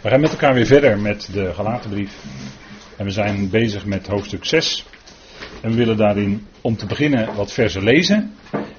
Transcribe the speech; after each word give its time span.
We 0.00 0.08
gaan 0.08 0.20
met 0.20 0.30
elkaar 0.30 0.54
weer 0.54 0.66
verder 0.66 0.98
met 0.98 1.28
de 1.32 1.54
Galatenbrief. 1.54 2.24
En 2.96 3.04
we 3.04 3.10
zijn 3.10 3.50
bezig 3.50 3.86
met 3.86 4.06
hoofdstuk 4.06 4.44
6. 4.44 4.84
En 5.62 5.70
we 5.70 5.76
willen 5.76 5.96
daarin 5.96 6.46
om 6.60 6.76
te 6.76 6.86
beginnen 6.86 7.34
wat 7.34 7.52
versen 7.52 7.82
lezen. 7.82 8.34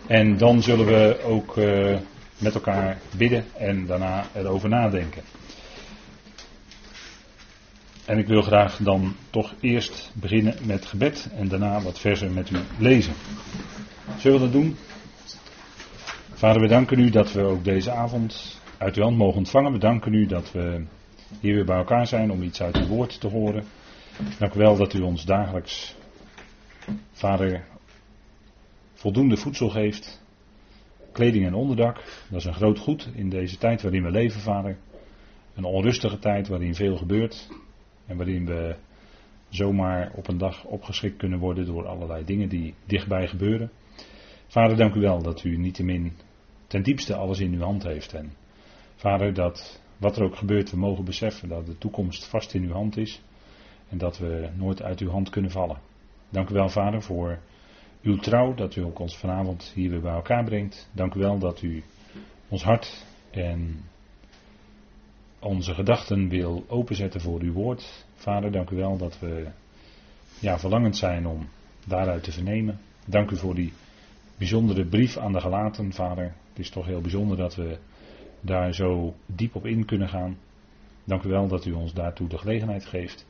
En 0.08 0.38
dan 0.38 0.62
zullen 0.62 0.86
we 0.86 1.20
ook 1.24 1.58
uh, 1.58 1.98
met 2.38 2.54
elkaar 2.54 2.98
bidden 3.18 3.46
en 3.58 3.86
daarna 3.86 4.26
erover 4.34 4.70
nadenken. 4.70 5.22
En 8.06 8.18
ik 8.18 8.28
wil 8.28 8.42
graag 8.42 8.78
dan 8.78 9.16
toch 9.30 9.54
eerst 9.60 10.12
beginnen 10.14 10.56
met 10.64 10.86
gebed 10.86 11.30
en 11.36 11.48
daarna 11.48 11.82
wat 11.82 12.00
versen 12.00 12.34
met 12.34 12.50
u 12.50 12.58
lezen. 12.78 13.14
Zullen 14.18 14.40
we 14.40 14.44
dat 14.44 14.54
doen? 14.54 14.78
Vader, 16.34 16.62
we 16.62 16.68
danken 16.68 17.00
u 17.00 17.10
dat 17.10 17.32
we 17.32 17.42
ook 17.42 17.64
deze 17.64 17.92
avond 17.92 18.60
uit 18.78 18.96
uw 18.96 19.04
hand 19.04 19.18
mogen 19.18 19.38
ontvangen. 19.38 19.72
We 19.72 19.80
danken 19.80 20.14
u 20.14 20.26
dat 20.26 20.52
we 20.52 20.84
hier 21.40 21.56
weer 21.56 21.66
bij 21.66 21.78
elkaar 21.78 22.08
zijn 22.08 22.32
om 22.32 22.42
iets 22.42 22.62
uit 22.62 22.78
uw 22.78 22.88
woord 22.88 23.20
te 23.20 23.28
horen. 23.28 23.64
Dank 24.40 24.54
u 24.54 24.58
wel 24.60 24.78
dat 24.78 24.94
u 24.94 25.02
ons 25.02 25.26
dagelijks, 25.26 25.96
Vader, 27.12 27.66
voldoende 28.94 29.38
voedsel 29.38 29.70
geeft. 29.70 30.22
Kleding 31.12 31.46
en 31.46 31.54
onderdak, 31.54 31.96
dat 32.30 32.40
is 32.40 32.46
een 32.46 32.54
groot 32.54 32.80
goed 32.80 33.10
in 33.14 33.30
deze 33.30 33.58
tijd 33.58 33.82
waarin 33.82 34.04
we 34.04 34.12
leven, 34.12 34.42
Vader. 34.42 34.78
Een 35.56 35.64
onrustige 35.64 36.20
tijd 36.20 36.48
waarin 36.48 36.76
veel 36.76 36.98
gebeurt 36.98 37.48
en 38.06 38.18
waarin 38.18 38.46
we 38.46 38.76
zomaar 39.50 40.12
op 40.16 40.28
een 40.28 40.38
dag 40.38 40.66
opgeschikt 40.66 41.18
kunnen 41.18 41.40
worden 41.40 41.66
door 41.66 41.88
allerlei 41.88 42.26
dingen 42.26 42.50
die 42.50 42.74
dichtbij 42.86 43.28
gebeuren. 43.28 43.72
Vader, 44.48 44.78
dank 44.78 44.96
u 44.96 45.00
wel 45.00 45.22
dat 45.22 45.44
u 45.44 45.58
niettemin 45.58 46.14
ten 46.68 46.84
diepste 46.84 47.16
alles 47.16 47.40
in 47.40 47.54
uw 47.54 47.62
hand 47.62 47.84
heeft. 47.84 48.14
En 48.14 48.34
Vader, 48.96 49.34
dat 49.34 49.82
wat 50.00 50.18
er 50.18 50.24
ook 50.24 50.36
gebeurt, 50.36 50.72
we 50.72 50.78
mogen 50.78 51.06
beseffen 51.06 51.50
dat 51.50 51.66
de 51.66 51.78
toekomst 51.78 52.26
vast 52.26 52.54
in 52.54 52.64
uw 52.64 52.72
hand 52.72 52.98
is. 52.98 53.22
En 53.90 53.98
dat 53.98 54.18
we 54.18 54.50
nooit 54.56 54.82
uit 54.82 55.00
uw 55.00 55.10
hand 55.10 55.30
kunnen 55.30 55.52
vallen. 55.52 55.78
Dank 56.30 56.50
u 56.50 56.54
wel, 56.54 56.70
Vader, 56.70 57.02
voor 57.02 57.40
uw 58.02 58.18
trouw, 58.18 58.54
dat 58.54 58.76
u 58.76 58.82
ook 58.82 59.00
ons 59.00 59.18
vanavond 59.18 59.72
hier 59.76 59.90
weer 59.90 60.02
bij 60.02 60.14
elkaar 60.14 60.44
brengt. 60.44 60.90
Dank 60.92 61.14
u 61.14 61.20
wel 61.20 61.40
dat 61.40 61.62
u 61.62 61.84
ons 62.48 62.64
hart 62.64 63.06
en 63.32 63.84
onze 65.40 65.74
gedachten 65.74 66.30
wil 66.30 66.66
openzetten 66.68 67.22
voor 67.22 67.42
uw 67.42 67.54
woord. 67.54 68.06
Vader, 68.16 68.52
dank 68.52 68.70
u 68.70 68.76
wel 68.76 68.98
dat 68.98 69.20
we 69.20 69.48
ja, 70.40 70.60
verlangend 70.60 70.98
zijn 70.98 71.28
om 71.28 71.48
daaruit 71.88 72.24
te 72.24 72.32
vernemen. 72.32 72.80
Dank 73.06 73.32
u 73.32 73.38
voor 73.38 73.56
die 73.56 73.74
bijzondere 74.38 74.86
brief 74.86 75.18
aan 75.18 75.34
de 75.34 75.42
gelaten, 75.42 75.94
Vader. 75.94 76.24
Het 76.50 76.60
is 76.60 76.70
toch 76.70 76.86
heel 76.86 77.02
bijzonder 77.02 77.38
dat 77.38 77.56
we 77.56 77.78
daar 78.42 78.74
zo 78.74 79.16
diep 79.26 79.56
op 79.56 79.66
in 79.66 79.86
kunnen 79.86 80.10
gaan. 80.10 80.38
Dank 81.04 81.24
u 81.24 81.30
wel 81.30 81.48
dat 81.48 81.66
u 81.66 81.72
ons 81.72 81.94
daartoe 81.94 82.28
de 82.28 82.38
gelegenheid 82.38 82.86
geeft. 82.86 83.26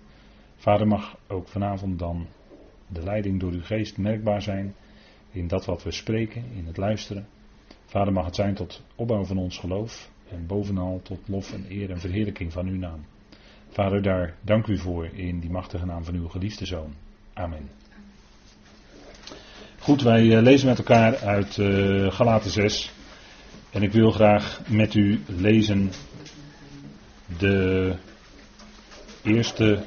Vader 0.55 0.87
mag 0.87 1.17
ook 1.27 1.47
vanavond 1.47 1.99
dan 1.99 2.27
de 2.87 3.03
leiding 3.03 3.39
door 3.39 3.51
uw 3.51 3.63
geest 3.63 3.97
merkbaar 3.97 4.41
zijn 4.41 4.75
in 5.31 5.47
dat 5.47 5.65
wat 5.65 5.83
we 5.83 5.91
spreken, 5.91 6.43
in 6.55 6.65
het 6.65 6.77
luisteren. 6.77 7.27
Vader 7.85 8.13
mag 8.13 8.25
het 8.25 8.35
zijn 8.35 8.53
tot 8.53 8.83
opbouw 8.95 9.23
van 9.23 9.37
ons 9.37 9.57
geloof 9.57 10.09
en 10.31 10.45
bovenal 10.47 10.99
tot 11.03 11.19
lof 11.27 11.53
en 11.53 11.65
eer 11.69 11.89
en 11.89 11.99
verheerlijking 11.99 12.53
van 12.53 12.67
uw 12.67 12.77
naam. 12.77 13.05
Vader, 13.69 14.01
daar 14.01 14.35
dank 14.41 14.67
u 14.67 14.77
voor 14.77 15.05
in 15.05 15.39
die 15.39 15.49
machtige 15.49 15.85
naam 15.85 16.03
van 16.03 16.13
uw 16.13 16.27
geliefde 16.27 16.65
zoon. 16.65 16.93
Amen. 17.33 17.69
Goed, 19.79 20.01
wij 20.01 20.35
eh, 20.35 20.41
lezen 20.41 20.67
met 20.67 20.77
elkaar 20.77 21.17
uit 21.17 21.57
uh, 21.57 22.11
Galaten 22.11 22.51
6. 22.51 22.93
En 23.71 23.83
ik 23.83 23.91
wil 23.91 24.11
graag 24.11 24.61
met 24.67 24.93
u 24.93 25.21
lezen 25.25 25.91
de 27.37 27.93
eerste 29.23 29.79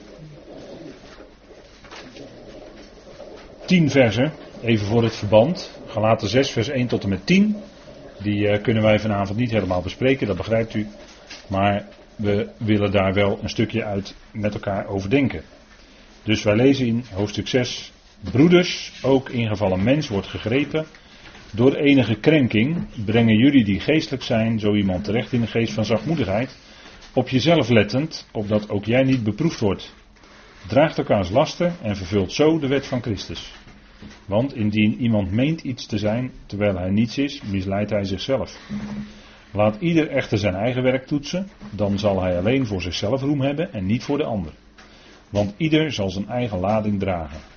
tien 3.66 3.90
versen, 3.90 4.32
even 4.62 4.86
voor 4.86 5.02
het 5.02 5.16
verband. 5.16 5.80
Galaten 5.86 6.28
6, 6.28 6.50
vers 6.50 6.68
1 6.68 6.86
tot 6.86 7.02
en 7.02 7.08
met 7.08 7.26
10. 7.26 7.56
Die 8.22 8.48
uh, 8.48 8.62
kunnen 8.62 8.82
wij 8.82 8.98
vanavond 8.98 9.38
niet 9.38 9.50
helemaal 9.50 9.82
bespreken, 9.82 10.26
dat 10.26 10.36
begrijpt 10.36 10.74
u. 10.74 10.86
Maar 11.46 11.88
we 12.16 12.48
willen 12.56 12.92
daar 12.92 13.14
wel 13.14 13.38
een 13.42 13.48
stukje 13.48 13.84
uit 13.84 14.14
met 14.30 14.54
elkaar 14.54 14.86
over 14.86 15.10
denken. 15.10 15.42
Dus 16.22 16.42
wij 16.42 16.56
lezen 16.56 16.86
in 16.86 17.04
hoofdstuk 17.12 17.48
6. 17.48 17.92
Broeders, 18.20 18.92
ook 19.02 19.28
in 19.28 19.48
geval 19.48 19.72
een 19.72 19.82
mens 19.82 20.08
wordt 20.08 20.26
gegrepen 20.26 20.86
door 21.54 21.74
enige 21.74 22.14
krenking 22.14 22.86
brengen 23.04 23.36
jullie 23.36 23.64
die 23.64 23.80
geestelijk 23.80 24.22
zijn, 24.22 24.58
zo 24.58 24.74
iemand 24.74 25.04
terecht 25.04 25.32
in 25.32 25.40
de 25.40 25.46
geest 25.46 25.72
van 25.72 25.84
zachtmoedigheid, 25.84 26.56
op 27.14 27.28
jezelf 27.28 27.68
lettend, 27.68 28.28
opdat 28.32 28.70
ook 28.70 28.84
jij 28.84 29.02
niet 29.02 29.22
beproefd 29.22 29.60
wordt. 29.60 29.94
Draagt 30.66 30.98
elkaars 30.98 31.30
lasten 31.30 31.74
en 31.82 31.96
vervult 31.96 32.32
zo 32.32 32.58
de 32.58 32.66
wet 32.66 32.86
van 32.86 33.02
Christus. 33.02 33.52
Want 34.26 34.54
indien 34.54 35.00
iemand 35.00 35.32
meent 35.32 35.62
iets 35.62 35.86
te 35.86 35.98
zijn 35.98 36.30
terwijl 36.46 36.76
hij 36.76 36.90
niets 36.90 37.18
is, 37.18 37.42
misleidt 37.42 37.90
hij 37.90 38.04
zichzelf. 38.04 38.58
Laat 39.50 39.76
ieder 39.80 40.08
echter 40.08 40.38
zijn 40.38 40.54
eigen 40.54 40.82
werk 40.82 41.06
toetsen, 41.06 41.48
dan 41.70 41.98
zal 41.98 42.22
hij 42.22 42.38
alleen 42.38 42.66
voor 42.66 42.82
zichzelf 42.82 43.22
roem 43.22 43.40
hebben 43.40 43.72
en 43.72 43.86
niet 43.86 44.02
voor 44.02 44.18
de 44.18 44.24
ander. 44.24 44.52
Want 45.30 45.54
ieder 45.56 45.92
zal 45.92 46.10
zijn 46.10 46.28
eigen 46.28 46.58
lading 46.58 46.98
dragen. 46.98 47.51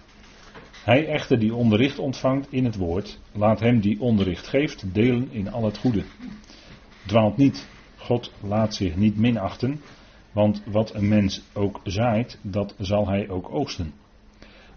Hij 0.86 1.08
echter 1.08 1.40
die 1.40 1.56
onderricht 1.56 2.00
ontvangt 2.00 2.48
in 2.52 2.66
het 2.66 2.76
woord, 2.76 3.20
laat 3.32 3.60
hem 3.60 3.80
die 3.80 4.00
onderricht 4.02 4.48
geeft 4.48 4.94
delen 4.94 5.32
in 5.32 5.52
al 5.52 5.64
het 5.64 5.78
goede. 5.78 6.04
Dwaalt 7.06 7.38
niet, 7.38 7.68
God 7.98 8.32
laat 8.42 8.76
zich 8.76 8.96
niet 8.96 9.18
minachten, 9.18 9.82
want 10.32 10.64
wat 10.66 10.94
een 10.94 11.08
mens 11.08 11.42
ook 11.54 11.80
zaait, 11.84 12.40
dat 12.42 12.76
zal 12.80 13.08
hij 13.08 13.30
ook 13.30 13.50
oogsten. 13.50 13.94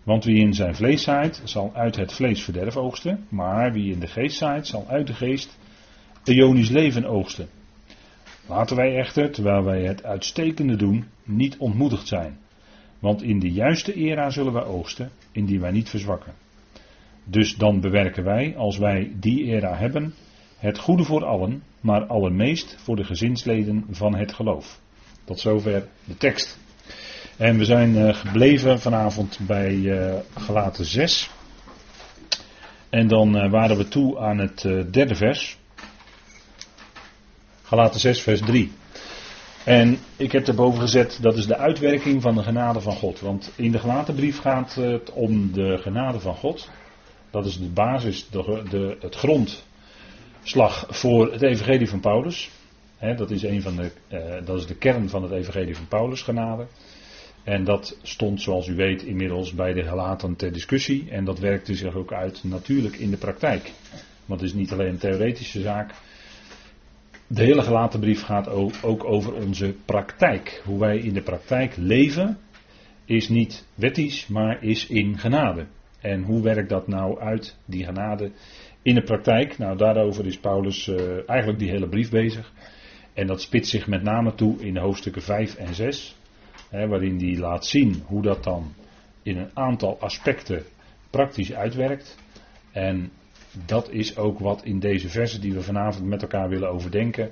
Want 0.02 0.24
wie 0.24 0.40
in 0.40 0.54
zijn 0.54 0.74
vlees 0.74 1.02
zaait, 1.02 1.40
zal 1.44 1.70
uit 1.74 1.96
het 1.96 2.12
vlees 2.12 2.42
verderf 2.42 2.76
oogsten, 2.76 3.26
maar 3.28 3.72
wie 3.72 3.92
in 3.92 4.00
de 4.00 4.06
geest 4.06 4.36
zaait, 4.36 4.66
zal 4.66 4.86
uit 4.86 5.06
de 5.06 5.14
geest 5.14 5.58
eonisch 6.24 6.70
leven 6.70 7.04
oogsten. 7.04 7.48
Laten 8.46 8.76
wij 8.76 8.96
echter, 8.96 9.30
terwijl 9.30 9.64
wij 9.64 9.82
het 9.82 10.04
uitstekende 10.04 10.76
doen, 10.76 11.04
niet 11.24 11.56
ontmoedigd 11.56 12.06
zijn. 12.06 12.38
Want 12.98 13.22
in 13.22 13.38
de 13.38 13.52
juiste 13.52 13.94
era 13.94 14.30
zullen 14.30 14.52
wij 14.52 14.64
oogsten, 14.64 15.10
indien 15.32 15.60
wij 15.60 15.70
niet 15.70 15.88
verzwakken. 15.88 16.32
Dus 17.24 17.56
dan 17.56 17.80
bewerken 17.80 18.24
wij, 18.24 18.56
als 18.56 18.78
wij 18.78 19.12
die 19.14 19.44
era 19.44 19.76
hebben, 19.76 20.14
het 20.56 20.78
goede 20.78 21.04
voor 21.04 21.24
allen, 21.24 21.62
maar 21.80 22.06
allermeest 22.06 22.76
voor 22.78 22.96
de 22.96 23.04
gezinsleden 23.04 23.86
van 23.90 24.14
het 24.14 24.32
geloof. 24.32 24.80
Tot 25.24 25.40
zover 25.40 25.88
de 26.04 26.16
tekst. 26.16 26.58
En 27.36 27.58
we 27.58 27.64
zijn 27.64 27.94
uh, 27.94 28.14
gebleven 28.14 28.80
vanavond 28.80 29.38
bij 29.46 29.74
uh, 29.74 30.14
Galaten 30.34 30.84
6. 30.84 31.30
En 32.90 33.08
dan 33.08 33.36
uh, 33.36 33.50
waren 33.50 33.76
we 33.76 33.88
toe 33.88 34.18
aan 34.18 34.38
het 34.38 34.60
derde 34.90 35.14
vers. 35.14 35.58
Galaten 37.62 38.00
6, 38.00 38.20
vers 38.20 38.40
3. 38.40 38.72
En 39.64 39.98
ik 40.16 40.32
heb 40.32 40.46
erboven 40.46 40.80
gezet, 40.80 41.18
dat 41.20 41.36
is 41.36 41.46
de 41.46 41.56
uitwerking 41.56 42.22
van 42.22 42.34
de 42.34 42.42
genade 42.42 42.80
van 42.80 42.92
God. 42.92 43.20
Want 43.20 43.52
in 43.56 43.72
de 43.72 43.78
gelatenbrief 43.78 44.38
gaat 44.38 44.74
het 44.74 45.12
om 45.12 45.52
de 45.52 45.78
genade 45.78 46.20
van 46.20 46.34
God. 46.34 46.70
Dat 47.30 47.46
is 47.46 47.58
de 47.58 47.68
basis, 47.68 48.28
de, 48.30 48.96
het 49.00 49.14
grondslag 49.14 50.86
voor 50.88 51.32
het 51.32 51.42
evangelie 51.42 51.88
van 51.88 52.00
Paulus. 52.00 52.50
dat, 53.16 53.30
is 53.30 53.42
een 53.42 53.62
van 53.62 53.76
de, 53.76 53.90
uh, 54.08 54.46
dat 54.46 54.58
is 54.58 54.66
de 54.66 54.76
kern 54.76 55.08
van 55.08 55.22
het 55.22 55.32
evangelie 55.32 55.76
van 55.76 55.88
Paulus, 55.88 56.22
genade. 56.22 56.66
En 57.44 57.64
dat 57.64 57.98
stond, 58.02 58.40
zoals 58.40 58.66
u 58.66 58.74
weet, 58.74 59.02
inmiddels 59.02 59.52
bij 59.52 59.72
de 59.72 59.82
gelaten 59.82 60.36
ter 60.36 60.52
discussie. 60.52 61.10
En 61.10 61.24
dat 61.24 61.38
werkte 61.38 61.74
zich 61.74 61.94
ook 61.94 62.12
uit 62.12 62.44
natuurlijk 62.44 62.96
in 62.96 63.10
de 63.10 63.16
praktijk. 63.16 63.72
Want 64.24 64.40
het 64.40 64.50
is 64.50 64.56
niet 64.56 64.72
alleen 64.72 64.88
een 64.88 64.98
theoretische 64.98 65.60
zaak, 65.60 65.94
de 67.28 67.42
hele 67.42 67.62
gelaten 67.62 68.00
brief 68.00 68.22
gaat 68.22 68.48
ook 68.82 69.04
over 69.04 69.34
onze 69.34 69.74
praktijk. 69.84 70.62
Hoe 70.64 70.78
wij 70.78 70.98
in 70.98 71.14
de 71.14 71.22
praktijk 71.22 71.76
leven 71.76 72.38
is 73.04 73.28
niet 73.28 73.66
wettisch, 73.74 74.26
maar 74.26 74.62
is 74.62 74.86
in 74.86 75.18
genade. 75.18 75.66
En 76.00 76.22
hoe 76.22 76.42
werkt 76.42 76.68
dat 76.68 76.88
nou 76.88 77.20
uit, 77.20 77.56
die 77.64 77.84
genade, 77.84 78.30
in 78.82 78.94
de 78.94 79.02
praktijk? 79.02 79.58
Nou, 79.58 79.76
daarover 79.76 80.26
is 80.26 80.38
Paulus 80.38 80.86
uh, 80.86 81.28
eigenlijk 81.28 81.58
die 81.58 81.70
hele 81.70 81.88
brief 81.88 82.10
bezig. 82.10 82.52
En 83.14 83.26
dat 83.26 83.40
spitst 83.40 83.70
zich 83.70 83.86
met 83.86 84.02
name 84.02 84.34
toe 84.34 84.60
in 84.60 84.76
hoofdstukken 84.76 85.22
5 85.22 85.54
en 85.54 85.74
6. 85.74 86.16
Hè, 86.70 86.86
waarin 86.86 87.18
hij 87.18 87.38
laat 87.38 87.66
zien 87.66 88.02
hoe 88.06 88.22
dat 88.22 88.44
dan 88.44 88.74
in 89.22 89.36
een 89.36 89.50
aantal 89.54 90.00
aspecten 90.00 90.62
praktisch 91.10 91.52
uitwerkt. 91.52 92.18
En 92.72 93.10
dat 93.66 93.90
is 93.90 94.16
ook 94.16 94.38
wat 94.38 94.64
in 94.64 94.78
deze 94.78 95.08
versen 95.08 95.40
die 95.40 95.54
we 95.54 95.62
vanavond 95.62 96.06
met 96.06 96.22
elkaar 96.22 96.48
willen 96.48 96.70
overdenken, 96.70 97.30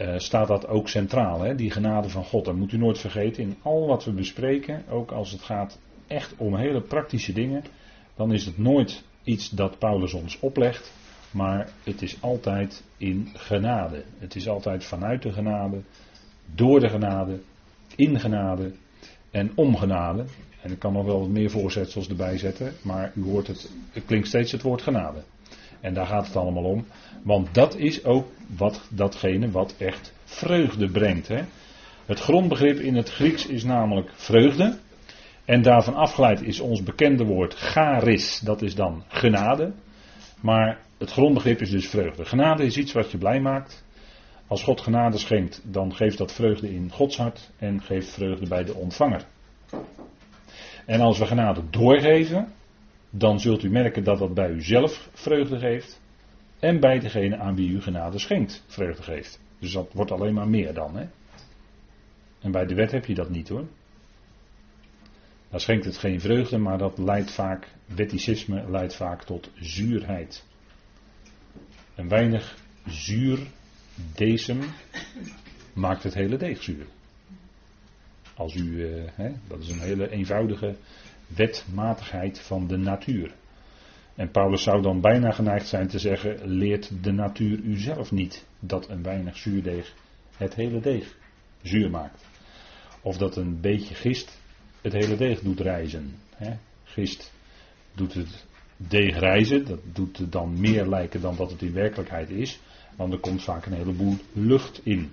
uh, 0.00 0.18
staat 0.18 0.48
dat 0.48 0.66
ook 0.66 0.88
centraal. 0.88 1.40
Hè? 1.40 1.54
Die 1.54 1.70
genade 1.70 2.08
van 2.08 2.24
God. 2.24 2.44
Dat 2.44 2.54
moet 2.54 2.72
u 2.72 2.76
nooit 2.76 2.98
vergeten. 2.98 3.42
In 3.42 3.56
al 3.62 3.86
wat 3.86 4.04
we 4.04 4.12
bespreken, 4.12 4.84
ook 4.90 5.10
als 5.10 5.30
het 5.30 5.42
gaat 5.42 5.78
echt 6.06 6.34
om 6.36 6.56
hele 6.56 6.80
praktische 6.80 7.32
dingen, 7.32 7.64
dan 8.16 8.32
is 8.32 8.46
het 8.46 8.58
nooit 8.58 9.04
iets 9.24 9.50
dat 9.50 9.78
Paulus 9.78 10.12
ons 10.12 10.38
oplegt, 10.40 10.92
maar 11.30 11.68
het 11.84 12.02
is 12.02 12.22
altijd 12.22 12.84
in 12.96 13.28
genade. 13.34 14.04
Het 14.18 14.34
is 14.34 14.48
altijd 14.48 14.84
vanuit 14.84 15.22
de 15.22 15.32
genade 15.32 15.80
door 16.54 16.80
de 16.80 16.88
genade, 16.88 17.40
in 17.96 18.20
genade 18.20 18.72
en 19.30 19.52
om 19.54 19.76
genade. 19.76 20.24
En 20.62 20.70
ik 20.70 20.78
kan 20.78 20.92
nog 20.92 21.04
wel 21.04 21.20
wat 21.20 21.28
meer 21.28 21.50
voorzetsels 21.50 22.08
erbij 22.08 22.38
zetten, 22.38 22.72
maar 22.82 23.12
u 23.14 23.22
hoort 23.22 23.46
het, 23.46 23.70
het 23.90 24.04
klinkt 24.04 24.28
steeds 24.28 24.52
het 24.52 24.62
woord 24.62 24.82
genade. 24.82 25.22
En 25.80 25.94
daar 25.94 26.06
gaat 26.06 26.26
het 26.26 26.36
allemaal 26.36 26.64
om. 26.64 26.86
Want 27.22 27.54
dat 27.54 27.76
is 27.76 28.04
ook 28.04 28.26
wat, 28.56 28.88
datgene 28.90 29.50
wat 29.50 29.74
echt 29.78 30.12
vreugde 30.24 30.90
brengt. 30.90 31.28
Hè? 31.28 31.42
Het 32.06 32.20
grondbegrip 32.20 32.78
in 32.78 32.96
het 32.96 33.10
Grieks 33.10 33.46
is 33.46 33.64
namelijk 33.64 34.10
vreugde. 34.14 34.78
En 35.44 35.62
daarvan 35.62 35.94
afgeleid 35.94 36.42
is 36.42 36.60
ons 36.60 36.82
bekende 36.82 37.24
woord 37.24 37.54
charis, 37.54 38.40
dat 38.40 38.62
is 38.62 38.74
dan 38.74 39.04
genade. 39.08 39.72
Maar 40.40 40.78
het 40.98 41.10
grondbegrip 41.10 41.60
is 41.60 41.70
dus 41.70 41.88
vreugde. 41.88 42.24
Genade 42.24 42.64
is 42.64 42.76
iets 42.76 42.92
wat 42.92 43.10
je 43.10 43.18
blij 43.18 43.40
maakt. 43.40 43.84
Als 44.46 44.62
God 44.62 44.80
genade 44.80 45.18
schenkt, 45.18 45.60
dan 45.64 45.94
geeft 45.94 46.18
dat 46.18 46.32
vreugde 46.32 46.74
in 46.74 46.90
Gods 46.90 47.16
hart 47.16 47.50
en 47.58 47.82
geeft 47.82 48.10
vreugde 48.10 48.48
bij 48.48 48.64
de 48.64 48.74
ontvanger. 48.74 49.24
En 50.86 51.00
als 51.00 51.18
we 51.18 51.26
genade 51.26 51.70
doorgeven, 51.70 52.52
dan 53.10 53.40
zult 53.40 53.62
u 53.62 53.70
merken 53.70 54.04
dat 54.04 54.18
dat 54.18 54.34
bij 54.34 54.50
u 54.50 54.62
zelf 54.62 55.08
vreugde 55.12 55.58
geeft. 55.58 56.00
En 56.58 56.80
bij 56.80 56.98
degene 56.98 57.36
aan 57.36 57.54
wie 57.54 57.70
u 57.70 57.80
genade 57.80 58.18
schenkt, 58.18 58.64
vreugde 58.66 59.02
geeft. 59.02 59.40
Dus 59.58 59.72
dat 59.72 59.92
wordt 59.92 60.10
alleen 60.10 60.34
maar 60.34 60.48
meer 60.48 60.74
dan. 60.74 60.96
Hè? 60.96 61.06
En 62.40 62.50
bij 62.50 62.66
de 62.66 62.74
wet 62.74 62.90
heb 62.90 63.04
je 63.04 63.14
dat 63.14 63.30
niet 63.30 63.48
hoor. 63.48 63.66
Dan 65.50 65.60
schenkt 65.60 65.84
het 65.84 65.96
geen 65.96 66.20
vreugde, 66.20 66.58
maar 66.58 66.78
dat 66.78 66.98
leidt 66.98 67.30
vaak, 67.30 67.68
wetticisme 67.86 68.70
leidt 68.70 68.96
vaak 68.96 69.24
tot 69.24 69.50
zuurheid. 69.54 70.44
Een 71.94 72.08
weinig 72.08 72.56
zuur 72.86 73.38
decem 74.14 74.60
maakt 75.72 76.02
het 76.02 76.14
hele 76.14 76.36
deeg 76.36 76.62
zuur. 76.62 76.86
Als 78.42 78.54
u, 78.54 78.86
eh, 78.86 79.02
hè, 79.14 79.32
dat 79.48 79.58
is 79.58 79.68
een 79.68 79.80
hele 79.80 80.10
eenvoudige 80.10 80.76
wetmatigheid 81.26 82.40
van 82.40 82.66
de 82.66 82.76
natuur. 82.76 83.34
En 84.14 84.30
Paulus 84.30 84.62
zou 84.62 84.82
dan 84.82 85.00
bijna 85.00 85.30
geneigd 85.30 85.68
zijn 85.68 85.88
te 85.88 85.98
zeggen: 85.98 86.46
leert 86.46 87.04
de 87.04 87.12
natuur 87.12 87.58
u 87.58 87.76
zelf 87.76 88.10
niet 88.10 88.46
dat 88.60 88.88
een 88.88 89.02
weinig 89.02 89.36
zuurdeeg 89.36 89.94
het 90.36 90.54
hele 90.54 90.80
deeg 90.80 91.16
zuur 91.62 91.90
maakt. 91.90 92.24
Of 93.02 93.16
dat 93.16 93.36
een 93.36 93.60
beetje 93.60 93.94
gist 93.94 94.40
het 94.80 94.92
hele 94.92 95.16
deeg 95.16 95.40
doet 95.40 95.60
rijzen. 95.60 96.14
Hè? 96.34 96.56
Gist 96.84 97.32
doet 97.94 98.14
het 98.14 98.44
deeg 98.76 99.18
rijzen, 99.18 99.64
dat 99.64 99.80
doet 99.92 100.18
het 100.18 100.32
dan 100.32 100.60
meer 100.60 100.88
lijken 100.88 101.20
dan 101.20 101.36
dat 101.36 101.50
het 101.50 101.62
in 101.62 101.72
werkelijkheid 101.72 102.30
is. 102.30 102.60
Want 102.96 103.12
er 103.12 103.18
komt 103.18 103.42
vaak 103.42 103.66
een 103.66 103.72
heleboel 103.72 104.16
lucht 104.32 104.80
in. 104.84 105.12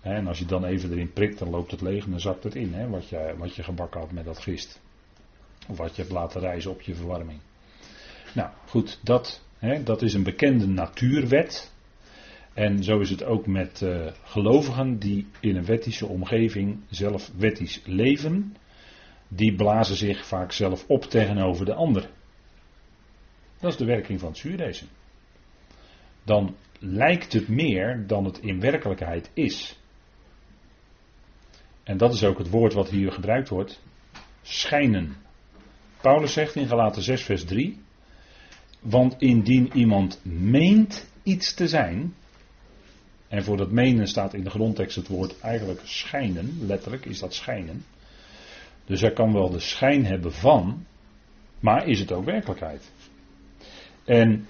En 0.00 0.26
als 0.26 0.38
je 0.38 0.44
dan 0.44 0.64
even 0.64 0.92
erin 0.92 1.12
prikt, 1.12 1.38
dan 1.38 1.50
loopt 1.50 1.70
het 1.70 1.80
leeg 1.80 2.04
en 2.04 2.10
dan 2.10 2.20
zakt 2.20 2.44
het 2.44 2.54
in, 2.54 2.74
hè, 2.74 2.88
wat, 2.88 3.08
je, 3.08 3.34
wat 3.36 3.54
je 3.54 3.62
gebakken 3.62 4.00
had 4.00 4.12
met 4.12 4.24
dat 4.24 4.38
gist. 4.38 4.80
Of 5.68 5.76
wat 5.76 5.96
je 5.96 6.02
hebt 6.02 6.14
laten 6.14 6.40
rijzen 6.40 6.70
op 6.70 6.80
je 6.80 6.94
verwarming. 6.94 7.40
Nou 8.34 8.50
goed, 8.66 9.00
dat, 9.02 9.44
hè, 9.58 9.82
dat 9.82 10.02
is 10.02 10.14
een 10.14 10.22
bekende 10.22 10.66
natuurwet. 10.66 11.72
En 12.54 12.84
zo 12.84 12.98
is 13.00 13.10
het 13.10 13.24
ook 13.24 13.46
met 13.46 13.80
uh, 13.80 14.06
gelovigen 14.22 14.98
die 14.98 15.26
in 15.40 15.56
een 15.56 15.64
wettische 15.64 16.06
omgeving 16.06 16.80
zelf 16.90 17.30
wettisch 17.36 17.82
leven. 17.84 18.56
Die 19.28 19.54
blazen 19.54 19.96
zich 19.96 20.26
vaak 20.26 20.52
zelf 20.52 20.84
op 20.86 21.04
tegenover 21.04 21.64
de 21.64 21.74
ander. 21.74 22.10
Dat 23.60 23.70
is 23.70 23.76
de 23.76 23.84
werking 23.84 24.20
van 24.20 24.28
het 24.28 24.38
zuurdezen. 24.38 24.88
Dan 26.22 26.56
lijkt 26.78 27.32
het 27.32 27.48
meer 27.48 28.04
dan 28.06 28.24
het 28.24 28.38
in 28.38 28.60
werkelijkheid 28.60 29.30
is. 29.34 29.78
En 31.88 31.96
dat 31.96 32.12
is 32.12 32.24
ook 32.24 32.38
het 32.38 32.50
woord 32.50 32.72
wat 32.72 32.88
hier 32.88 33.12
gebruikt 33.12 33.48
wordt. 33.48 33.80
Schijnen. 34.42 35.16
Paulus 36.00 36.32
zegt 36.32 36.54
in 36.54 36.66
Galaten 36.66 37.02
6 37.02 37.22
vers 37.22 37.44
3. 37.44 37.78
Want 38.80 39.14
indien 39.18 39.70
iemand 39.76 40.20
meent 40.24 41.10
iets 41.22 41.54
te 41.54 41.68
zijn. 41.68 42.14
En 43.28 43.44
voor 43.44 43.56
dat 43.56 43.70
menen 43.70 44.06
staat 44.06 44.34
in 44.34 44.44
de 44.44 44.50
grondtekst 44.50 44.96
het 44.96 45.08
woord 45.08 45.40
eigenlijk 45.40 45.80
schijnen. 45.84 46.58
Letterlijk 46.66 47.04
is 47.04 47.18
dat 47.18 47.34
schijnen. 47.34 47.84
Dus 48.84 49.00
hij 49.00 49.12
kan 49.12 49.32
wel 49.32 49.50
de 49.50 49.60
schijn 49.60 50.04
hebben 50.04 50.32
van. 50.32 50.86
Maar 51.60 51.86
is 51.86 52.00
het 52.00 52.12
ook 52.12 52.24
werkelijkheid? 52.24 52.92
En 54.04 54.46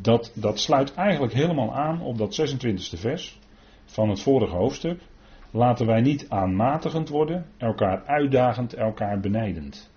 dat, 0.00 0.32
dat 0.34 0.60
sluit 0.60 0.94
eigenlijk 0.94 1.32
helemaal 1.32 1.74
aan 1.74 2.00
op 2.00 2.18
dat 2.18 2.40
26e 2.40 2.98
vers 2.98 3.38
van 3.84 4.08
het 4.08 4.20
vorige 4.20 4.54
hoofdstuk. 4.54 5.00
Laten 5.50 5.86
wij 5.86 6.00
niet 6.00 6.26
aanmatigend 6.28 7.08
worden, 7.08 7.46
elkaar 7.56 8.04
uitdagend, 8.04 8.74
elkaar 8.74 9.20
benijdend. 9.20 9.90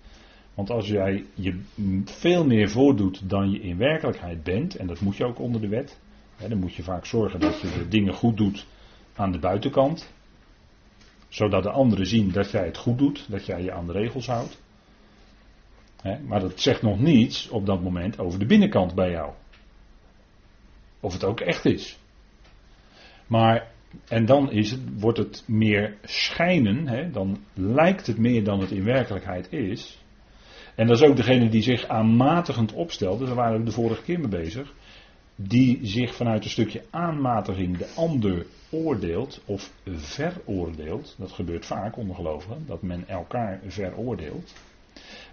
Want 0.54 0.70
als 0.70 0.86
jij 0.86 1.24
je 1.34 1.60
veel 2.04 2.46
meer 2.46 2.70
voordoet 2.70 3.28
dan 3.28 3.50
je 3.50 3.60
in 3.60 3.76
werkelijkheid 3.76 4.42
bent, 4.42 4.76
en 4.76 4.86
dat 4.86 5.00
moet 5.00 5.16
je 5.16 5.24
ook 5.24 5.38
onder 5.38 5.60
de 5.60 5.68
wet, 5.68 6.00
hè, 6.36 6.48
dan 6.48 6.58
moet 6.58 6.74
je 6.74 6.82
vaak 6.82 7.06
zorgen 7.06 7.40
dat 7.40 7.60
je 7.60 7.70
de 7.70 7.88
dingen 7.88 8.14
goed 8.14 8.36
doet 8.36 8.66
aan 9.14 9.32
de 9.32 9.38
buitenkant, 9.38 10.12
zodat 11.28 11.62
de 11.62 11.70
anderen 11.70 12.06
zien 12.06 12.30
dat 12.32 12.50
jij 12.50 12.64
het 12.64 12.76
goed 12.76 12.98
doet, 12.98 13.26
dat 13.30 13.46
jij 13.46 13.62
je 13.62 13.72
aan 13.72 13.86
de 13.86 13.92
regels 13.92 14.26
houdt. 14.26 14.60
Hè, 16.02 16.18
maar 16.18 16.40
dat 16.40 16.60
zegt 16.60 16.82
nog 16.82 16.98
niets 16.98 17.48
op 17.48 17.66
dat 17.66 17.82
moment 17.82 18.18
over 18.18 18.38
de 18.38 18.46
binnenkant 18.46 18.94
bij 18.94 19.10
jou. 19.10 19.32
Of 21.00 21.12
het 21.12 21.24
ook 21.24 21.40
echt 21.40 21.64
is. 21.64 21.98
Maar 23.26 23.71
en 24.08 24.24
dan 24.24 24.50
is 24.50 24.70
het, 24.70 24.80
wordt 24.98 25.18
het 25.18 25.44
meer 25.46 25.96
schijnen, 26.02 26.88
hè, 26.88 27.10
dan 27.10 27.38
lijkt 27.54 28.06
het 28.06 28.18
meer 28.18 28.44
dan 28.44 28.60
het 28.60 28.70
in 28.70 28.84
werkelijkheid 28.84 29.52
is. 29.52 30.02
En 30.74 30.86
dat 30.86 30.96
is 30.96 31.08
ook 31.08 31.16
degene 31.16 31.48
die 31.48 31.62
zich 31.62 31.88
aanmatigend 31.88 32.72
opstelt, 32.72 33.18
dus 33.18 33.28
daar 33.28 33.36
waren 33.36 33.58
we 33.58 33.64
de 33.64 33.70
vorige 33.70 34.02
keer 34.02 34.18
mee 34.18 34.28
bezig, 34.28 34.74
die 35.36 35.78
zich 35.82 36.14
vanuit 36.14 36.44
een 36.44 36.50
stukje 36.50 36.84
aanmatiging 36.90 37.76
de 37.76 37.92
ander 37.96 38.46
oordeelt 38.70 39.42
of 39.44 39.72
veroordeelt. 39.84 41.14
Dat 41.18 41.32
gebeurt 41.32 41.66
vaak 41.66 41.96
onder 41.96 42.16
gelovigen, 42.16 42.64
dat 42.66 42.82
men 42.82 43.08
elkaar 43.08 43.60
veroordeelt. 43.66 44.54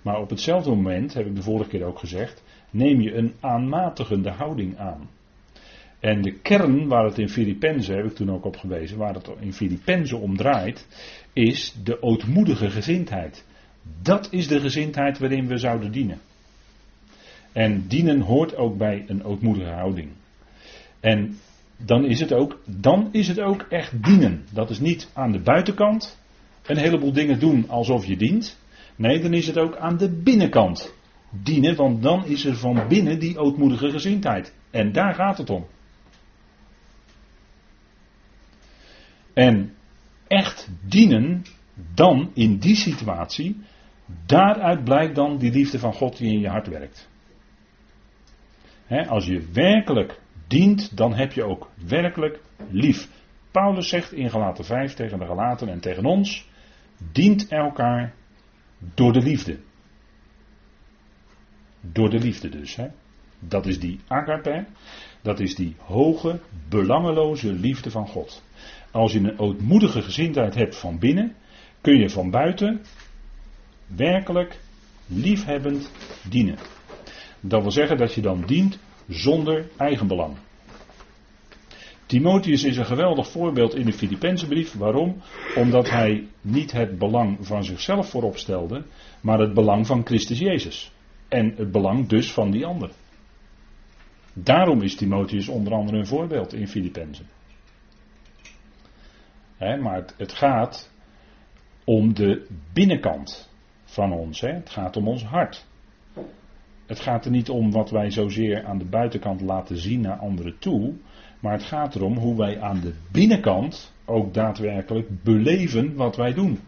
Maar 0.01 0.19
op 0.19 0.29
hetzelfde 0.29 0.69
moment, 0.69 1.13
heb 1.13 1.25
ik 1.25 1.35
de 1.35 1.41
vorige 1.41 1.69
keer 1.69 1.83
ook 1.83 1.99
gezegd, 1.99 2.43
neem 2.69 3.01
je 3.01 3.13
een 3.13 3.33
aanmatigende 3.39 4.31
houding 4.31 4.77
aan. 4.77 5.09
En 5.99 6.21
de 6.21 6.31
kern 6.31 6.87
waar 6.87 7.05
het 7.05 7.17
in 7.17 7.29
Filippenzen, 7.29 7.95
heb 7.95 8.05
ik 8.05 8.15
toen 8.15 8.31
ook 8.31 8.45
op 8.45 8.57
gewezen, 8.57 8.97
waar 8.97 9.13
het 9.13 9.29
in 9.39 9.53
Filippenzen 9.53 10.19
om 10.19 10.37
draait, 10.37 10.87
is 11.33 11.75
de 11.83 12.01
ootmoedige 12.01 12.69
gezindheid. 12.69 13.45
Dat 14.01 14.27
is 14.31 14.47
de 14.47 14.59
gezindheid 14.59 15.17
waarin 15.17 15.47
we 15.47 15.57
zouden 15.57 15.91
dienen. 15.91 16.19
En 17.51 17.87
dienen 17.87 18.21
hoort 18.21 18.55
ook 18.55 18.77
bij 18.77 19.03
een 19.07 19.23
ootmoedige 19.23 19.71
houding. 19.71 20.09
En 20.99 21.37
dan 21.77 22.05
is 22.05 22.19
het 22.19 22.33
ook, 22.33 22.59
dan 22.65 23.09
is 23.11 23.27
het 23.27 23.39
ook 23.39 23.61
echt 23.69 24.03
dienen. 24.03 24.45
Dat 24.53 24.69
is 24.69 24.79
niet 24.79 25.09
aan 25.13 25.31
de 25.31 25.39
buitenkant 25.39 26.19
een 26.65 26.77
heleboel 26.77 27.11
dingen 27.11 27.39
doen 27.39 27.69
alsof 27.69 28.05
je 28.05 28.17
dient. 28.17 28.59
Nee, 28.95 29.19
dan 29.19 29.33
is 29.33 29.47
het 29.47 29.57
ook 29.57 29.77
aan 29.77 29.97
de 29.97 30.09
binnenkant 30.09 30.93
dienen, 31.29 31.75
want 31.75 32.03
dan 32.03 32.25
is 32.25 32.45
er 32.45 32.55
van 32.55 32.87
binnen 32.87 33.19
die 33.19 33.37
ootmoedige 33.37 33.89
gezindheid. 33.89 34.53
En 34.71 34.91
daar 34.91 35.13
gaat 35.13 35.37
het 35.37 35.49
om. 35.49 35.65
En 39.39 39.73
echt 40.27 40.69
dienen 40.87 41.43
dan 41.93 42.31
in 42.33 42.57
die 42.57 42.75
situatie, 42.75 43.61
daaruit 44.25 44.83
blijkt 44.83 45.15
dan 45.15 45.37
die 45.37 45.51
liefde 45.51 45.79
van 45.79 45.93
God 45.93 46.17
die 46.17 46.33
in 46.33 46.39
je 46.39 46.47
hart 46.47 46.67
werkt. 46.67 47.09
als 49.07 49.25
je 49.25 49.49
werkelijk 49.53 50.19
dient, 50.47 50.97
dan 50.97 51.13
heb 51.13 51.31
je 51.31 51.43
ook 51.43 51.69
werkelijk 51.87 52.39
lief. 52.69 53.09
Paulus 53.51 53.89
zegt 53.89 54.11
in 54.11 54.29
Galaten 54.29 54.65
5 54.65 54.93
tegen 54.93 55.19
de 55.19 55.25
Galaten 55.25 55.69
en 55.69 55.79
tegen 55.79 56.05
ons: 56.05 56.47
dient 57.11 57.47
elkaar 57.47 58.13
door 58.93 59.13
de 59.13 59.21
liefde. 59.21 59.59
Door 61.81 62.09
de 62.09 62.19
liefde 62.19 62.49
dus. 62.49 62.77
Dat 63.39 63.65
is 63.65 63.79
die 63.79 63.99
agape, 64.07 64.65
dat 65.21 65.39
is 65.39 65.55
die 65.55 65.75
hoge, 65.77 66.39
belangeloze 66.69 67.53
liefde 67.53 67.91
van 67.91 68.07
God. 68.07 68.43
Als 68.91 69.11
je 69.11 69.19
een 69.19 69.39
ootmoedige 69.39 70.01
gezindheid 70.01 70.55
hebt 70.55 70.75
van 70.75 70.99
binnen, 70.99 71.35
kun 71.81 71.99
je 71.99 72.09
van 72.09 72.29
buiten 72.29 72.81
werkelijk 73.87 74.59
liefhebbend 75.05 75.91
dienen. 76.29 76.57
Dat 77.39 77.61
wil 77.61 77.71
zeggen 77.71 77.97
dat 77.97 78.13
je 78.13 78.21
dan 78.21 78.43
dient 78.45 78.79
zonder 79.07 79.69
eigenbelang. 79.77 80.37
Timotheus 82.05 82.63
is 82.63 82.77
een 82.77 82.85
geweldig 82.85 83.31
voorbeeld 83.31 83.75
in 83.75 83.85
de 83.85 83.93
Filipense 83.93 84.47
brief. 84.47 84.73
Waarom? 84.73 85.21
Omdat 85.55 85.89
hij 85.89 86.27
niet 86.41 86.71
het 86.71 86.97
belang 86.97 87.37
van 87.41 87.63
zichzelf 87.63 88.09
voorop 88.09 88.37
stelde, 88.37 88.83
maar 89.21 89.39
het 89.39 89.53
belang 89.53 89.87
van 89.87 90.05
Christus 90.05 90.39
Jezus. 90.39 90.91
En 91.27 91.53
het 91.55 91.71
belang 91.71 92.07
dus 92.07 92.31
van 92.31 92.51
die 92.51 92.65
ander. 92.65 92.91
Daarom 94.33 94.81
is 94.81 94.95
Timotheus 94.95 95.47
onder 95.47 95.73
andere 95.73 95.97
een 95.97 96.07
voorbeeld 96.07 96.53
in 96.53 96.67
Filippenzen. 96.67 97.25
Hè, 99.59 99.77
maar 99.77 99.95
het, 99.95 100.13
het, 100.17 100.33
gaat 100.33 100.91
om 101.83 102.13
de 102.13 102.47
binnenkant 102.73 103.49
van 103.83 104.11
ons. 104.11 104.41
Hè. 104.41 104.53
Het 104.53 104.69
gaat 104.69 104.97
om 104.97 105.07
ons 105.07 105.23
hart. 105.23 105.65
Het 106.85 106.99
gaat 106.99 107.25
er 107.25 107.31
niet 107.31 107.49
om 107.49 107.71
wat 107.71 107.89
wij 107.89 108.11
zozeer 108.11 108.65
aan 108.65 108.77
de 108.77 108.85
buitenkant 108.85 109.41
laten 109.41 109.77
zien 109.77 110.01
naar 110.01 110.17
anderen 110.17 110.59
toe. 110.59 110.93
Maar 111.39 111.53
het 111.53 111.63
gaat 111.63 111.95
erom 111.95 112.17
hoe 112.17 112.37
wij 112.37 112.61
aan 112.61 112.79
de 112.79 112.93
binnenkant 113.11 113.93
ook 114.05 114.33
daadwerkelijk 114.33 115.23
beleven 115.23 115.95
wat 115.95 116.15
wij 116.15 116.33
doen. 116.33 116.59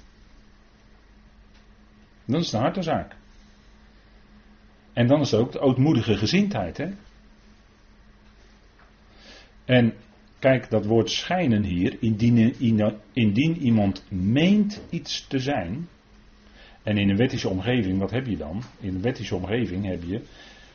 Dat 2.26 2.42
is 2.42 2.50
de 2.50 2.58
hartenzaak. 2.58 3.16
En 4.94 5.08
dan 5.08 5.20
is 5.20 5.34
ook 5.34 5.52
de 5.52 5.60
ootmoedige 5.60 6.18
gezindheid. 6.18 6.78
Hè? 6.78 6.90
En 9.66 9.94
kijk, 10.42 10.70
dat 10.70 10.86
woord 10.86 11.10
schijnen 11.10 11.64
hier, 11.64 11.98
indien, 12.00 12.56
indien 13.14 13.58
iemand 13.58 14.04
meent 14.10 14.82
iets 14.90 15.28
te 15.28 15.40
zijn. 15.40 15.88
En 16.84 16.98
in 16.98 17.10
een 17.10 17.18
wettische 17.18 17.50
omgeving, 17.50 18.00
wat 18.00 18.12
heb 18.12 18.26
je 18.26 18.38
dan? 18.38 18.62
In 18.80 18.96
een 18.96 19.02
wettische 19.02 19.36
omgeving 19.36 19.86
heb 19.86 20.04
je 20.04 20.22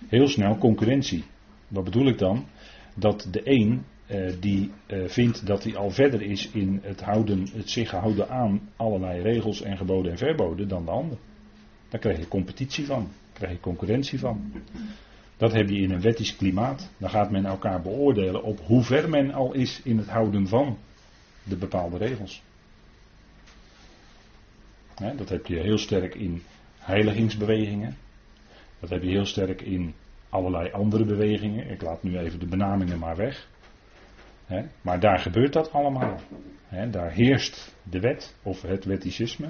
heel 0.08 0.28
snel 0.28 0.58
concurrentie. 0.58 1.24
Wat 1.68 1.84
bedoel 1.84 2.08
ik 2.08 2.18
dan? 2.18 2.46
Dat 2.94 3.28
de 3.30 3.40
een 3.44 3.84
eh, 4.06 4.32
die 4.40 4.70
eh, 4.86 5.08
vindt 5.08 5.46
dat 5.46 5.64
hij 5.64 5.76
al 5.76 5.90
verder 5.90 6.22
is 6.22 6.50
in 6.50 6.80
het, 6.82 7.00
houden, 7.00 7.46
het 7.52 7.70
zich 7.70 7.90
houden 7.90 8.28
aan 8.28 8.60
allerlei 8.76 9.22
regels 9.22 9.62
en 9.62 9.76
geboden 9.76 10.12
en 10.12 10.18
verboden 10.18 10.68
dan 10.68 10.84
de 10.84 10.90
ander. 10.90 11.18
Daar 11.88 12.00
krijg 12.00 12.18
je 12.18 12.28
competitie 12.28 12.86
van, 12.86 13.02
daar 13.02 13.32
krijg 13.32 13.52
je 13.52 13.60
concurrentie 13.60 14.18
van. 14.18 14.52
Dat 15.36 15.52
heb 15.52 15.68
je 15.68 15.80
in 15.80 15.90
een 15.90 16.00
wettisch 16.00 16.36
klimaat. 16.36 16.90
Dan 16.96 17.10
gaat 17.10 17.30
men 17.30 17.44
elkaar 17.44 17.82
beoordelen 17.82 18.42
op 18.42 18.60
hoe 18.66 18.82
ver 18.82 19.08
men 19.08 19.32
al 19.32 19.52
is 19.52 19.80
in 19.82 19.98
het 19.98 20.08
houden 20.08 20.48
van 20.48 20.78
de 21.42 21.56
bepaalde 21.56 21.96
regels. 21.96 22.42
dat 25.16 25.28
heb 25.28 25.46
je 25.46 25.60
heel 25.60 25.78
sterk 25.78 26.14
in 26.14 26.42
heiligingsbewegingen. 26.78 27.96
Dat 28.80 28.90
heb 28.90 29.02
je 29.02 29.08
heel 29.08 29.26
sterk 29.26 29.60
in 29.62 29.94
allerlei 30.28 30.70
andere 30.70 31.04
bewegingen. 31.04 31.70
Ik 31.70 31.82
laat 31.82 32.02
nu 32.02 32.18
even 32.18 32.38
de 32.38 32.46
benamingen 32.46 32.98
maar 32.98 33.16
weg. 33.16 33.48
maar 34.80 35.00
daar 35.00 35.18
gebeurt 35.18 35.52
dat 35.52 35.72
allemaal. 35.72 36.20
daar 36.90 37.12
heerst 37.12 37.74
de 37.82 38.00
wet 38.00 38.36
of 38.42 38.62
het 38.62 38.84
wetticisme. 38.84 39.48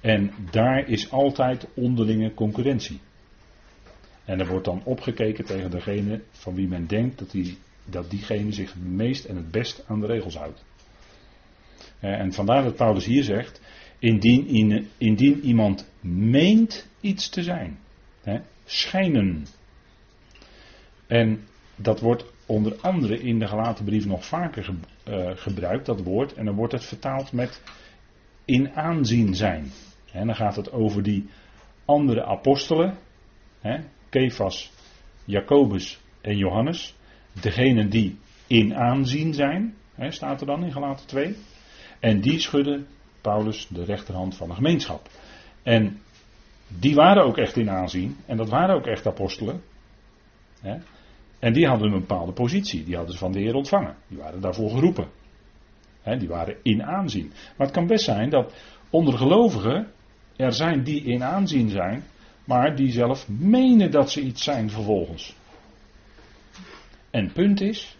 En 0.00 0.30
daar 0.50 0.88
is 0.88 1.10
altijd 1.10 1.66
onderlinge 1.74 2.34
concurrentie. 2.34 3.00
En 4.28 4.40
er 4.40 4.46
wordt 4.46 4.64
dan 4.64 4.82
opgekeken 4.84 5.44
tegen 5.44 5.70
degene 5.70 6.20
van 6.30 6.54
wie 6.54 6.68
men 6.68 6.86
denkt 6.86 7.18
dat, 7.18 7.30
die, 7.30 7.58
dat 7.84 8.10
diegene 8.10 8.52
zich 8.52 8.72
het 8.72 8.82
meest 8.82 9.24
en 9.24 9.36
het 9.36 9.50
best 9.50 9.84
aan 9.86 10.00
de 10.00 10.06
regels 10.06 10.36
houdt. 10.36 10.64
En 12.00 12.32
vandaar 12.32 12.62
dat 12.62 12.76
Paulus 12.76 13.04
hier 13.04 13.22
zegt, 13.22 13.60
indien, 13.98 14.88
indien 14.98 15.40
iemand 15.40 15.90
meent 16.00 16.88
iets 17.00 17.28
te 17.28 17.42
zijn, 17.42 17.78
hè, 18.22 18.40
schijnen. 18.64 19.46
En 21.06 21.40
dat 21.76 22.00
wordt 22.00 22.24
onder 22.46 22.76
andere 22.80 23.20
in 23.20 23.38
de 23.38 23.46
gelaten 23.46 23.84
brief 23.84 24.06
nog 24.06 24.26
vaker 24.26 24.74
uh, 25.08 25.30
gebruikt, 25.34 25.86
dat 25.86 26.02
woord, 26.02 26.34
en 26.34 26.44
dan 26.44 26.54
wordt 26.54 26.72
het 26.72 26.84
vertaald 26.84 27.32
met 27.32 27.62
in 28.44 28.70
aanzien 28.70 29.34
zijn. 29.34 29.70
En 30.12 30.26
dan 30.26 30.36
gaat 30.36 30.56
het 30.56 30.72
over 30.72 31.02
die 31.02 31.28
andere 31.84 32.24
apostelen, 32.24 32.98
hè, 33.60 33.78
Kefas, 34.08 34.72
Jacobus 35.24 36.00
en 36.20 36.36
Johannes. 36.36 36.94
Degenen 37.40 37.90
die 37.90 38.18
in 38.46 38.74
aanzien 38.74 39.34
zijn, 39.34 39.74
hè, 39.94 40.10
staat 40.10 40.40
er 40.40 40.46
dan 40.46 40.64
in 40.64 40.72
Galaten 40.72 41.06
2. 41.06 41.36
En 42.00 42.20
die 42.20 42.38
schudden 42.38 42.86
Paulus 43.20 43.66
de 43.68 43.84
rechterhand 43.84 44.36
van 44.36 44.48
de 44.48 44.54
gemeenschap. 44.54 45.08
En 45.62 46.00
die 46.68 46.94
waren 46.94 47.24
ook 47.24 47.36
echt 47.36 47.56
in 47.56 47.70
aanzien. 47.70 48.16
En 48.26 48.36
dat 48.36 48.48
waren 48.48 48.74
ook 48.74 48.86
echt 48.86 49.06
apostelen. 49.06 49.62
Hè. 50.60 50.76
En 51.38 51.52
die 51.52 51.66
hadden 51.66 51.92
een 51.92 52.00
bepaalde 52.00 52.32
positie. 52.32 52.84
Die 52.84 52.96
hadden 52.96 53.12
ze 53.12 53.18
van 53.18 53.32
de 53.32 53.38
Heer 53.38 53.54
ontvangen. 53.54 53.96
Die 54.08 54.18
waren 54.18 54.40
daarvoor 54.40 54.70
geroepen. 54.70 55.08
Hè, 56.02 56.16
die 56.16 56.28
waren 56.28 56.56
in 56.62 56.82
aanzien. 56.82 57.32
Maar 57.56 57.66
het 57.66 57.76
kan 57.76 57.86
best 57.86 58.04
zijn 58.04 58.30
dat 58.30 58.54
onder 58.90 59.18
gelovigen 59.18 59.92
er 60.36 60.52
zijn 60.52 60.82
die 60.82 61.02
in 61.02 61.24
aanzien 61.24 61.68
zijn, 61.68 62.04
maar 62.48 62.76
die 62.76 62.92
zelf 62.92 63.28
menen 63.28 63.90
dat 63.90 64.10
ze 64.10 64.20
iets 64.20 64.44
zijn 64.44 64.70
vervolgens. 64.70 65.34
En 67.10 67.32
punt 67.32 67.60
is, 67.60 67.96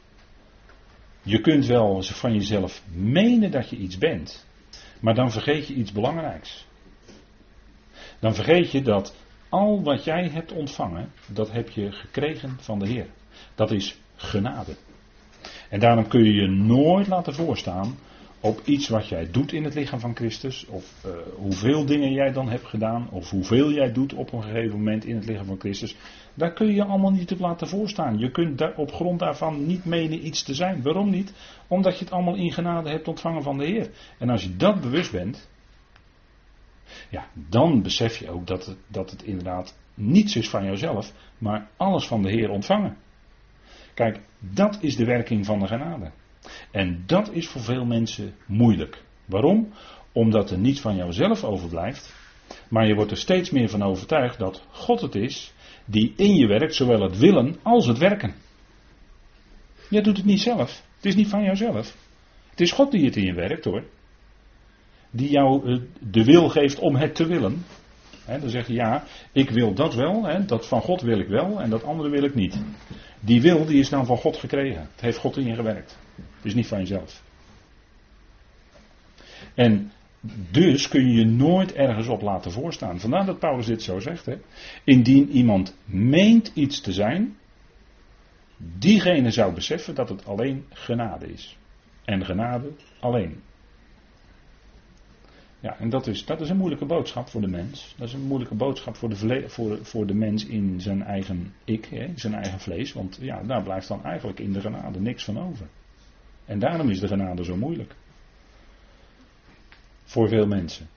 je 1.22 1.40
kunt 1.40 1.66
wel 1.66 2.02
van 2.02 2.34
jezelf 2.34 2.82
menen 2.92 3.50
dat 3.50 3.70
je 3.70 3.76
iets 3.76 3.98
bent, 3.98 4.46
maar 5.00 5.14
dan 5.14 5.30
vergeet 5.30 5.66
je 5.66 5.74
iets 5.74 5.92
belangrijks. 5.92 6.66
Dan 8.20 8.34
vergeet 8.34 8.70
je 8.70 8.82
dat 8.82 9.16
al 9.48 9.82
wat 9.82 10.04
jij 10.04 10.28
hebt 10.28 10.52
ontvangen, 10.52 11.12
dat 11.26 11.52
heb 11.52 11.68
je 11.68 11.92
gekregen 11.92 12.56
van 12.60 12.78
de 12.78 12.88
Heer. 12.88 13.06
Dat 13.54 13.70
is 13.70 13.98
genade. 14.16 14.76
En 15.70 15.80
daarom 15.80 16.08
kun 16.08 16.24
je 16.24 16.32
je 16.32 16.48
nooit 16.48 17.06
laten 17.06 17.34
voorstaan 17.34 17.98
op 18.40 18.60
iets 18.64 18.88
wat 18.88 19.08
jij 19.08 19.30
doet 19.30 19.52
in 19.52 19.64
het 19.64 19.74
lichaam 19.74 20.00
van 20.00 20.16
Christus, 20.16 20.66
of 20.66 21.04
uh, 21.06 21.12
hoeveel 21.36 21.84
dingen 21.84 22.12
jij 22.12 22.32
dan 22.32 22.48
hebt 22.48 22.66
gedaan, 22.66 23.08
of 23.10 23.30
hoeveel 23.30 23.72
jij 23.72 23.92
doet 23.92 24.14
op 24.14 24.32
een 24.32 24.42
gegeven 24.42 24.76
moment 24.76 25.04
in 25.04 25.14
het 25.14 25.26
lichaam 25.26 25.46
van 25.46 25.58
Christus, 25.58 25.96
daar 26.34 26.52
kun 26.52 26.66
je 26.66 26.74
je 26.74 26.84
allemaal 26.84 27.10
niet 27.10 27.32
op 27.32 27.38
laten 27.38 27.68
voorstaan. 27.68 28.18
Je 28.18 28.30
kunt 28.30 28.58
daar 28.58 28.76
op 28.76 28.92
grond 28.92 29.18
daarvan 29.18 29.66
niet 29.66 29.84
menen 29.84 30.26
iets 30.26 30.42
te 30.42 30.54
zijn. 30.54 30.82
Waarom 30.82 31.10
niet? 31.10 31.32
Omdat 31.68 31.98
je 31.98 32.04
het 32.04 32.12
allemaal 32.12 32.36
in 32.36 32.52
genade 32.52 32.90
hebt 32.90 33.08
ontvangen 33.08 33.42
van 33.42 33.58
de 33.58 33.64
Heer. 33.64 33.90
En 34.18 34.30
als 34.30 34.42
je 34.42 34.56
dat 34.56 34.80
bewust 34.80 35.12
bent, 35.12 35.48
ja, 37.10 37.26
dan 37.34 37.82
besef 37.82 38.16
je 38.16 38.30
ook 38.30 38.46
dat 38.46 38.66
het, 38.66 38.76
dat 38.86 39.10
het 39.10 39.22
inderdaad 39.22 39.78
niets 39.94 40.36
is 40.36 40.48
van 40.48 40.64
jouzelf, 40.64 41.12
maar 41.38 41.68
alles 41.76 42.06
van 42.06 42.22
de 42.22 42.30
Heer 42.30 42.50
ontvangen. 42.50 42.96
Kijk, 43.94 44.20
dat 44.38 44.78
is 44.80 44.96
de 44.96 45.04
werking 45.04 45.46
van 45.46 45.58
de 45.58 45.66
genade. 45.66 46.10
En 46.70 47.02
dat 47.06 47.32
is 47.32 47.48
voor 47.48 47.60
veel 47.60 47.84
mensen 47.84 48.34
moeilijk. 48.46 49.02
Waarom? 49.24 49.72
Omdat 50.12 50.50
er 50.50 50.58
niets 50.58 50.80
van 50.80 50.96
jouzelf 50.96 51.44
overblijft, 51.44 52.14
maar 52.68 52.86
je 52.86 52.94
wordt 52.94 53.10
er 53.10 53.16
steeds 53.16 53.50
meer 53.50 53.68
van 53.68 53.82
overtuigd 53.82 54.38
dat 54.38 54.62
God 54.70 55.00
het 55.00 55.14
is 55.14 55.52
die 55.84 56.12
in 56.16 56.34
je 56.34 56.46
werkt, 56.46 56.74
zowel 56.74 57.02
het 57.02 57.18
willen 57.18 57.56
als 57.62 57.86
het 57.86 57.98
werken. 57.98 58.34
Jij 59.88 60.02
doet 60.02 60.16
het 60.16 60.26
niet 60.26 60.40
zelf. 60.40 60.82
Het 60.96 61.04
is 61.04 61.14
niet 61.14 61.28
van 61.28 61.42
jouzelf. 61.42 61.96
Het 62.50 62.60
is 62.60 62.72
God 62.72 62.90
die 62.90 63.04
het 63.04 63.16
in 63.16 63.24
je 63.24 63.34
werkt 63.34 63.64
hoor. 63.64 63.84
Die 65.10 65.30
jou 65.30 65.72
eh, 65.72 65.80
de 66.00 66.24
wil 66.24 66.48
geeft 66.48 66.78
om 66.78 66.96
het 66.96 67.14
te 67.14 67.26
willen. 67.26 67.64
Dan 68.36 68.50
zeg 68.50 68.66
je 68.66 68.72
ja, 68.72 69.04
ik 69.32 69.50
wil 69.50 69.74
dat 69.74 69.94
wel, 69.94 70.46
dat 70.46 70.66
van 70.66 70.80
God 70.80 71.00
wil 71.00 71.18
ik 71.18 71.28
wel 71.28 71.60
en 71.60 71.70
dat 71.70 71.84
andere 71.84 72.08
wil 72.08 72.22
ik 72.22 72.34
niet. 72.34 72.60
Die 73.20 73.40
wil 73.40 73.66
die 73.66 73.78
is 73.78 73.88
dan 73.88 74.06
van 74.06 74.16
God 74.16 74.36
gekregen. 74.36 74.80
Het 74.80 75.00
heeft 75.00 75.18
God 75.18 75.36
in 75.36 75.44
je 75.44 75.54
gewerkt. 75.54 75.98
Het 76.14 76.44
is 76.44 76.54
niet 76.54 76.66
van 76.66 76.78
jezelf. 76.78 77.22
En 79.54 79.92
dus 80.50 80.88
kun 80.88 81.08
je 81.08 81.18
je 81.18 81.24
nooit 81.24 81.72
ergens 81.72 82.08
op 82.08 82.22
laten 82.22 82.52
voorstaan. 82.52 83.00
Vandaar 83.00 83.26
dat 83.26 83.38
Paulus 83.38 83.66
dit 83.66 83.82
zo 83.82 84.00
zegt. 84.00 84.28
Indien 84.84 85.30
iemand 85.30 85.76
meent 85.84 86.50
iets 86.54 86.80
te 86.80 86.92
zijn, 86.92 87.36
diegene 88.56 89.30
zou 89.30 89.54
beseffen 89.54 89.94
dat 89.94 90.08
het 90.08 90.26
alleen 90.26 90.64
genade 90.68 91.32
is. 91.32 91.56
En 92.04 92.24
genade 92.24 92.70
alleen. 93.00 93.42
Ja, 95.60 95.78
en 95.78 95.88
dat 95.88 96.06
is, 96.06 96.24
dat 96.24 96.40
is 96.40 96.50
een 96.50 96.56
moeilijke 96.56 96.84
boodschap 96.84 97.28
voor 97.28 97.40
de 97.40 97.48
mens. 97.48 97.94
Dat 97.98 98.08
is 98.08 98.14
een 98.14 98.26
moeilijke 98.26 98.54
boodschap 98.54 98.96
voor 98.96 99.08
de, 99.08 99.44
voor, 99.48 99.78
voor 99.82 100.06
de 100.06 100.14
mens 100.14 100.46
in 100.46 100.80
zijn 100.80 101.02
eigen 101.02 101.54
ik, 101.64 101.84
hè, 101.84 102.12
zijn 102.14 102.34
eigen 102.34 102.60
vlees. 102.60 102.92
Want 102.92 103.18
ja, 103.20 103.42
daar 103.42 103.62
blijft 103.62 103.88
dan 103.88 104.04
eigenlijk 104.04 104.40
in 104.40 104.52
de 104.52 104.60
genade 104.60 105.00
niks 105.00 105.24
van 105.24 105.38
over. 105.38 105.66
En 106.44 106.58
daarom 106.58 106.90
is 106.90 107.00
de 107.00 107.08
genade 107.08 107.44
zo 107.44 107.56
moeilijk. 107.56 107.94
Voor 110.04 110.28
veel 110.28 110.46
mensen. 110.46 110.88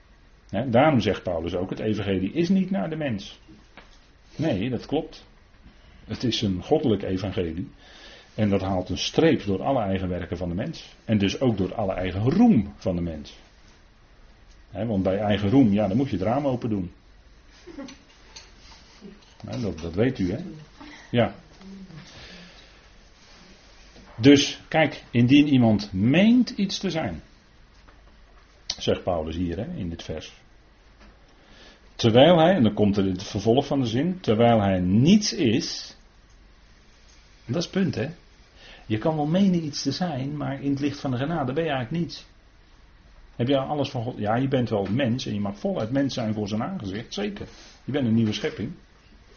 daarom 0.66 1.00
zegt 1.00 1.22
Paulus 1.22 1.54
ook: 1.54 1.70
het 1.70 1.80
evangelie 1.80 2.32
is 2.32 2.48
niet 2.48 2.70
naar 2.70 2.90
de 2.90 2.96
mens. 2.96 3.40
Nee, 4.36 4.70
dat 4.70 4.86
klopt. 4.86 5.26
Het 6.04 6.24
is 6.24 6.42
een 6.42 6.62
goddelijk 6.62 7.02
evangelie. 7.02 7.68
En 8.34 8.48
dat 8.48 8.60
haalt 8.60 8.88
een 8.88 8.98
streep 8.98 9.44
door 9.44 9.62
alle 9.62 9.80
eigen 9.80 10.08
werken 10.08 10.36
van 10.36 10.48
de 10.48 10.54
mens. 10.54 10.94
En 11.04 11.18
dus 11.18 11.40
ook 11.40 11.56
door 11.56 11.74
alle 11.74 11.92
eigen 11.92 12.30
roem 12.30 12.72
van 12.76 12.96
de 12.96 13.02
mens. 13.02 13.40
Want 14.72 15.02
bij 15.02 15.18
eigen 15.18 15.50
roem, 15.50 15.72
ja, 15.72 15.88
dan 15.88 15.96
moet 15.96 16.10
je 16.10 16.16
het 16.16 16.24
raam 16.24 16.46
open 16.46 16.70
doen. 16.70 16.92
dat, 19.60 19.78
dat 19.78 19.94
weet 19.94 20.18
u, 20.18 20.30
hè? 20.30 20.38
Ja. 21.10 21.34
Dus 24.16 24.60
kijk, 24.68 25.04
indien 25.10 25.48
iemand 25.48 25.92
meent 25.92 26.50
iets 26.50 26.78
te 26.78 26.90
zijn, 26.90 27.22
zegt 28.66 29.02
Paulus 29.02 29.36
hier 29.36 29.56
hè, 29.56 29.76
in 29.76 29.88
dit 29.88 30.02
vers. 30.02 30.32
Terwijl 31.94 32.38
hij, 32.38 32.54
en 32.54 32.62
dan 32.62 32.74
komt 32.74 32.96
er 32.96 33.04
het 33.04 33.22
vervolg 33.22 33.66
van 33.66 33.80
de 33.80 33.86
zin, 33.86 34.20
terwijl 34.20 34.60
hij 34.60 34.80
niets 34.80 35.32
is, 35.32 35.96
dat 37.44 37.56
is 37.56 37.64
het 37.64 37.72
punt 37.72 37.94
hè. 37.94 38.08
Je 38.86 38.98
kan 38.98 39.16
wel 39.16 39.26
menen 39.26 39.64
iets 39.64 39.82
te 39.82 39.92
zijn, 39.92 40.36
maar 40.36 40.62
in 40.62 40.70
het 40.70 40.80
licht 40.80 41.00
van 41.00 41.10
de 41.10 41.16
genade 41.16 41.52
ben 41.52 41.64
je 41.64 41.70
eigenlijk 41.70 42.04
niets. 42.04 42.26
Heb 43.36 43.48
je 43.48 43.58
alles 43.58 43.90
van 43.90 44.02
God? 44.02 44.18
Ja, 44.18 44.36
je 44.36 44.48
bent 44.48 44.68
wel 44.68 44.86
mens 44.90 45.26
en 45.26 45.34
je 45.34 45.40
mag 45.40 45.58
voluit 45.58 45.90
mens 45.90 46.14
zijn 46.14 46.34
voor 46.34 46.48
zijn 46.48 46.62
aangezicht, 46.62 47.14
zeker. 47.14 47.46
Je 47.84 47.92
bent 47.92 48.06
een 48.06 48.14
nieuwe 48.14 48.32
schepping. 48.32 48.72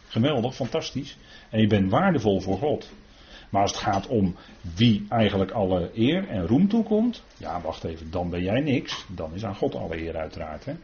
Geweldig, 0.08 0.54
fantastisch. 0.54 1.18
En 1.50 1.60
je 1.60 1.66
bent 1.66 1.90
waardevol 1.90 2.40
voor 2.40 2.58
God. 2.58 2.92
Maar 3.50 3.62
als 3.62 3.70
het 3.70 3.80
gaat 3.80 4.06
om 4.06 4.34
wie 4.74 5.06
eigenlijk 5.08 5.50
alle 5.50 5.90
eer 5.94 6.28
en 6.28 6.46
roem 6.46 6.68
toekomt, 6.68 7.24
ja, 7.36 7.60
wacht 7.60 7.84
even, 7.84 8.10
dan 8.10 8.30
ben 8.30 8.42
jij 8.42 8.60
niks. 8.60 9.06
Dan 9.08 9.34
is 9.34 9.44
aan 9.44 9.56
God 9.56 9.74
alle 9.74 10.02
eer 10.02 10.16
uiteraard. 10.16 10.64
Hè? 10.64 10.74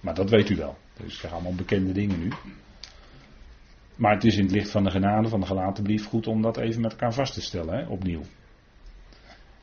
Maar 0.00 0.14
dat 0.14 0.30
weet 0.30 0.50
u 0.50 0.56
wel. 0.56 0.76
Dus 0.96 1.12
ik 1.12 1.18
krijg 1.18 1.34
allemaal 1.34 1.54
bekende 1.54 1.92
dingen 1.92 2.18
nu. 2.18 2.32
Maar 3.94 4.14
het 4.14 4.24
is 4.24 4.36
in 4.36 4.42
het 4.42 4.52
licht 4.52 4.70
van 4.70 4.84
de 4.84 4.90
genade 4.90 5.28
van 5.28 5.40
de 5.40 5.46
gelaten 5.46 5.82
brief 5.82 6.06
goed 6.06 6.26
om 6.26 6.42
dat 6.42 6.56
even 6.56 6.80
met 6.80 6.90
elkaar 6.90 7.14
vast 7.14 7.34
te 7.34 7.40
stellen, 7.40 7.78
hè, 7.78 7.86
opnieuw. 7.86 8.22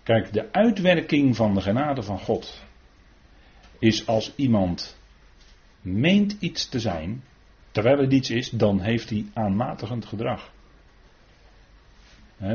Kijk, 0.06 0.34
de 0.34 0.52
uitwerking 0.52 1.36
van 1.36 1.54
de 1.54 1.62
genade 1.62 2.04
van 2.04 2.20
God 2.20 2.62
is 3.80 4.08
als 4.08 4.34
iemand 4.36 4.98
meent 5.82 6.38
iets 6.40 6.70
te 6.70 6.80
zijn, 6.80 7.24
terwijl 7.72 7.98
het 7.98 8.14
iets 8.14 8.30
is, 8.30 8.50
dan 8.50 8.82
heeft 8.82 9.10
hij 9.10 9.26
aanmatigend 9.34 10.06
gedrag. 10.06 10.52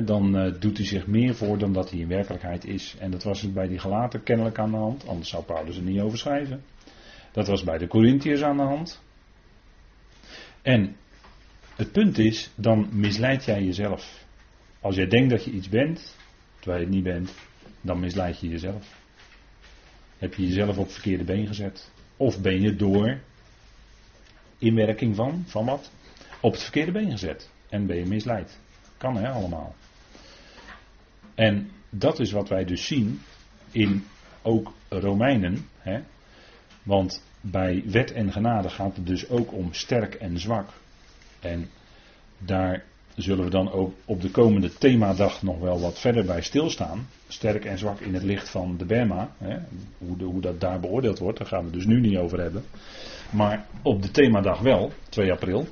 dan 0.05 0.37
uh, 0.37 0.61
doet 0.61 0.77
hij 0.77 0.87
zich 0.87 1.07
meer 1.07 1.35
voor 1.35 1.59
dan 1.59 1.73
dat 1.73 1.91
hij 1.91 1.99
in 1.99 2.09
werkelijkheid 2.09 2.65
is. 2.65 2.97
En 2.99 3.11
dat 3.11 3.23
was 3.23 3.53
bij 3.53 3.69
die 3.69 3.79
gelaten 3.79 4.23
kennelijk 4.23 4.59
aan 4.59 4.71
de 4.71 4.77
hand, 4.77 5.07
anders 5.07 5.29
zou 5.29 5.45
Paulus 5.45 5.77
er 5.77 5.83
niet 5.83 6.01
over 6.01 6.19
schrijven. 6.19 6.63
Dat 7.33 7.47
was 7.47 7.65
bij 7.65 7.79
de 7.79 7.87
Corinthiërs 7.87 8.43
aan 8.43 8.57
de 8.57 8.63
hand. 8.63 9.03
En 10.63 10.97
het 11.77 11.93
punt 11.93 12.19
is, 12.19 12.51
dan 12.55 12.89
misleid 12.93 13.45
jij 13.45 13.63
jezelf. 13.63 14.25
Als 14.81 14.97
jij 14.97 15.07
denkt 15.07 15.31
dat 15.31 15.45
je 15.45 15.51
iets 15.51 15.69
bent, 15.69 16.19
terwijl 16.61 16.81
je 16.81 16.87
het 16.87 16.95
niet 16.95 17.05
bent, 17.05 17.35
dan 17.81 18.01
misleid 18.01 18.41
je 18.41 18.49
jezelf. 18.49 18.99
Heb 20.19 20.35
je 20.35 20.47
jezelf 20.47 20.79
op 20.79 20.85
het 20.85 20.93
verkeerde 20.93 21.25
been 21.25 21.47
gezet? 21.47 21.91
Of 22.17 22.41
ben 22.41 22.61
je 22.61 22.77
door 22.77 23.21
inwerking 24.59 25.17
van, 25.17 25.45
van 25.47 25.65
wat? 25.65 25.91
Op 26.41 26.53
het 26.53 26.63
verkeerde 26.63 26.93
been 26.93 27.11
gezet. 27.11 27.51
En 27.69 27.87
ben 27.87 27.97
je 27.97 28.07
misleid. 28.07 28.59
Kan 28.97 29.17
hè, 29.17 29.29
allemaal. 29.29 29.75
En 31.35 31.71
dat 31.91 32.19
is 32.19 32.33
wat 32.33 32.49
wij 32.49 32.65
dus 32.65 32.87
zien 32.87 33.21
in 33.71 34.05
ook 34.43 34.73
Romeinen. 34.89 35.69
Hè? 35.79 36.01
Want 36.83 37.25
bij 37.41 37.83
wet 37.87 38.13
en 38.13 38.33
genade 38.33 38.71
gaat 38.71 38.97
het 38.97 39.07
dus 39.07 39.29
ook 39.29 39.53
om 39.53 39.73
sterk 39.73 40.15
en 40.15 40.39
zwak. 40.39 40.69
En 41.41 41.71
daar 42.39 42.85
zullen 43.17 43.45
we 43.45 43.51
dan 43.51 43.73
ook 43.73 43.95
op 44.05 44.21
de 44.23 44.31
komende 44.31 44.75
themadag 44.79 45.43
nog 45.43 45.59
wel 45.59 45.81
wat 45.81 45.99
verder 45.99 46.25
bij 46.25 46.43
stilstaan. 46.43 47.09
Sterk 47.29 47.65
en 47.65 47.79
zwak 47.79 48.01
in 48.01 48.15
het 48.15 48.23
licht 48.23 48.49
van 48.49 48.77
de 48.77 48.85
Berma. 48.85 49.31
Hè, 49.39 49.57
hoe, 49.99 50.23
hoe, 50.23 50.41
dat 50.41 50.61
daar 50.61 50.81
beoordeeld 50.81 51.19
wordt, 51.19 51.39
daar 51.39 51.47
gaan 51.47 51.65
we 51.65 51.71
dus 51.71 51.87
nu 51.87 52.01
niet 52.01 52.17
over 52.17 52.41
hebben. 52.41 52.65
Maar 53.31 53.67
op 53.83 54.03
de 54.03 54.11
themadag 54.11 54.59
wel, 54.59 54.93
2 55.09 55.33
april. 55.33 55.69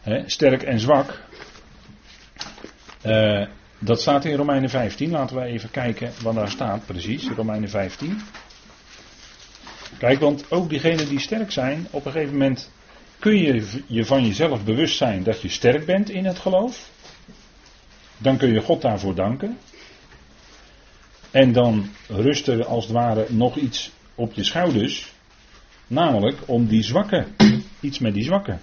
Hè, 0.00 0.28
sterk 0.28 0.62
en 0.62 0.80
zwak. 0.80 1.22
Uh, 3.06 3.46
dat 3.78 4.00
staat 4.00 4.24
in 4.24 4.36
Romeinen 4.36 4.70
15. 4.70 5.10
Laten 5.10 5.36
we 5.36 5.42
even 5.42 5.70
kijken 5.70 6.12
wat 6.22 6.34
daar 6.34 6.50
staat 6.50 6.86
precies. 6.86 7.28
Romeinen 7.28 7.68
15. 7.68 8.18
Kijk, 9.98 10.20
want 10.20 10.50
ook 10.50 10.68
diegenen 10.68 11.08
die 11.08 11.18
sterk 11.18 11.50
zijn, 11.50 11.86
op 11.90 12.04
een 12.06 12.12
gegeven 12.12 12.32
moment 12.32 12.70
kun 13.24 13.38
je 13.38 13.82
je 13.86 14.04
van 14.04 14.26
jezelf 14.26 14.64
bewust 14.64 14.96
zijn 14.96 15.22
dat 15.22 15.40
je 15.40 15.48
sterk 15.48 15.86
bent 15.86 16.10
in 16.10 16.24
het 16.24 16.38
geloof. 16.38 16.90
Dan 18.18 18.36
kun 18.36 18.52
je 18.52 18.60
God 18.60 18.82
daarvoor 18.82 19.14
danken. 19.14 19.58
En 21.30 21.52
dan 21.52 21.88
rust 22.08 22.48
er 22.48 22.64
als 22.64 22.84
het 22.84 22.92
ware 22.92 23.26
nog 23.28 23.56
iets 23.56 23.90
op 24.14 24.32
je 24.32 24.44
schouders. 24.44 25.12
Namelijk 25.86 26.38
om 26.46 26.66
die 26.66 26.82
zwakken. 26.82 27.36
Iets 27.80 27.98
met 27.98 28.14
die 28.14 28.24
zwakken. 28.24 28.60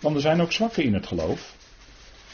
Want 0.00 0.14
er 0.14 0.20
zijn 0.20 0.40
ook 0.40 0.52
zwakken 0.52 0.84
in 0.84 0.94
het 0.94 1.06
geloof. 1.06 1.56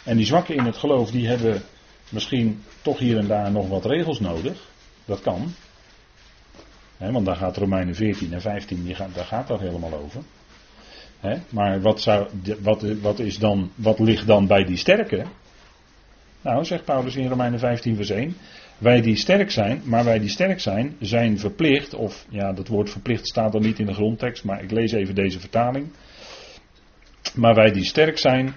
En 0.05 0.17
die 0.17 0.27
zwakken 0.27 0.57
in 0.57 0.65
het 0.65 0.77
geloof 0.77 1.11
die 1.11 1.27
hebben 1.27 1.63
misschien 2.09 2.63
toch 2.83 2.99
hier 2.99 3.19
en 3.19 3.27
daar 3.27 3.51
nog 3.51 3.69
wat 3.69 3.85
regels 3.85 4.21
nodig. 4.21 4.69
Dat 5.05 5.21
kan. 5.21 5.55
want 6.99 7.27
daar 7.27 7.37
gaat 7.37 7.57
Romeinen 7.57 7.95
14 7.95 8.33
en 8.33 8.41
15, 8.41 8.85
die 8.85 8.95
gaat, 8.95 9.15
daar 9.15 9.25
gaat 9.25 9.49
dat 9.49 9.61
helemaal 9.61 9.95
over. 9.95 10.23
Maar 11.51 11.81
wat, 11.81 12.01
zou, 12.01 12.27
wat, 12.61 12.83
wat, 13.01 13.19
is 13.19 13.39
dan, 13.39 13.71
wat 13.75 13.99
ligt 13.99 14.27
dan 14.27 14.47
bij 14.47 14.65
die 14.65 14.77
sterke? 14.77 15.25
Nou, 16.41 16.65
zegt 16.65 16.85
Paulus 16.85 17.17
in 17.17 17.29
Romeinen 17.29 17.59
15 17.59 17.97
vers 17.97 18.11
1. 18.11 18.37
Wij 18.79 19.01
die 19.01 19.17
sterk 19.17 19.51
zijn, 19.51 19.83
maar 19.85 20.05
wij 20.05 20.19
die 20.19 20.29
sterk 20.29 20.61
zijn, 20.61 20.97
zijn 21.01 21.39
verplicht, 21.39 21.95
of 21.95 22.27
ja, 22.29 22.53
dat 22.53 22.69
woord 22.69 22.91
verplicht 22.91 23.27
staat 23.27 23.53
dan 23.53 23.63
niet 23.63 23.79
in 23.79 23.87
de 23.87 23.95
grondtekst, 23.95 24.45
maar 24.45 24.63
ik 24.63 24.71
lees 24.71 24.93
even 24.93 25.15
deze 25.15 25.41
vertaling. 25.41 25.89
Maar 27.35 27.55
wij 27.55 27.73
die 27.73 27.85
sterk 27.85 28.19
zijn, 28.19 28.55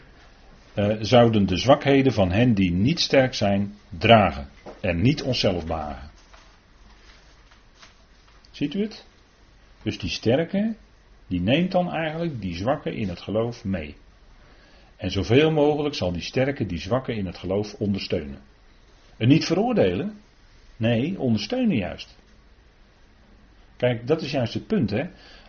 uh, 0.76 0.96
zouden 1.00 1.46
de 1.46 1.58
zwakheden 1.58 2.14
van 2.14 2.32
hen 2.32 2.54
die 2.54 2.72
niet 2.72 3.00
sterk 3.00 3.34
zijn 3.34 3.74
dragen 3.98 4.50
en 4.82 5.02
niet 5.02 5.24
onszelf 5.24 5.66
behagen. 5.66 6.10
Ziet 8.52 8.74
u 8.74 8.82
het? 8.82 9.06
Dus 9.84 10.00
die 10.00 10.10
sterke, 10.10 10.76
die 11.30 11.42
neemt 11.42 11.72
dan 11.72 11.92
eigenlijk 11.92 12.42
die 12.42 12.56
zwakke 12.56 12.96
in 12.96 13.10
het 13.10 13.22
geloof 13.22 13.64
mee. 13.64 13.96
En 14.98 15.12
zoveel 15.12 15.52
mogelijk 15.52 15.96
zal 15.96 16.12
die 16.12 16.22
sterke 16.22 16.66
die 16.66 16.80
zwakke 16.80 17.16
in 17.16 17.26
het 17.26 17.38
geloof 17.38 17.74
ondersteunen. 17.74 18.40
En 19.18 19.28
niet 19.28 19.46
veroordelen, 19.46 20.18
nee, 20.78 21.20
ondersteunen 21.20 21.78
juist. 21.78 22.18
Kijk, 23.78 24.08
dat 24.08 24.22
is 24.22 24.32
juist 24.32 24.54
het 24.54 24.68
punt, 24.68 24.90
hè. 24.90 25.04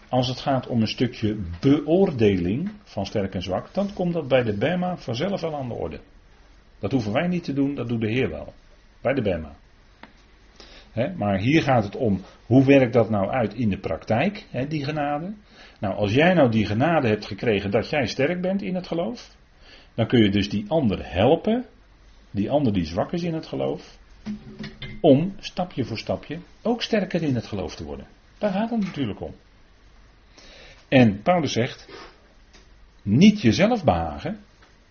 Als 0.09 0.29
het 0.29 0.39
gaat 0.39 0.67
om 0.67 0.81
een 0.81 0.89
stukje 0.89 1.37
beoordeling 1.61 2.71
van 2.85 3.07
sterk 3.07 3.35
en 3.35 3.43
zwak, 3.43 3.75
dan 3.75 3.93
komt 3.93 4.13
dat 4.13 4.29
bij 4.29 4.43
de 4.43 4.59
Bema 4.59 4.97
vanzelf 4.97 5.41
wel 5.41 5.57
aan 5.57 5.69
de 5.69 5.75
orde. 5.75 6.01
Dat 6.79 6.93
hoeven 6.93 7.13
wij 7.13 7.27
niet 7.27 7.45
te 7.45 7.53
doen, 7.53 7.75
dat 7.75 7.89
doet 7.89 8.01
de 8.01 8.11
Heer 8.11 8.31
wel. 8.31 8.55
Bij 9.01 9.15
de 9.15 9.23
Bema. 9.23 9.55
maar 11.17 11.39
hier 11.39 11.63
gaat 11.63 11.85
het 11.85 11.97
om, 11.97 12.21
hoe 12.47 12.65
werkt 12.65 12.93
dat 12.93 13.11
nou 13.11 13.31
uit 13.31 13.55
in 13.55 13.69
de 13.69 13.79
praktijk, 13.79 14.47
die 14.69 14.85
genade? 14.85 15.33
Nou, 15.81 15.95
als 15.95 16.13
jij 16.13 16.35
nou 16.35 16.51
die 16.51 16.67
genade 16.67 17.09
hebt 17.09 17.27
gekregen 17.27 17.71
dat 17.71 17.91
jij 17.91 18.07
sterk 18.07 18.41
bent 18.41 18.63
in 18.63 18.75
het 18.75 18.87
geloof, 18.87 19.37
dan 19.95 20.07
kun 20.07 20.23
je 20.23 20.31
dus 20.31 20.49
die 20.49 20.65
ander 20.69 21.13
helpen, 21.13 21.67
die 22.31 22.51
ander 22.51 22.73
die 22.73 22.85
zwak 22.85 23.13
is 23.13 23.23
in 23.23 23.35
het 23.35 23.47
geloof, 23.47 23.99
om 25.01 25.35
stapje 25.39 25.85
voor 25.85 25.99
stapje 25.99 26.39
ook 26.63 26.83
sterker 26.83 27.23
in 27.23 27.35
het 27.35 27.47
geloof 27.47 27.75
te 27.75 27.85
worden. 27.85 28.07
Daar 28.39 28.53
gaat 28.53 28.71
het 28.71 28.81
natuurlijk 28.81 29.21
om. 29.21 29.35
En 30.89 31.23
Paulus 31.23 31.53
zegt, 31.53 31.89
niet 33.03 33.41
jezelf 33.41 33.85
behagen, 33.85 34.41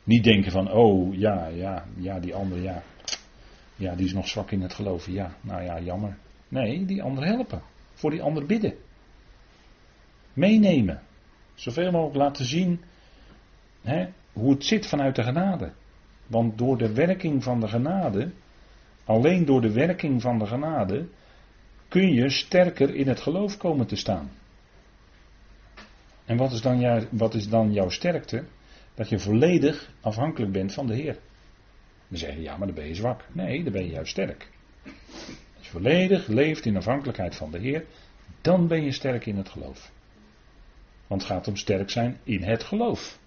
niet 0.04 0.23
denken 0.23 0.52
van, 0.52 0.71
oh 0.71 1.15
ja, 1.15 1.47
ja, 1.47 1.86
ja, 1.97 2.19
die 2.19 2.36
andere, 2.36 2.62
ja, 2.62 2.84
ja, 3.75 3.95
die 3.95 4.06
is 4.06 4.13
nog 4.13 4.28
zwak 4.28 4.52
in 4.52 4.62
het 4.62 4.73
geloven, 4.73 5.13
ja, 5.13 5.36
nou 5.41 5.63
ja, 5.63 5.80
jammer. 5.80 6.17
Nee, 6.47 6.86
die 6.86 7.04
ander 7.04 7.25
helpen, 7.25 7.62
voor 7.93 8.12
die 8.12 8.21
ander 8.21 8.45
bidden. 8.45 8.73
Meenemen, 10.39 11.02
zoveel 11.54 11.91
mogelijk 11.91 12.15
laten 12.15 12.45
zien 12.45 12.82
hè, 13.82 14.08
hoe 14.34 14.52
het 14.52 14.65
zit 14.65 14.88
vanuit 14.88 15.15
de 15.15 15.23
genade. 15.23 15.71
Want 16.28 16.58
door 16.58 16.78
de 16.78 16.93
werking 16.93 17.43
van 17.43 17.60
de 17.60 17.67
genade, 17.67 18.32
alleen 19.04 19.45
door 19.45 19.62
de 19.62 19.71
werking 19.71 20.21
van 20.21 20.39
de 20.39 20.45
genade, 20.45 21.08
kun 21.88 22.13
je 22.13 22.30
sterker 22.30 22.95
in 22.95 23.08
het 23.08 23.19
geloof 23.19 23.58
komen 23.58 23.88
te 23.88 23.95
staan. 23.95 24.32
En 26.25 26.38
wat 26.38 26.52
is 26.52 26.62
dan, 26.62 27.08
wat 27.12 27.34
is 27.34 27.49
dan 27.49 27.73
jouw 27.73 27.89
sterkte? 27.89 28.43
Dat 28.93 29.10
je 29.10 29.19
volledig 29.19 29.91
afhankelijk 30.02 30.52
bent 30.52 30.73
van 30.73 30.88
de 30.88 30.95
Heer. 30.95 31.17
We 32.08 32.17
zeggen, 32.17 32.41
ja, 32.41 32.58
maar 32.58 32.67
dan 32.67 32.75
ben 32.75 32.88
je 32.88 32.95
zwak. 32.95 33.25
Nee, 33.32 33.63
dan 33.63 33.73
ben 33.73 33.86
je 33.86 33.91
juist 33.91 34.12
sterk. 34.12 34.49
Als 35.58 35.65
je 35.65 35.69
volledig 35.69 36.28
leeft 36.28 36.65
in 36.65 36.78
afhankelijkheid 36.78 37.36
van 37.36 37.52
de 37.52 37.60
Heer, 37.60 37.86
dan 38.41 38.67
ben 38.67 38.84
je 38.84 38.91
sterk 38.91 39.25
in 39.25 39.38
het 39.38 39.49
geloof. 39.49 39.91
Want 41.10 41.22
het 41.22 41.32
gaat 41.32 41.48
om 41.48 41.56
sterk 41.56 41.89
zijn 41.89 42.19
in 42.24 42.43
het 42.43 42.63
geloof. 42.63 43.19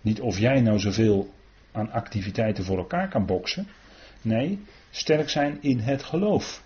Niet 0.00 0.20
of 0.20 0.38
jij 0.38 0.60
nou 0.60 0.78
zoveel 0.78 1.34
aan 1.72 1.90
activiteiten 1.90 2.64
voor 2.64 2.78
elkaar 2.78 3.08
kan 3.08 3.26
boksen. 3.26 3.68
Nee, 4.22 4.58
sterk 4.90 5.28
zijn 5.28 5.62
in 5.62 5.78
het 5.78 6.02
geloof. 6.02 6.64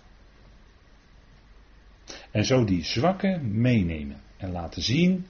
En 2.31 2.45
zo 2.45 2.63
die 2.63 2.83
zwakken 2.83 3.61
meenemen 3.61 4.21
en 4.37 4.51
laten 4.51 4.81
zien 4.81 5.27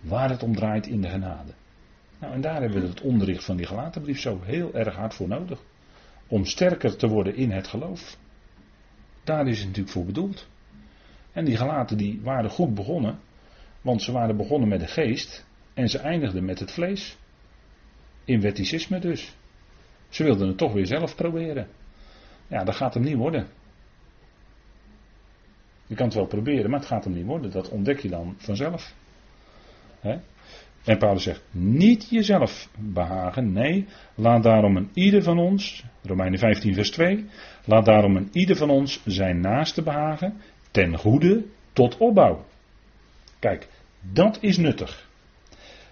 waar 0.00 0.30
het 0.30 0.42
om 0.42 0.54
draait 0.54 0.86
in 0.86 1.00
de 1.00 1.08
genade. 1.08 1.52
Nou, 2.18 2.34
en 2.34 2.40
daar 2.40 2.60
hebben 2.60 2.80
we 2.80 2.88
het 2.88 3.00
onderricht 3.00 3.44
van 3.44 3.56
die 3.56 3.66
gelaten 3.66 4.02
brief 4.02 4.20
zo 4.20 4.40
heel 4.42 4.74
erg 4.74 4.94
hard 4.94 5.14
voor 5.14 5.28
nodig. 5.28 5.60
Om 6.26 6.44
sterker 6.44 6.96
te 6.96 7.08
worden 7.08 7.34
in 7.36 7.50
het 7.50 7.66
geloof. 7.66 8.16
Daar 9.24 9.48
is 9.48 9.58
het 9.58 9.66
natuurlijk 9.66 9.94
voor 9.94 10.04
bedoeld. 10.04 10.46
En 11.34 11.44
die 11.44 11.56
gelaten 11.56 11.96
die 11.96 12.20
waren 12.22 12.50
goed 12.50 12.74
begonnen, 12.74 13.18
want 13.80 14.02
ze 14.02 14.12
waren 14.12 14.36
begonnen 14.36 14.68
met 14.68 14.80
de 14.80 14.86
geest 14.86 15.46
en 15.74 15.88
ze 15.88 15.98
eindigden 15.98 16.44
met 16.44 16.58
het 16.58 16.72
vlees. 16.72 17.16
In 18.24 18.40
wetticisme 18.40 18.98
dus. 18.98 19.36
Ze 20.08 20.24
wilden 20.24 20.48
het 20.48 20.58
toch 20.58 20.72
weer 20.72 20.86
zelf 20.86 21.16
proberen. 21.16 21.68
Ja, 22.46 22.64
dat 22.64 22.74
gaat 22.74 22.94
hem 22.94 23.02
niet 23.02 23.16
worden. 23.16 23.46
Je 25.86 25.94
kan 25.94 26.06
het 26.06 26.14
wel 26.14 26.26
proberen, 26.26 26.70
maar 26.70 26.78
het 26.78 26.88
gaat 26.88 27.04
hem 27.04 27.12
niet 27.12 27.26
worden. 27.26 27.50
Dat 27.50 27.68
ontdek 27.68 28.00
je 28.00 28.08
dan 28.08 28.34
vanzelf. 28.38 28.94
En 30.84 30.98
Paulus 30.98 31.22
zegt, 31.22 31.42
niet 31.50 32.08
jezelf 32.10 32.68
behagen, 32.78 33.52
nee, 33.52 33.86
laat 34.14 34.42
daarom 34.42 34.76
een 34.76 34.90
ieder 34.94 35.22
van 35.22 35.38
ons, 35.38 35.84
Romeinen 36.02 36.38
15 36.38 36.74
vers 36.74 36.90
2, 36.90 37.26
laat 37.64 37.84
daarom 37.84 38.16
een 38.16 38.28
ieder 38.32 38.56
van 38.56 38.70
ons 38.70 39.00
zijn 39.04 39.40
naaste 39.40 39.82
behagen, 39.82 40.40
ten 40.74 40.98
goede 40.98 41.44
tot 41.72 41.96
opbouw. 41.96 42.44
Kijk, 43.38 43.68
dat 44.00 44.38
is 44.40 44.56
nuttig. 44.56 45.08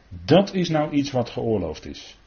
Dat 0.08 0.54
is 0.54 0.68
nou 0.68 0.90
iets 0.90 1.10
wat 1.10 1.30
geoorloofd 1.30 1.86
is. 1.86 2.18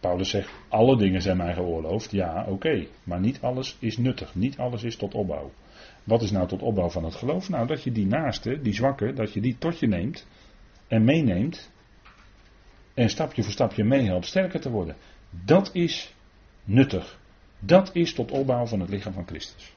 Paulus 0.00 0.30
zegt, 0.30 0.50
alle 0.68 0.96
dingen 0.96 1.22
zijn 1.22 1.36
mij 1.36 1.54
geoorloofd. 1.54 2.10
Ja, 2.10 2.44
oké. 2.48 2.86
Maar 3.04 3.20
niet 3.20 3.40
alles 3.40 3.76
is 3.78 3.96
nuttig. 3.96 4.34
Niet 4.34 4.58
alles 4.58 4.82
is 4.82 4.96
tot 4.96 5.14
opbouw. 5.14 5.52
Wat 6.04 6.22
is 6.22 6.30
nou 6.30 6.48
tot 6.48 6.62
opbouw 6.62 6.90
van 6.90 7.04
het 7.04 7.14
geloof? 7.14 7.48
Nou, 7.48 7.66
dat 7.66 7.82
je 7.82 7.92
die 7.92 8.06
naaste, 8.06 8.60
die 8.60 8.74
zwakke, 8.74 9.12
dat 9.12 9.32
je 9.32 9.40
die 9.40 9.58
tot 9.58 9.78
je 9.78 9.86
neemt 9.86 10.26
en 10.88 11.04
meeneemt. 11.04 11.70
En 12.94 13.08
stapje 13.10 13.42
voor 13.42 13.52
stapje 13.52 13.84
meehelpt 13.84 14.26
sterker 14.26 14.60
te 14.60 14.70
worden. 14.70 14.96
Dat 15.30 15.70
is 15.74 16.14
nuttig. 16.64 17.17
Dat 17.58 17.90
is 17.92 18.14
tot 18.14 18.30
opbouw 18.30 18.66
van 18.66 18.80
het 18.80 18.88
lichaam 18.88 19.12
van 19.12 19.26
Christus. 19.26 19.76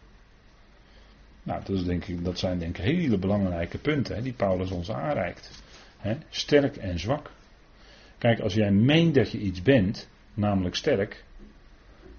Nou, 1.44 1.62
dat, 1.66 1.76
is 1.76 1.84
denk 1.84 2.06
ik, 2.06 2.24
dat 2.24 2.40
zijn 2.40 2.60
denk 2.60 2.78
ik 2.78 2.84
hele 2.84 3.18
belangrijke 3.18 3.78
punten 3.78 4.16
hè, 4.16 4.22
die 4.22 4.34
Paulus 4.34 4.72
ons 4.72 4.92
aanreikt. 4.92 5.64
Hè, 5.98 6.18
sterk 6.30 6.76
en 6.78 7.00
zwak. 7.00 7.32
Kijk, 8.18 8.40
als 8.40 8.54
jij 8.54 8.72
meent 8.72 9.16
dat 9.16 9.32
je 9.32 9.38
iets 9.38 9.62
bent, 9.62 10.10
namelijk 10.34 10.76
sterk. 10.76 11.24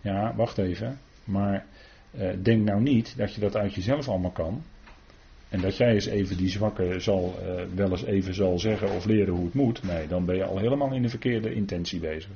Ja, 0.01 0.35
wacht 0.35 0.59
even. 0.59 0.99
Maar 1.25 1.67
eh, 2.11 2.31
denk 2.43 2.65
nou 2.65 2.83
niet 2.83 3.17
dat 3.17 3.35
je 3.35 3.41
dat 3.41 3.57
uit 3.57 3.75
jezelf 3.75 4.09
allemaal 4.09 4.31
kan. 4.31 4.63
En 5.49 5.61
dat 5.61 5.77
jij 5.77 5.93
eens 5.93 6.07
even 6.07 6.37
die 6.37 6.49
zwakke 6.49 7.01
zal, 7.01 7.39
eh, 7.41 7.65
wel 7.75 7.91
eens 7.91 8.05
even 8.05 8.35
zal 8.35 8.59
zeggen 8.59 8.91
of 8.91 9.05
leren 9.05 9.35
hoe 9.35 9.45
het 9.45 9.55
moet. 9.55 9.83
Nee, 9.83 10.07
dan 10.07 10.25
ben 10.25 10.37
je 10.37 10.45
al 10.45 10.59
helemaal 10.59 10.93
in 10.93 11.03
de 11.03 11.09
verkeerde 11.09 11.55
intentie 11.55 12.01
bezig. 12.01 12.31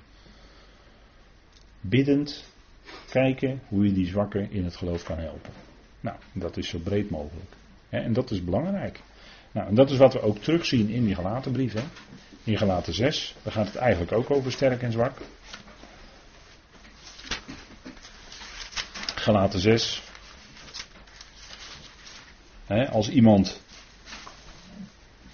Biddend 1.81 2.55
kijken 3.11 3.61
hoe 3.69 3.85
je 3.85 3.93
die 3.93 4.07
zwakke 4.07 4.47
in 4.51 4.65
het 4.65 4.77
geloof 4.77 5.03
kan 5.05 5.19
helpen. 5.19 5.53
Nou, 6.01 6.17
dat 6.33 6.57
is 6.57 6.69
zo 6.69 6.79
breed 6.79 7.11
mogelijk. 7.11 7.51
En 7.89 8.13
dat 8.13 8.31
is 8.31 8.45
belangrijk. 8.45 9.01
Nou, 9.53 9.69
en 9.69 9.75
dat 9.75 9.91
is 9.91 9.99
wat 9.99 10.13
we 10.13 10.21
ook 10.21 10.39
terugzien 10.39 10.89
in 10.89 11.05
die 11.05 11.15
gelaten 11.15 11.53
brief. 11.53 11.73
Hè. 11.73 11.83
In 12.45 12.59
gelaten 12.59 12.95
6, 12.95 13.35
daar 13.43 13.53
gaat 13.53 13.67
het 13.67 13.77
eigenlijk 13.77 14.13
ook 14.13 14.31
over 14.31 14.53
sterk 14.53 14.83
en 14.83 14.93
zwak. 14.93 15.19
Gelaten 19.15 19.61
6. 19.61 20.03
als 22.91 23.09
iemand 23.09 23.61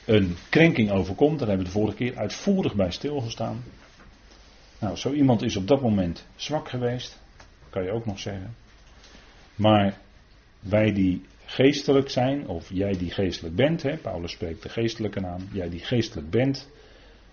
een 0.04 0.36
krenking 0.48 0.90
overkomt, 0.90 1.38
daar 1.38 1.48
hebben 1.48 1.66
we 1.66 1.72
de 1.72 1.78
vorige 1.78 1.96
keer 1.96 2.16
uitvoerig 2.16 2.74
bij 2.74 2.90
stilgestaan. 2.90 3.64
Nou, 4.78 4.96
zo 4.96 5.12
iemand 5.12 5.42
is 5.42 5.56
op 5.56 5.68
dat 5.68 5.80
moment 5.80 6.26
zwak 6.36 6.68
geweest, 6.68 7.18
kan 7.72 7.84
je 7.84 7.90
ook 7.90 8.06
nog 8.06 8.18
zeggen. 8.18 8.54
Maar 9.54 9.98
wij 10.60 10.92
die 10.92 11.22
geestelijk 11.44 12.10
zijn, 12.10 12.48
of 12.48 12.70
jij 12.72 12.92
die 12.92 13.10
geestelijk 13.10 13.54
bent, 13.56 13.82
hè, 13.82 13.96
Paulus 13.96 14.32
spreekt 14.32 14.62
de 14.62 14.68
geestelijke 14.68 15.26
aan, 15.26 15.48
jij 15.52 15.68
die 15.68 15.80
geestelijk 15.80 16.30
bent, 16.30 16.68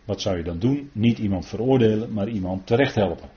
wat 0.06 0.22
zou 0.22 0.38
je 0.38 0.44
dan 0.44 0.60
doen? 0.60 0.90
Niet 0.94 1.18
iemand 1.18 1.46
veroordelen, 1.46 2.14
maar 2.14 2.28
iemand 2.28 2.68
terecht 2.68 2.96
helpen. 2.96 3.30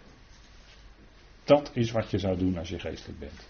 Dat 1.44 1.70
is 1.74 1.90
wat 1.90 2.10
je 2.10 2.18
zou 2.18 2.38
doen 2.38 2.58
als 2.58 2.68
je 2.68 2.78
geestelijk 2.78 3.18
bent. 3.18 3.48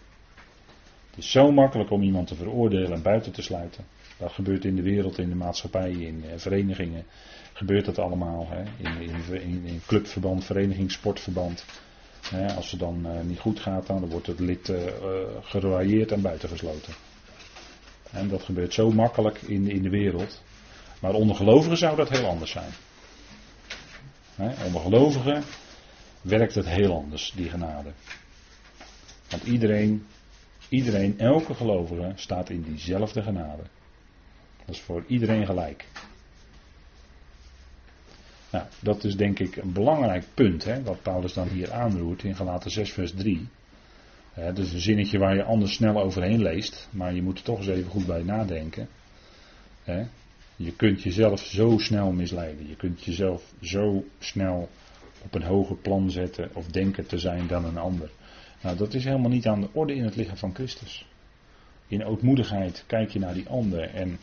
Het 1.11 1.19
is 1.19 1.31
zo 1.31 1.51
makkelijk 1.51 1.91
om 1.91 2.03
iemand 2.03 2.27
te 2.27 2.35
veroordelen 2.35 2.93
en 2.93 3.03
buiten 3.03 3.33
te 3.33 3.43
sluiten. 3.43 3.85
Dat 4.19 4.33
gebeurt 4.33 4.65
in 4.65 4.77
de 4.77 4.83
wereld, 4.83 5.19
in 5.19 5.29
de 5.29 5.35
maatschappij, 5.35 5.91
in 5.91 6.25
eh, 6.25 6.39
verenigingen. 6.39 7.05
Gebeurt 7.53 7.85
dat 7.85 7.99
allemaal. 7.99 8.47
Hè? 8.49 8.63
In, 8.77 9.65
in, 9.65 9.81
clubverband, 9.87 10.45
vereniging, 10.45 10.91
sportverband. 10.91 11.65
Als 12.57 12.71
het 12.71 12.81
dan 12.81 13.07
uh, 13.07 13.21
niet 13.21 13.39
goed 13.39 13.61
gaat, 13.61 13.87
dan 13.87 14.09
wordt 14.09 14.27
het 14.27 14.41
lid 14.41 14.69
uh, 14.69 16.13
en 16.13 16.21
buitengesloten. 16.23 16.93
En 18.11 18.29
dat 18.29 18.43
gebeurt 18.43 18.75
zo 18.75 18.91
makkelijk 18.91 19.43
in, 19.43 19.69
in 19.69 19.83
de 19.83 19.91
wereld. 19.91 20.43
Maar 21.01 21.15
onder 21.15 21.37
gelovigen 21.37 21.77
zou 21.77 21.97
dat 21.97 22.09
heel 22.09 22.27
anders 22.27 22.51
zijn. 22.51 22.73
Onder 24.65 24.81
gelovigen 24.81 25.43
werkt 26.21 26.55
het 26.55 26.67
heel 26.67 26.95
anders, 26.95 27.33
die 27.37 27.51
genade. 27.51 27.91
Want 29.29 29.43
iedereen, 29.43 30.07
iedereen, 30.69 31.19
elke 31.19 31.55
gelovige 31.55 32.13
staat 32.15 32.51
in 32.51 32.63
diezelfde 32.63 33.23
genade. 33.23 33.63
Dat 34.67 34.75
is 34.75 34.81
voor 34.81 35.05
iedereen 35.07 35.47
gelijk. 35.47 35.87
Nou, 38.53 38.67
dat 38.81 39.05
is 39.05 39.17
denk 39.17 39.39
ik 39.39 39.57
een 39.57 39.73
belangrijk 39.73 40.25
punt, 40.35 40.65
hè, 40.65 40.83
wat 40.83 41.03
Paulus 41.03 41.33
dan 41.33 41.49
hier 41.49 41.73
aanroert 41.73 42.23
in 42.23 42.37
Galaten 42.37 42.71
6, 42.71 42.93
vers 42.93 43.13
3. 43.15 43.49
dat 44.35 44.59
is 44.59 44.73
een 44.73 44.81
zinnetje 44.81 45.19
waar 45.19 45.35
je 45.35 45.43
anders 45.43 45.73
snel 45.73 46.03
overheen 46.03 46.43
leest, 46.43 46.89
maar 46.91 47.15
je 47.15 47.23
moet 47.23 47.39
er 47.39 47.45
toch 47.45 47.59
eens 47.59 47.69
even 47.69 47.91
goed 47.91 48.07
bij 48.07 48.23
nadenken. 48.23 48.89
Je 50.57 50.73
kunt 50.77 51.03
jezelf 51.03 51.41
zo 51.41 51.79
snel 51.79 52.13
misleiden. 52.13 52.69
Je 52.69 52.77
kunt 52.77 53.05
jezelf 53.05 53.53
zo 53.61 54.05
snel 54.19 54.69
op 55.25 55.35
een 55.35 55.43
hoger 55.43 55.77
plan 55.77 56.11
zetten 56.11 56.51
of 56.53 56.67
denken 56.67 57.07
te 57.07 57.19
zijn 57.19 57.47
dan 57.47 57.65
een 57.65 57.79
ander. 57.79 58.11
Nou, 58.63 58.77
dat 58.77 58.95
is 58.95 59.05
helemaal 59.05 59.31
niet 59.31 59.47
aan 59.47 59.61
de 59.61 59.69
orde 59.73 59.95
in 59.95 60.05
het 60.05 60.17
lichaam 60.17 60.37
van 60.37 60.55
Christus. 60.55 61.07
In 61.89 62.05
ootmoedigheid 62.05 62.85
kijk 62.87 63.11
je 63.11 63.19
naar 63.19 63.35
die 63.35 63.49
ander 63.49 63.95
en 63.95 64.19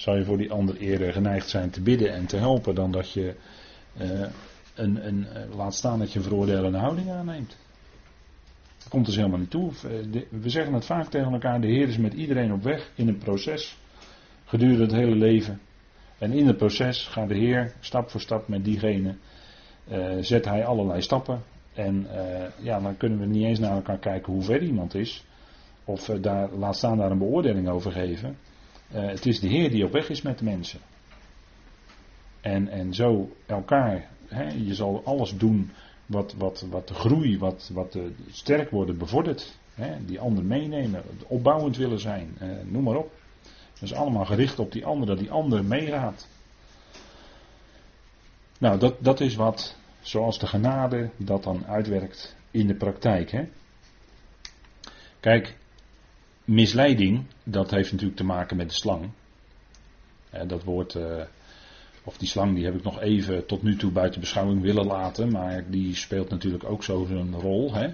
zou 0.00 0.18
je 0.18 0.24
voor 0.24 0.38
die 0.38 0.52
ander 0.52 0.76
eerder 0.76 1.12
geneigd 1.12 1.48
zijn 1.48 1.70
te 1.70 1.82
bidden 1.82 2.12
en 2.12 2.26
te 2.26 2.36
helpen 2.36 2.74
dan 2.74 2.92
dat 2.92 3.12
je 3.12 3.34
uh, 4.00 4.26
een, 4.74 5.06
een, 5.06 5.18
uh, 5.18 5.56
laat 5.56 5.74
staan 5.74 5.98
dat 5.98 6.12
je 6.12 6.18
een 6.18 6.24
veroordelende 6.24 6.78
houding 6.78 7.10
aanneemt. 7.10 7.56
Dat 8.78 8.88
komt 8.88 9.06
dus 9.06 9.16
helemaal 9.16 9.38
niet 9.38 9.50
toe. 9.50 9.70
Eh, 9.70 10.22
we 10.30 10.50
zeggen 10.50 10.74
het 10.74 10.84
vaak 10.84 11.08
tegen 11.08 11.32
elkaar, 11.32 11.60
de 11.60 11.66
Heer 11.66 11.88
is 11.88 11.98
met 11.98 12.12
iedereen 12.12 12.52
op 12.52 12.62
weg 12.62 12.90
in 12.94 13.08
een 13.08 13.18
proces 13.18 13.78
gedurende 14.44 14.82
het 14.82 14.92
hele 14.92 15.16
leven. 15.16 15.60
En 16.18 16.32
in 16.32 16.46
het 16.46 16.56
proces 16.56 17.06
gaat 17.06 17.28
de 17.28 17.34
Heer 17.36 17.72
stap 17.80 18.10
voor 18.10 18.20
stap 18.20 18.48
met 18.48 18.64
diegene, 18.64 19.14
zet 20.20 20.44
hij 20.44 20.64
allerlei 20.64 21.02
stappen. 21.02 21.42
En 21.74 22.06
ja, 22.62 22.80
dan 22.80 22.96
kunnen 22.96 23.18
we 23.18 23.26
niet 23.26 23.44
eens 23.44 23.58
naar 23.58 23.74
elkaar 23.74 23.98
kijken 23.98 24.32
hoe 24.32 24.42
ver 24.42 24.62
iemand 24.62 24.94
is. 24.94 25.24
Of 25.84 26.04
daar, 26.04 26.50
laat 26.50 26.76
staan 26.76 26.98
daar 26.98 27.10
een 27.10 27.18
beoordeling 27.18 27.68
over 27.68 27.92
geven. 27.92 28.36
Het 28.90 29.26
is 29.26 29.40
de 29.40 29.48
Heer 29.48 29.70
die 29.70 29.84
op 29.84 29.92
weg 29.92 30.08
is 30.08 30.22
met 30.22 30.38
de 30.38 30.44
mensen. 30.44 30.80
En, 32.40 32.68
en 32.68 32.94
zo 32.94 33.36
elkaar, 33.46 34.08
hè, 34.26 34.48
je 34.48 34.74
zal 34.74 35.02
alles 35.04 35.36
doen 35.36 35.70
wat, 36.06 36.34
wat, 36.38 36.66
wat 36.70 36.88
de 36.88 36.94
groei, 36.94 37.38
wat, 37.38 37.70
wat 37.72 37.98
sterk 38.30 38.70
worden 38.70 38.98
bevordert. 38.98 39.58
Hè, 39.74 40.04
die 40.04 40.20
ander 40.20 40.44
meenemen, 40.44 41.02
opbouwend 41.26 41.76
willen 41.76 42.00
zijn, 42.00 42.36
noem 42.64 42.82
maar 42.82 42.96
op. 42.96 43.12
Dat 43.72 43.82
is 43.82 43.94
allemaal 43.94 44.24
gericht 44.24 44.58
op 44.58 44.72
die 44.72 44.86
ander, 44.86 45.06
dat 45.06 45.18
die 45.18 45.30
ander 45.30 45.64
meegaat. 45.64 46.28
Nou, 48.58 48.78
dat, 48.78 48.96
dat 48.98 49.20
is 49.20 49.34
wat, 49.34 49.76
zoals 50.00 50.38
de 50.38 50.46
genade 50.46 51.10
dat 51.16 51.42
dan 51.42 51.66
uitwerkt 51.66 52.36
in 52.50 52.66
de 52.66 52.74
praktijk. 52.74 53.30
Hè? 53.30 53.48
Kijk, 55.20 55.56
misleiding, 56.50 57.24
dat 57.44 57.70
heeft 57.70 57.92
natuurlijk 57.92 58.18
te 58.18 58.24
maken 58.24 58.56
met 58.56 58.68
de 58.68 58.74
slang. 58.74 59.10
Dat 60.46 60.64
woord, 60.64 60.94
eh, 60.94 61.22
of 62.04 62.16
die 62.18 62.28
slang, 62.28 62.54
die 62.54 62.64
heb 62.64 62.74
ik 62.74 62.82
nog 62.82 63.00
even 63.00 63.46
tot 63.46 63.62
nu 63.62 63.76
toe 63.76 63.90
buiten 63.90 64.20
beschouwing 64.20 64.62
willen 64.62 64.86
laten, 64.86 65.32
maar 65.32 65.64
die 65.70 65.94
speelt 65.94 66.28
natuurlijk 66.28 66.64
ook 66.64 66.84
zo 66.84 67.04
zijn 67.08 67.34
rol. 67.34 67.74
Hè? 67.74 67.88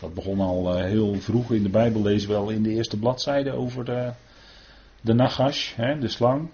Dat 0.00 0.14
begon 0.14 0.40
al 0.40 0.76
eh, 0.76 0.84
heel 0.84 1.14
vroeg 1.14 1.52
in 1.52 1.62
de 1.62 1.68
Bijbel, 1.68 2.02
lezen 2.02 2.28
wel 2.28 2.50
in 2.50 2.62
de 2.62 2.70
eerste 2.70 2.98
bladzijde 2.98 3.52
over 3.52 3.84
de, 3.84 4.12
de 5.00 5.12
nagash, 5.12 5.74
hè, 5.74 5.98
de 5.98 6.08
slang. 6.08 6.50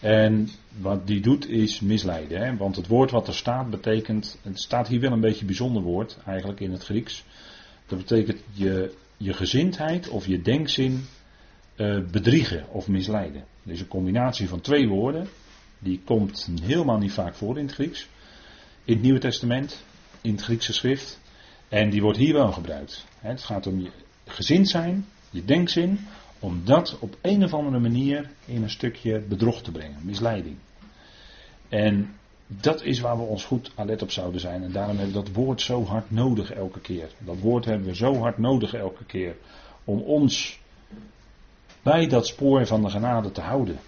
En 0.00 0.48
wat 0.80 1.06
die 1.06 1.20
doet 1.20 1.48
is 1.48 1.80
misleiden. 1.80 2.40
Hè? 2.40 2.56
Want 2.56 2.76
het 2.76 2.86
woord 2.86 3.10
wat 3.10 3.28
er 3.28 3.34
staat 3.34 3.70
betekent. 3.70 4.38
Het 4.42 4.60
staat 4.60 4.88
hier 4.88 5.00
wel 5.00 5.12
een 5.12 5.20
beetje 5.20 5.40
een 5.40 5.46
bijzonder 5.46 5.82
woord 5.82 6.18
eigenlijk 6.26 6.60
in 6.60 6.72
het 6.72 6.84
Grieks. 6.84 7.24
Dat 7.86 7.98
betekent 7.98 8.40
je, 8.52 8.94
je 9.24 9.32
gezindheid 9.32 10.08
of 10.08 10.26
je 10.26 10.42
denkzin 10.42 11.04
uh, 11.76 12.00
bedriegen 12.10 12.68
of 12.68 12.88
misleiden. 12.88 13.44
Dus 13.62 13.80
een 13.80 13.88
combinatie 13.88 14.48
van 14.48 14.60
twee 14.60 14.88
woorden. 14.88 15.28
Die 15.78 16.00
komt 16.04 16.50
helemaal 16.62 16.98
niet 16.98 17.12
vaak 17.12 17.34
voor 17.34 17.58
in 17.58 17.64
het 17.64 17.74
Grieks. 17.74 18.08
In 18.84 18.92
het 18.92 19.02
Nieuwe 19.02 19.18
Testament, 19.18 19.84
in 20.20 20.30
het 20.30 20.42
Griekse 20.42 20.72
schrift. 20.72 21.20
En 21.68 21.90
die 21.90 22.02
wordt 22.02 22.18
hier 22.18 22.32
wel 22.32 22.52
gebruikt. 22.52 23.04
Het 23.18 23.42
gaat 23.42 23.66
om 23.66 23.80
je 23.80 23.90
gezind 24.26 24.68
zijn, 24.68 25.06
je 25.30 25.44
denkzin 25.44 25.98
om 26.38 26.60
dat 26.64 26.98
op 26.98 27.18
een 27.22 27.44
of 27.44 27.54
andere 27.54 27.78
manier 27.78 28.30
in 28.44 28.62
een 28.62 28.70
stukje 28.70 29.20
bedrog 29.20 29.62
te 29.62 29.70
brengen, 29.70 29.98
misleiding. 30.02 30.56
En 31.68 32.14
dat 32.60 32.82
is 32.82 33.00
waar 33.00 33.16
we 33.16 33.22
ons 33.22 33.44
goed 33.44 33.70
alert 33.74 34.02
op 34.02 34.10
zouden 34.10 34.40
zijn. 34.40 34.62
En 34.62 34.72
daarom 34.72 34.96
hebben 34.96 35.14
we 35.14 35.22
dat 35.22 35.34
woord 35.34 35.60
zo 35.60 35.84
hard 35.84 36.10
nodig 36.10 36.52
elke 36.52 36.80
keer. 36.80 37.08
Dat 37.18 37.38
woord 37.38 37.64
hebben 37.64 37.86
we 37.86 37.94
zo 37.94 38.16
hard 38.16 38.38
nodig 38.38 38.74
elke 38.74 39.04
keer. 39.04 39.36
Om 39.84 40.00
ons 40.00 40.60
bij 41.82 42.06
dat 42.06 42.26
spoor 42.26 42.66
van 42.66 42.82
de 42.82 42.90
genade 42.90 43.32
te 43.32 43.40
houden. 43.40 43.78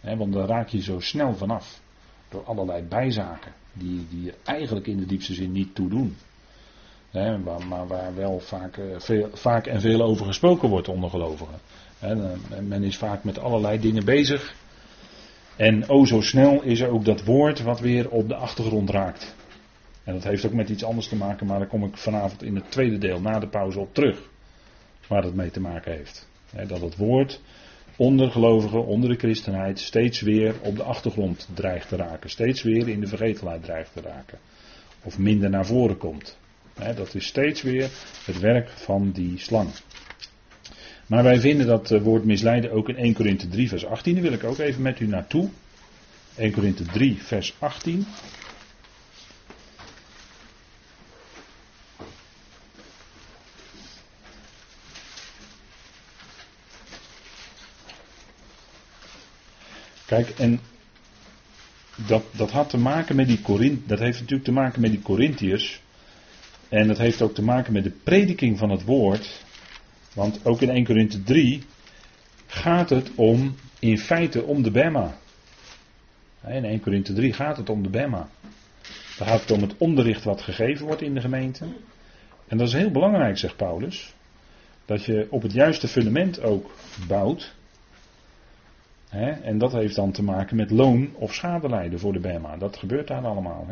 want 0.00 0.32
daar 0.32 0.46
raak 0.46 0.68
je 0.68 0.82
zo 0.82 1.00
snel 1.00 1.34
vanaf. 1.34 1.80
Door 2.28 2.44
allerlei 2.44 2.82
bijzaken. 2.82 3.52
Die, 3.72 4.06
die 4.10 4.28
er 4.28 4.36
eigenlijk 4.44 4.86
in 4.86 4.96
de 4.96 5.06
diepste 5.06 5.34
zin 5.34 5.52
niet 5.52 5.74
toe 5.74 5.88
doen. 5.88 6.16
maar 7.68 7.86
waar 7.86 8.14
wel 8.14 8.40
vaak, 8.40 8.76
eh, 8.76 8.84
veel, 8.98 9.28
vaak 9.32 9.66
en 9.66 9.80
veel 9.80 10.02
over 10.02 10.26
gesproken 10.26 10.68
wordt 10.68 10.88
onder 10.88 11.10
gelovigen. 11.10 11.58
men 12.62 12.82
is 12.82 12.96
vaak 12.96 13.24
met 13.24 13.38
allerlei 13.38 13.80
dingen 13.80 14.04
bezig. 14.04 14.54
En 15.56 15.88
o 15.88 16.04
zo 16.04 16.20
snel 16.20 16.62
is 16.62 16.80
er 16.80 16.90
ook 16.90 17.04
dat 17.04 17.24
woord 17.24 17.62
wat 17.62 17.80
weer 17.80 18.10
op 18.10 18.28
de 18.28 18.34
achtergrond 18.34 18.90
raakt. 18.90 19.34
En 20.04 20.12
dat 20.14 20.24
heeft 20.24 20.46
ook 20.46 20.52
met 20.52 20.68
iets 20.68 20.84
anders 20.84 21.08
te 21.08 21.16
maken, 21.16 21.46
maar 21.46 21.58
daar 21.58 21.68
kom 21.68 21.84
ik 21.84 21.96
vanavond 21.96 22.42
in 22.42 22.54
het 22.54 22.70
tweede 22.70 22.98
deel 22.98 23.20
na 23.20 23.38
de 23.38 23.48
pauze 23.48 23.80
op 23.80 23.94
terug. 23.94 24.28
Waar 25.06 25.22
het 25.22 25.34
mee 25.34 25.50
te 25.50 25.60
maken 25.60 25.92
heeft. 25.92 26.28
dat 26.66 26.80
het 26.80 26.96
woord 26.96 27.40
onder 27.96 28.30
gelovigen, 28.30 28.86
onder 28.86 29.10
de 29.10 29.16
christenheid, 29.16 29.78
steeds 29.78 30.20
weer 30.20 30.54
op 30.62 30.76
de 30.76 30.82
achtergrond 30.82 31.48
dreigt 31.54 31.88
te 31.88 31.96
raken. 31.96 32.30
Steeds 32.30 32.62
weer 32.62 32.88
in 32.88 33.00
de 33.00 33.06
vergetelheid 33.06 33.62
dreigt 33.62 33.92
te 33.92 34.00
raken. 34.00 34.38
Of 35.02 35.18
minder 35.18 35.50
naar 35.50 35.66
voren 35.66 35.96
komt. 35.96 36.38
dat 36.74 37.14
is 37.14 37.26
steeds 37.26 37.62
weer 37.62 37.90
het 38.24 38.38
werk 38.38 38.68
van 38.68 39.10
die 39.10 39.38
slang. 39.38 39.68
Maar 41.10 41.22
wij 41.22 41.40
vinden 41.40 41.66
dat 41.66 41.90
uh, 41.90 42.02
woord 42.02 42.24
misleiden 42.24 42.70
ook 42.70 42.88
in 42.88 42.96
1 42.96 43.14
Korinthe 43.14 43.48
3 43.48 43.68
vers 43.68 43.86
18. 43.86 44.14
Daar 44.14 44.22
wil 44.22 44.32
ik 44.32 44.44
ook 44.44 44.58
even 44.58 44.82
met 44.82 45.00
u 45.00 45.06
naartoe. 45.06 45.48
1 46.36 46.52
Korinthe 46.52 46.84
3 46.84 47.18
vers 47.22 47.54
18. 47.58 48.06
Kijk, 60.06 60.28
en 60.28 60.60
dat, 62.06 62.24
dat 62.36 62.50
had 62.50 62.70
te 62.70 62.78
maken 62.78 63.16
met 63.16 63.26
die 63.26 63.40
dat 63.86 63.98
heeft 63.98 64.18
natuurlijk 64.18 64.44
te 64.44 64.52
maken 64.52 64.80
met 64.80 64.90
die 64.90 65.02
Corinthiërs. 65.02 65.80
En 66.68 66.86
dat 66.86 66.98
heeft 66.98 67.22
ook 67.22 67.34
te 67.34 67.42
maken 67.42 67.72
met 67.72 67.84
de 67.84 67.92
prediking 68.02 68.58
van 68.58 68.70
het 68.70 68.84
woord. 68.84 69.48
Want 70.14 70.46
ook 70.46 70.60
in 70.60 70.70
1 70.70 70.84
Korinthe 70.84 71.22
3 71.22 71.62
gaat 72.46 72.90
het 72.90 73.10
om, 73.14 73.54
in 73.78 73.98
feite 73.98 74.42
om 74.42 74.62
de 74.62 74.70
Bema. 74.70 75.14
In 76.46 76.64
1 76.64 76.80
Korinthe 76.80 77.12
3 77.12 77.32
gaat 77.32 77.56
het 77.56 77.68
om 77.68 77.82
de 77.82 77.90
Bema. 77.90 78.28
Dan 79.18 79.26
gaat 79.26 79.40
het 79.40 79.50
om 79.50 79.60
het 79.60 79.76
onderricht 79.76 80.24
wat 80.24 80.42
gegeven 80.42 80.86
wordt 80.86 81.02
in 81.02 81.14
de 81.14 81.20
gemeente. 81.20 81.64
En 82.48 82.58
dat 82.58 82.66
is 82.66 82.72
heel 82.72 82.90
belangrijk, 82.90 83.38
zegt 83.38 83.56
Paulus. 83.56 84.14
Dat 84.84 85.04
je 85.04 85.26
op 85.30 85.42
het 85.42 85.52
juiste 85.52 85.88
fundament 85.88 86.42
ook 86.42 86.70
bouwt. 87.08 87.54
En 89.42 89.58
dat 89.58 89.72
heeft 89.72 89.94
dan 89.94 90.12
te 90.12 90.22
maken 90.22 90.56
met 90.56 90.70
loon 90.70 91.14
of 91.14 91.34
schadelijden 91.34 91.98
voor 91.98 92.12
de 92.12 92.20
Bema. 92.20 92.56
Dat 92.56 92.76
gebeurt 92.76 93.08
daar 93.08 93.24
allemaal. 93.24 93.66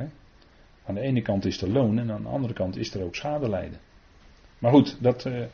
Aan 0.86 0.94
de 0.94 1.00
ene 1.00 1.22
kant 1.22 1.44
is 1.44 1.62
er 1.62 1.68
loon 1.68 1.98
en 1.98 2.10
aan 2.10 2.22
de 2.22 2.28
andere 2.28 2.52
kant 2.52 2.76
is 2.76 2.94
er 2.94 3.02
ook 3.02 3.14
schadelijden. 3.14 3.78
Maar 4.58 4.72
goed, 4.72 4.96
dat, 5.00 5.26
eh, 5.26 5.44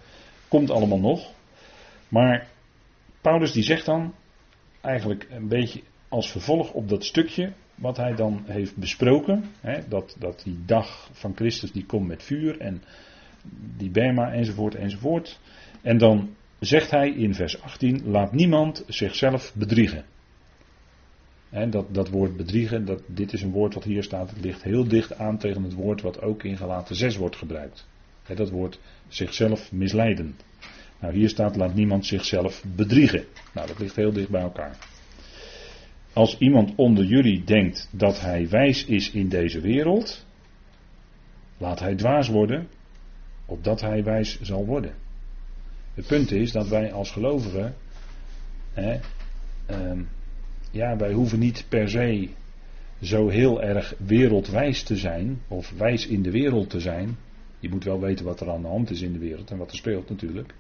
Komt 0.55 0.71
allemaal 0.71 1.01
nog. 1.01 1.33
Maar 2.09 2.47
Paulus 3.21 3.53
die 3.53 3.63
zegt 3.63 3.87
dan 3.87 4.15
eigenlijk 4.81 5.27
een 5.31 5.49
beetje 5.49 5.83
als 6.09 6.31
vervolg 6.31 6.73
op 6.73 6.89
dat 6.89 7.05
stukje 7.05 7.53
wat 7.75 7.97
hij 7.97 8.15
dan 8.15 8.43
heeft 8.47 8.77
besproken. 8.77 9.45
Hè, 9.61 9.89
dat, 9.89 10.17
dat 10.19 10.41
die 10.45 10.59
dag 10.67 11.09
van 11.13 11.33
Christus 11.37 11.73
die 11.73 11.87
komt 11.87 12.07
met 12.07 12.23
vuur 12.23 12.61
en 12.61 12.83
die 13.77 13.91
Bema 13.91 14.33
enzovoort 14.33 14.75
enzovoort. 14.75 15.41
En 15.83 15.99
dan 15.99 16.35
zegt 16.59 16.91
hij 16.91 17.09
in 17.09 17.35
vers 17.35 17.61
18, 17.63 18.03
laat 18.05 18.33
niemand 18.33 18.85
zichzelf 18.89 19.55
bedriegen. 19.55 20.05
En 21.51 21.71
dat, 21.71 21.95
dat 21.95 22.09
woord 22.09 22.37
bedriegen, 22.37 22.85
dat, 22.85 23.03
dit 23.07 23.33
is 23.33 23.43
een 23.43 23.53
woord 23.53 23.75
wat 23.75 23.85
hier 23.85 24.03
staat, 24.03 24.31
het 24.31 24.41
ligt 24.41 24.63
heel 24.63 24.89
dicht 24.89 25.19
aan 25.19 25.39
tegen 25.39 25.63
het 25.63 25.75
woord 25.75 26.03
wat 26.03 26.23
ook 26.23 26.43
in 26.43 26.57
Galaten 26.57 26.97
6 26.97 27.17
wordt 27.17 27.37
gebruikt 27.37 27.87
dat 28.27 28.51
woord 28.51 28.81
zichzelf 29.09 29.73
misleiden. 29.73 30.37
Nou, 31.01 31.15
hier 31.15 31.29
staat: 31.29 31.57
laat 31.57 31.75
niemand 31.75 32.07
zichzelf 32.07 32.65
bedriegen. 32.77 33.25
Nou, 33.53 33.67
dat 33.67 33.79
ligt 33.79 33.97
heel 33.97 34.13
dicht 34.13 34.29
bij 34.29 34.43
elkaar. 34.43 34.77
Als 36.13 36.39
iemand 36.39 36.73
onder 36.77 37.05
jullie 37.05 37.45
denkt 37.45 37.89
dat 37.93 38.21
hij 38.21 38.49
wijs 38.49 38.85
is 38.85 39.11
in 39.11 39.29
deze 39.29 39.61
wereld, 39.61 40.27
laat 41.59 41.81
hij 41.81 41.95
dwaas 41.95 42.29
worden, 42.29 42.69
opdat 43.47 43.81
hij 43.81 44.05
wijs 44.05 44.41
zal 44.41 44.67
worden. 44.67 44.95
Het 45.95 46.07
punt 46.07 46.31
is 46.31 46.53
dat 46.53 46.69
wij 46.69 46.93
als 46.93 47.11
gelovigen, 47.11 47.75
hè, 48.73 48.99
ehm, 49.67 50.03
ja, 50.71 50.97
wij 50.97 51.13
hoeven 51.13 51.39
niet 51.39 51.67
per 51.69 51.89
se 51.89 52.29
zo 53.03 53.29
heel 53.29 53.63
erg 53.63 53.95
wereldwijs 53.99 54.83
te 54.83 54.97
zijn, 54.97 55.41
of 55.49 55.73
wijs 55.77 56.07
in 56.07 56.23
de 56.23 56.31
wereld 56.31 56.71
te 56.71 56.81
zijn, 56.81 57.17
je 57.65 57.71
moet 57.71 57.85
wel 57.85 58.01
weten 58.01 58.25
wat 58.25 58.41
er 58.41 58.51
aan 58.51 58.63
de 58.63 58.69
hand 58.69 58.91
is 58.91 59.01
in 59.01 59.13
de 59.13 59.19
wereld 59.19 59.51
en 59.51 59.59
wat 59.59 59.71
er 59.71 59.77
speelt 59.77 60.09
natuurlijk. 60.09 60.55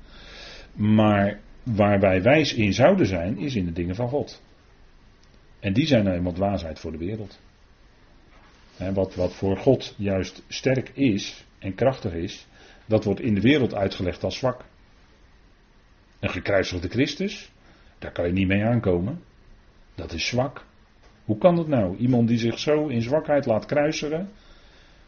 Maar 0.73 1.41
waar 1.63 2.01
wij 2.01 2.23
wijs 2.23 2.55
in 2.55 2.73
zouden 2.73 3.07
zijn, 3.07 3.39
is 3.39 3.55
in 3.55 3.65
de 3.65 3.73
dingen 3.73 3.95
van 3.95 4.09
God. 4.09 4.43
En 5.61 5.73
die 5.73 5.87
zijn 5.87 6.05
nou 6.05 6.17
eenmaal 6.17 6.33
dwaasheid 6.33 6.79
voor 6.79 6.93
de 6.93 6.99
wereld. 6.99 7.41
Wat, 8.93 9.15
wat 9.15 9.35
voor 9.35 9.57
God 9.57 9.95
juist 9.97 10.43
sterk 10.49 10.89
is 10.95 11.45
en 11.59 11.75
krachtig 11.75 12.13
is, 12.13 12.47
dat 12.87 13.05
wordt 13.05 13.21
in 13.21 13.35
de 13.35 13.41
wereld 13.41 13.75
uitgelegd 13.75 14.25
als 14.25 14.37
zwak. 14.37 14.65
Een 16.21 16.31
gekruisigde 16.31 16.89
Christus, 16.89 17.53
daar 17.99 18.13
kan 18.13 18.27
je 18.27 18.33
niet 18.33 18.49
mee 18.49 18.65
aankomen. 18.65 19.23
Dat 19.95 20.13
is 20.13 20.27
zwak. 20.27 20.65
Hoe 21.25 21.39
kan 21.39 21.57
dat 21.57 21.69
nou? 21.69 21.97
Iemand 21.97 22.29
die 22.29 22.39
zich 22.39 22.59
zo 22.59 22.87
in 22.87 23.03
zwakheid 23.03 23.47
laat 23.47 23.67
kruisigen, 23.67 24.31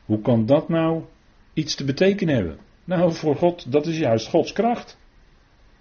hoe 0.05 0.21
kan 0.21 0.47
dat 0.47 0.69
nou 0.69 1.05
iets 1.57 1.75
te 1.75 1.85
betekenen 1.85 2.35
hebben. 2.35 2.59
Nou, 2.85 3.13
voor 3.13 3.37
God, 3.37 3.73
dat 3.73 3.87
is 3.87 3.99
juist 3.99 4.29
Gods 4.29 4.53
kracht. 4.53 4.99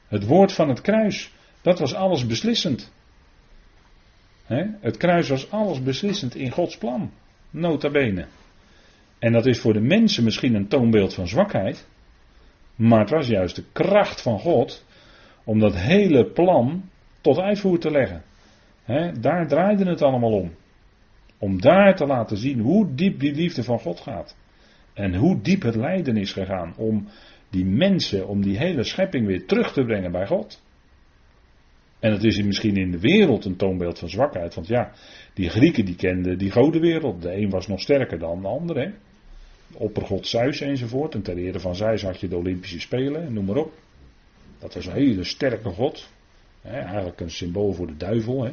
Het 0.07 0.25
woord 0.25 0.51
van 0.51 0.69
het 0.69 0.81
kruis, 0.81 1.31
dat 1.61 1.79
was 1.79 1.93
alles 1.93 2.25
beslissend. 2.25 2.91
Het 4.81 4.97
kruis 4.97 5.29
was 5.29 5.51
alles 5.51 5.83
beslissend 5.83 6.35
in 6.35 6.51
Gods 6.51 6.77
plan. 6.77 7.11
Nota 7.49 7.89
bene. 7.89 8.25
En 9.19 9.31
dat 9.31 9.45
is 9.45 9.59
voor 9.59 9.73
de 9.73 9.81
mensen 9.81 10.23
misschien 10.23 10.55
een 10.55 10.67
toonbeeld 10.67 11.13
van 11.13 11.27
zwakheid. 11.27 11.87
Maar 12.75 12.99
het 12.99 13.09
was 13.09 13.27
juist 13.27 13.55
de 13.55 13.63
kracht 13.71 14.21
van 14.21 14.39
God 14.39 14.85
om 15.43 15.59
dat 15.59 15.75
hele 15.75 16.25
plan 16.25 16.89
tot 17.21 17.39
uitvoer 17.39 17.79
te 17.79 17.91
leggen. 17.91 18.23
daar 19.21 19.47
draaide 19.47 19.89
het 19.89 20.01
allemaal 20.01 20.33
om. 20.33 20.55
Om 21.37 21.61
daar 21.61 21.95
te 21.95 22.05
laten 22.05 22.37
zien 22.37 22.59
hoe 22.59 22.95
diep 22.95 23.19
die 23.19 23.35
liefde 23.35 23.63
van 23.63 23.79
God 23.79 23.99
gaat. 23.99 24.35
En 24.95 25.15
hoe 25.15 25.41
diep 25.41 25.61
het 25.61 25.75
lijden 25.75 26.17
is 26.17 26.31
gegaan 26.31 26.73
om 26.77 27.07
die 27.49 27.65
mensen, 27.65 28.27
om 28.27 28.41
die 28.41 28.57
hele 28.57 28.83
schepping 28.83 29.27
weer 29.27 29.45
terug 29.45 29.73
te 29.73 29.83
brengen 29.83 30.11
bij 30.11 30.27
God. 30.27 30.63
En 31.99 32.11
het 32.11 32.23
is 32.23 32.41
misschien 32.41 32.77
in 32.77 32.91
de 32.91 32.99
wereld 32.99 33.45
een 33.45 33.55
toonbeeld 33.55 33.99
van 33.99 34.09
zwakheid. 34.09 34.55
Want 34.55 34.67
ja, 34.67 34.91
die 35.33 35.49
Grieken 35.49 35.85
die 35.85 35.95
kenden 35.95 36.37
die 36.37 36.51
godenwereld. 36.51 37.21
De 37.21 37.37
een 37.37 37.49
was 37.49 37.67
nog 37.67 37.79
sterker 37.79 38.19
dan 38.19 38.41
de 38.41 38.47
ander. 38.47 38.93
Oppergod 39.73 40.27
Zeus 40.27 40.61
enzovoort. 40.61 41.13
En 41.15 41.21
ter 41.21 41.37
ere 41.37 41.59
van 41.59 41.75
Zeus 41.75 42.01
had 42.01 42.19
je 42.19 42.27
de 42.27 42.37
Olympische 42.37 42.79
Spelen, 42.79 43.33
noem 43.33 43.45
maar 43.45 43.55
op. 43.55 43.73
Dat 44.59 44.73
was 44.73 44.85
een 44.85 44.93
hele 44.93 45.23
sterke 45.23 45.69
god. 45.69 46.09
Eigenlijk 46.61 47.19
een 47.19 47.31
symbool 47.31 47.73
voor 47.73 47.87
de 47.87 47.97
duivel. 47.97 48.43
Hè? 48.43 48.51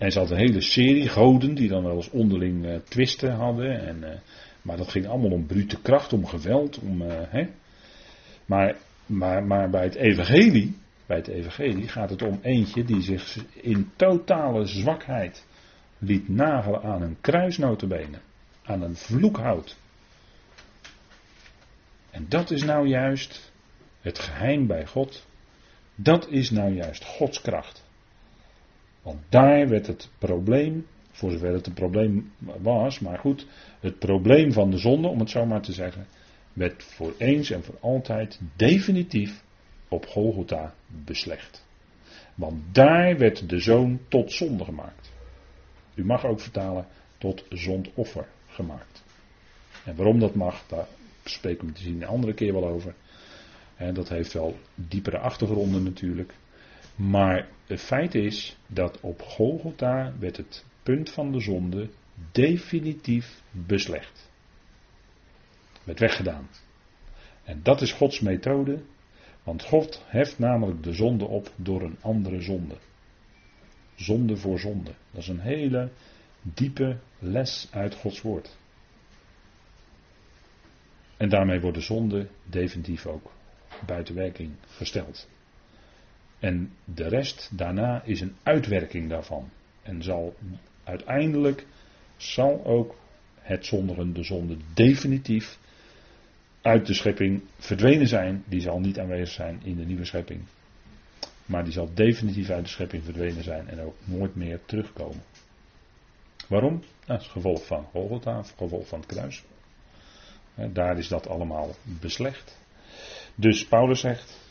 En 0.00 0.12
ze 0.12 0.18
had 0.18 0.30
een 0.30 0.36
hele 0.36 0.60
serie 0.60 1.08
goden 1.08 1.54
die 1.54 1.68
dan 1.68 1.84
wel 1.84 1.96
eens 1.96 2.10
onderling 2.10 2.64
uh, 2.64 2.76
twisten 2.76 3.32
hadden. 3.32 3.80
En, 3.80 3.96
uh, 3.96 4.08
maar 4.62 4.76
dat 4.76 4.88
ging 4.88 5.06
allemaal 5.06 5.30
om 5.30 5.46
brute 5.46 5.80
kracht, 5.80 6.12
om 6.12 6.26
geweld. 6.26 6.78
Om, 6.78 7.02
uh, 7.02 7.08
hè. 7.28 7.48
Maar, 8.46 8.76
maar, 9.06 9.44
maar 9.44 9.70
bij 9.70 9.82
het 9.82 9.94
evangelie, 9.94 10.76
bij 11.06 11.16
het 11.16 11.28
evangelie 11.28 11.88
gaat 11.88 12.10
het 12.10 12.22
om 12.22 12.38
eentje 12.42 12.84
die 12.84 13.00
zich 13.00 13.36
in 13.54 13.90
totale 13.96 14.66
zwakheid 14.66 15.46
liet 15.98 16.28
nagelen 16.28 16.82
aan 16.82 17.02
een 17.02 17.16
kruisnotenbenen. 17.20 18.20
Aan 18.62 18.82
een 18.82 18.96
vloekhout. 18.96 19.76
En 22.10 22.26
dat 22.28 22.50
is 22.50 22.62
nou 22.62 22.86
juist 22.88 23.52
het 24.00 24.18
geheim 24.18 24.66
bij 24.66 24.86
God. 24.86 25.26
Dat 25.94 26.28
is 26.28 26.50
nou 26.50 26.74
juist 26.74 27.04
Gods 27.04 27.40
kracht. 27.40 27.88
Want 29.02 29.20
daar 29.28 29.68
werd 29.68 29.86
het 29.86 30.10
probleem, 30.18 30.86
voor 31.10 31.30
zover 31.30 31.52
het 31.52 31.66
een 31.66 31.72
probleem 31.72 32.32
was, 32.38 33.00
maar 33.00 33.18
goed, 33.18 33.46
het 33.80 33.98
probleem 33.98 34.52
van 34.52 34.70
de 34.70 34.78
zonde, 34.78 35.08
om 35.08 35.18
het 35.18 35.30
zo 35.30 35.46
maar 35.46 35.62
te 35.62 35.72
zeggen, 35.72 36.06
werd 36.52 36.84
voor 36.84 37.14
eens 37.18 37.50
en 37.50 37.64
voor 37.64 37.78
altijd 37.80 38.40
definitief 38.56 39.42
op 39.88 40.06
Golgotha 40.06 40.74
beslecht. 41.04 41.66
Want 42.34 42.74
daar 42.74 43.18
werd 43.18 43.48
de 43.48 43.58
zoon 43.58 44.00
tot 44.08 44.32
zonde 44.32 44.64
gemaakt. 44.64 45.12
U 45.94 46.04
mag 46.04 46.24
ook 46.24 46.40
vertalen 46.40 46.86
tot 47.18 47.44
zondoffer 47.48 48.26
gemaakt. 48.46 49.02
En 49.84 49.96
waarom 49.96 50.18
dat 50.18 50.34
mag, 50.34 50.66
daar 50.66 50.86
spreken 51.24 51.66
we 51.66 51.78
zien 51.78 52.02
een 52.02 52.08
andere 52.08 52.34
keer 52.34 52.52
wel 52.52 52.66
over. 52.66 52.94
dat 53.92 54.08
heeft 54.08 54.32
wel 54.32 54.56
diepere 54.74 55.18
achtergronden 55.18 55.82
natuurlijk. 55.82 56.34
Maar 57.00 57.48
het 57.66 57.80
feit 57.80 58.14
is 58.14 58.56
dat 58.66 59.00
op 59.00 59.22
Golgotha 59.22 60.12
werd 60.18 60.36
het 60.36 60.64
punt 60.82 61.10
van 61.10 61.32
de 61.32 61.40
zonde 61.40 61.90
definitief 62.32 63.42
beslecht. 63.50 64.30
Werd 65.84 65.98
weggedaan. 65.98 66.48
En 67.44 67.62
dat 67.62 67.80
is 67.80 67.92
Gods 67.92 68.20
methode, 68.20 68.82
want 69.42 69.64
God 69.64 70.02
heft 70.06 70.38
namelijk 70.38 70.82
de 70.82 70.92
zonde 70.92 71.24
op 71.24 71.52
door 71.56 71.82
een 71.82 71.96
andere 72.00 72.40
zonde. 72.40 72.76
Zonde 73.94 74.36
voor 74.36 74.58
zonde. 74.58 74.94
Dat 75.10 75.22
is 75.22 75.28
een 75.28 75.40
hele 75.40 75.90
diepe 76.42 76.98
les 77.18 77.68
uit 77.70 77.94
Gods 77.94 78.22
woord. 78.22 78.56
En 81.16 81.28
daarmee 81.28 81.60
wordt 81.60 81.76
de 81.76 81.82
zonde 81.82 82.28
definitief 82.44 83.06
ook 83.06 83.32
buiten 83.86 84.14
werking 84.14 84.52
gesteld. 84.66 85.28
En 86.40 86.72
de 86.84 87.08
rest 87.08 87.50
daarna 87.52 88.02
is 88.04 88.20
een 88.20 88.36
uitwerking 88.42 89.08
daarvan. 89.08 89.50
En 89.82 90.02
zal 90.02 90.34
uiteindelijk 90.84 91.66
zal 92.16 92.64
ook 92.64 92.96
het 93.40 93.66
zonderen, 93.66 94.12
de 94.12 94.22
zonde, 94.22 94.56
definitief 94.74 95.58
uit 96.62 96.86
de 96.86 96.94
schepping 96.94 97.42
verdwenen 97.58 98.08
zijn. 98.08 98.44
Die 98.46 98.60
zal 98.60 98.80
niet 98.80 98.98
aanwezig 98.98 99.34
zijn 99.34 99.60
in 99.62 99.76
de 99.76 99.84
nieuwe 99.84 100.04
schepping. 100.04 100.40
Maar 101.46 101.64
die 101.64 101.72
zal 101.72 101.94
definitief 101.94 102.50
uit 102.50 102.64
de 102.64 102.70
schepping 102.70 103.04
verdwenen 103.04 103.42
zijn 103.42 103.68
en 103.68 103.80
ook 103.80 103.96
nooit 104.04 104.34
meer 104.34 104.60
terugkomen. 104.64 105.22
Waarom? 106.48 106.72
Nou, 106.72 106.84
dat 107.06 107.18
is 107.20 107.24
het 107.24 107.32
gevolg 107.32 107.66
van 107.66 107.84
Golgotha, 107.84 108.42
gevolg 108.56 108.88
van 108.88 108.98
het 108.98 109.08
kruis. 109.08 109.44
Daar 110.72 110.98
is 110.98 111.08
dat 111.08 111.28
allemaal 111.28 111.74
beslecht. 112.00 112.58
Dus 113.34 113.66
Paulus 113.66 114.00
zegt, 114.00 114.49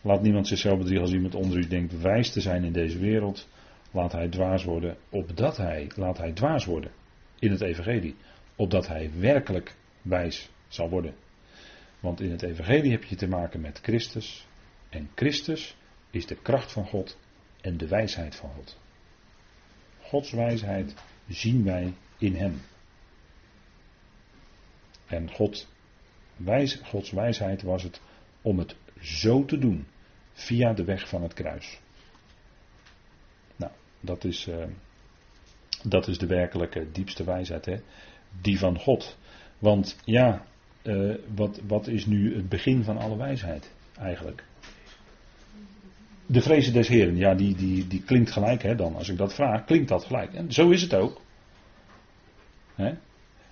laat 0.00 0.22
niemand 0.22 0.46
zichzelf 0.46 0.78
bedriegen 0.78 1.04
als 1.04 1.12
iemand 1.12 1.34
onder 1.34 1.58
u 1.58 1.66
denkt 1.66 2.00
wijs 2.00 2.32
te 2.32 2.40
zijn 2.40 2.64
in 2.64 2.72
deze 2.72 2.98
wereld. 2.98 3.48
Laat 3.90 4.12
hij 4.12 4.28
dwaas 4.28 4.64
worden, 4.64 4.96
opdat 5.10 5.56
hij, 5.56 5.90
laat 5.96 6.18
hij 6.18 6.32
dwaas 6.32 6.64
worden 6.64 6.90
in 7.38 7.50
het 7.50 7.60
evangelie. 7.60 8.16
Opdat 8.56 8.88
hij 8.88 9.10
werkelijk 9.18 9.76
wijs 10.02 10.50
zal 10.68 10.88
worden. 10.88 11.14
Want 12.00 12.20
in 12.20 12.30
het 12.30 12.42
evangelie 12.42 12.90
heb 12.90 13.04
je 13.04 13.16
te 13.16 13.28
maken 13.28 13.60
met 13.60 13.78
Christus. 13.82 14.46
En 14.88 15.10
Christus 15.14 15.76
is 16.10 16.26
de 16.26 16.36
kracht 16.36 16.72
van 16.72 16.86
God 16.86 17.18
en 17.60 17.76
de 17.76 17.88
wijsheid 17.88 18.36
van 18.36 18.50
God. 18.54 18.78
Gods 20.00 20.30
wijsheid 20.30 20.94
zien 21.28 21.64
wij 21.64 21.94
in 22.18 22.34
Hem. 22.34 22.60
En 25.06 25.30
God, 25.30 25.68
wijs, 26.36 26.80
Gods 26.84 27.10
wijsheid 27.10 27.62
was 27.62 27.82
het 27.82 28.00
om 28.42 28.58
het 28.58 28.76
zo 29.00 29.44
te 29.44 29.58
doen, 29.58 29.86
via 30.32 30.72
de 30.72 30.84
weg 30.84 31.08
van 31.08 31.22
het 31.22 31.34
kruis. 31.34 31.80
Nou, 33.56 33.72
dat 34.00 34.24
is, 34.24 34.46
uh, 34.46 34.64
dat 35.82 36.08
is 36.08 36.18
de 36.18 36.26
werkelijke 36.26 36.86
diepste 36.92 37.24
wijsheid, 37.24 37.64
hè? 37.64 37.76
die 38.40 38.58
van 38.58 38.78
God. 38.78 39.18
Want 39.58 39.96
ja, 40.04 40.46
uh, 40.82 41.14
wat, 41.34 41.60
wat 41.66 41.86
is 41.86 42.06
nu 42.06 42.34
het 42.36 42.48
begin 42.48 42.84
van 42.84 42.98
alle 42.98 43.16
wijsheid 43.16 43.70
eigenlijk? 43.98 44.44
De 46.26 46.40
vrezen 46.40 46.72
des 46.72 46.88
Heren, 46.88 47.16
ja, 47.16 47.34
die, 47.34 47.54
die, 47.54 47.86
die 47.86 48.02
klinkt 48.02 48.30
gelijk 48.30 48.62
hè, 48.62 48.74
dan. 48.74 48.94
Als 48.94 49.08
ik 49.08 49.16
dat 49.16 49.34
vraag, 49.34 49.64
klinkt 49.64 49.88
dat 49.88 50.04
gelijk. 50.04 50.34
En 50.34 50.52
zo 50.52 50.70
is 50.70 50.82
het 50.82 50.94
ook. 50.94 51.20
Hè? 52.74 52.92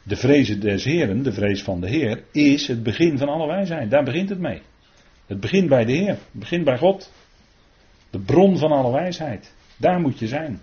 De 0.02 0.16
vrezen 0.16 0.61
des 0.61 0.85
Heren, 0.85 1.22
de 1.22 1.32
vrees 1.32 1.62
van 1.62 1.80
de 1.80 1.88
Heer, 1.88 2.24
is 2.32 2.68
het 2.68 2.82
begin 2.82 3.18
van 3.18 3.28
alle 3.28 3.46
wijsheid. 3.46 3.90
Daar 3.90 4.04
begint 4.04 4.28
het 4.28 4.38
mee. 4.38 4.62
Het 5.26 5.40
begint 5.40 5.68
bij 5.68 5.84
de 5.84 5.92
Heer, 5.92 6.08
het 6.08 6.32
begint 6.32 6.64
bij 6.64 6.78
God. 6.78 7.12
De 8.10 8.18
bron 8.18 8.58
van 8.58 8.70
alle 8.70 8.92
wijsheid. 8.92 9.54
Daar 9.76 10.00
moet 10.00 10.18
je 10.18 10.26
zijn. 10.26 10.60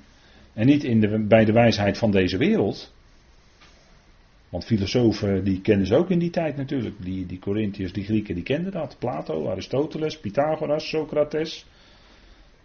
En 0.54 0.66
niet 0.66 0.84
in 0.84 1.00
de, 1.00 1.26
bij 1.28 1.46
de 1.46 1.52
wijsheid 1.52 1.98
van 1.98 2.12
deze 2.12 2.38
wereld. 2.38 2.94
Want 4.50 4.66
filosofen 4.66 5.44
die 5.44 5.62
kenden 5.62 5.88
ze 5.88 5.96
ook 5.96 6.10
in 6.10 6.20
die 6.20 6.30
tijd 6.30 6.56
natuurlijk. 6.56 6.96
Die, 7.04 7.26
die 7.26 7.40
Corinthiërs, 7.40 7.94
die 7.94 8.04
Grieken, 8.04 8.36
die 8.36 8.44
kenden 8.44 8.72
dat. 8.72 8.96
Plato, 9.00 9.50
Aristoteles, 9.50 10.20
Pythagoras, 10.20 10.90
Socrates. 10.90 11.66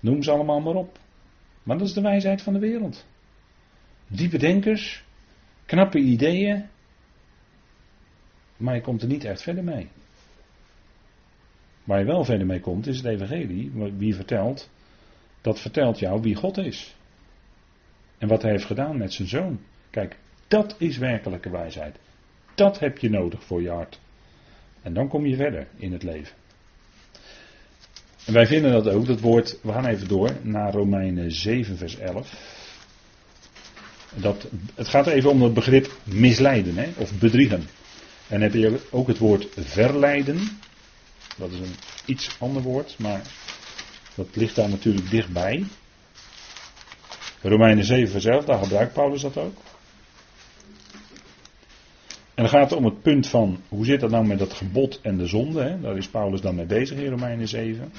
Noem 0.00 0.22
ze 0.22 0.30
allemaal 0.30 0.60
maar 0.60 0.74
op. 0.74 0.98
Maar 1.62 1.78
dat 1.78 1.86
is 1.86 1.94
de 1.94 2.00
wijsheid 2.00 2.42
van 2.42 2.52
de 2.52 2.58
wereld. 2.58 3.06
Diepe 4.06 4.38
denkers, 4.38 5.04
knappe 5.66 5.98
ideeën, 5.98 6.64
maar 8.56 8.74
je 8.74 8.80
komt 8.80 9.02
er 9.02 9.08
niet 9.08 9.24
echt 9.24 9.42
verder 9.42 9.64
mee. 9.64 9.88
Waar 11.88 11.98
je 11.98 12.04
wel 12.04 12.24
verder 12.24 12.46
mee 12.46 12.60
komt 12.60 12.86
is 12.86 12.96
het 12.96 13.06
evangelie. 13.06 13.72
Wie 13.96 14.14
vertelt, 14.14 14.70
dat 15.40 15.60
vertelt 15.60 15.98
jou 15.98 16.20
wie 16.20 16.34
God 16.34 16.56
is. 16.56 16.96
En 18.18 18.28
wat 18.28 18.42
hij 18.42 18.50
heeft 18.50 18.64
gedaan 18.64 18.96
met 18.96 19.12
zijn 19.12 19.28
zoon. 19.28 19.60
Kijk, 19.90 20.16
dat 20.48 20.74
is 20.78 20.98
werkelijke 20.98 21.50
wijsheid. 21.50 21.96
Dat 22.54 22.78
heb 22.78 22.98
je 22.98 23.10
nodig 23.10 23.44
voor 23.44 23.62
je 23.62 23.70
hart. 23.70 24.00
En 24.82 24.94
dan 24.94 25.08
kom 25.08 25.26
je 25.26 25.36
verder 25.36 25.66
in 25.76 25.92
het 25.92 26.02
leven. 26.02 26.36
En 28.26 28.32
wij 28.32 28.46
vinden 28.46 28.72
dat 28.72 28.88
ook, 28.88 29.06
dat 29.06 29.20
woord, 29.20 29.58
we 29.62 29.72
gaan 29.72 29.86
even 29.86 30.08
door 30.08 30.30
naar 30.42 30.72
Romeinen 30.72 31.32
7, 31.32 31.76
vers 31.76 31.96
11. 31.98 32.32
Dat, 34.14 34.48
het 34.74 34.88
gaat 34.88 35.06
even 35.06 35.30
om 35.30 35.42
het 35.42 35.54
begrip 35.54 35.96
misleiden 36.04 36.76
hè, 36.76 36.88
of 36.96 37.18
bedriegen. 37.18 37.62
En 38.28 38.40
heb 38.40 38.52
je 38.52 38.86
ook 38.90 39.06
het 39.06 39.18
woord 39.18 39.48
verleiden. 39.56 40.38
Dat 41.38 41.50
is 41.50 41.58
een 41.58 41.74
iets 42.06 42.36
ander 42.40 42.62
woord, 42.62 42.98
maar 42.98 43.22
dat 44.14 44.36
ligt 44.36 44.54
daar 44.54 44.68
natuurlijk 44.68 45.10
dichtbij. 45.10 45.64
Romeinen 47.42 47.84
7 47.84 48.10
vers 48.10 48.24
11, 48.24 48.44
daar 48.44 48.62
gebruikt 48.62 48.92
Paulus 48.92 49.22
dat 49.22 49.36
ook. 49.36 49.56
En 52.34 52.44
dan 52.44 52.48
gaat 52.48 52.70
het 52.70 52.78
om 52.78 52.84
het 52.84 53.02
punt 53.02 53.26
van, 53.26 53.62
hoe 53.68 53.84
zit 53.84 54.00
dat 54.00 54.10
nou 54.10 54.26
met 54.26 54.38
dat 54.38 54.52
gebod 54.52 55.00
en 55.00 55.16
de 55.16 55.26
zonde? 55.26 55.62
Hè? 55.62 55.80
Daar 55.80 55.96
is 55.96 56.08
Paulus 56.08 56.40
dan 56.40 56.54
mee 56.54 56.66
bezig 56.66 56.98
in 56.98 57.10
Romeinen 57.10 57.48
7. 57.48 57.92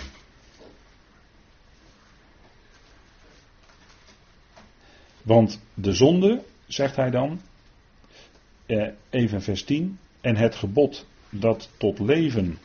Want 5.21 5.59
de 5.73 5.93
zonde, 5.93 6.43
zegt 6.67 6.95
hij 6.95 7.09
dan, 7.09 7.41
eh, 8.65 8.87
even 9.09 9.41
vers 9.41 9.63
10, 9.63 9.99
en 10.21 10.35
het 10.35 10.55
gebod 10.55 11.05
dat 11.29 11.69
tot 11.77 11.99
leven 11.99 12.57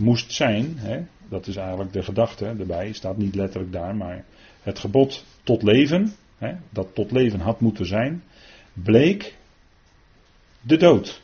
moest 0.00 0.32
zijn, 0.32 0.74
hè, 0.76 1.00
dat 1.28 1.46
is 1.46 1.56
eigenlijk 1.56 1.92
de 1.92 2.02
gedachte 2.02 2.46
erbij, 2.46 2.92
staat 2.92 3.16
niet 3.16 3.34
letterlijk 3.34 3.72
daar, 3.72 3.96
maar 3.96 4.24
het 4.62 4.78
gebod 4.78 5.24
tot 5.42 5.62
leven, 5.62 6.12
hè, 6.38 6.52
dat 6.70 6.94
tot 6.94 7.10
leven 7.10 7.40
had 7.40 7.60
moeten 7.60 7.86
zijn, 7.86 8.22
bleek 8.72 9.34
de 10.60 10.76
dood. 10.76 11.22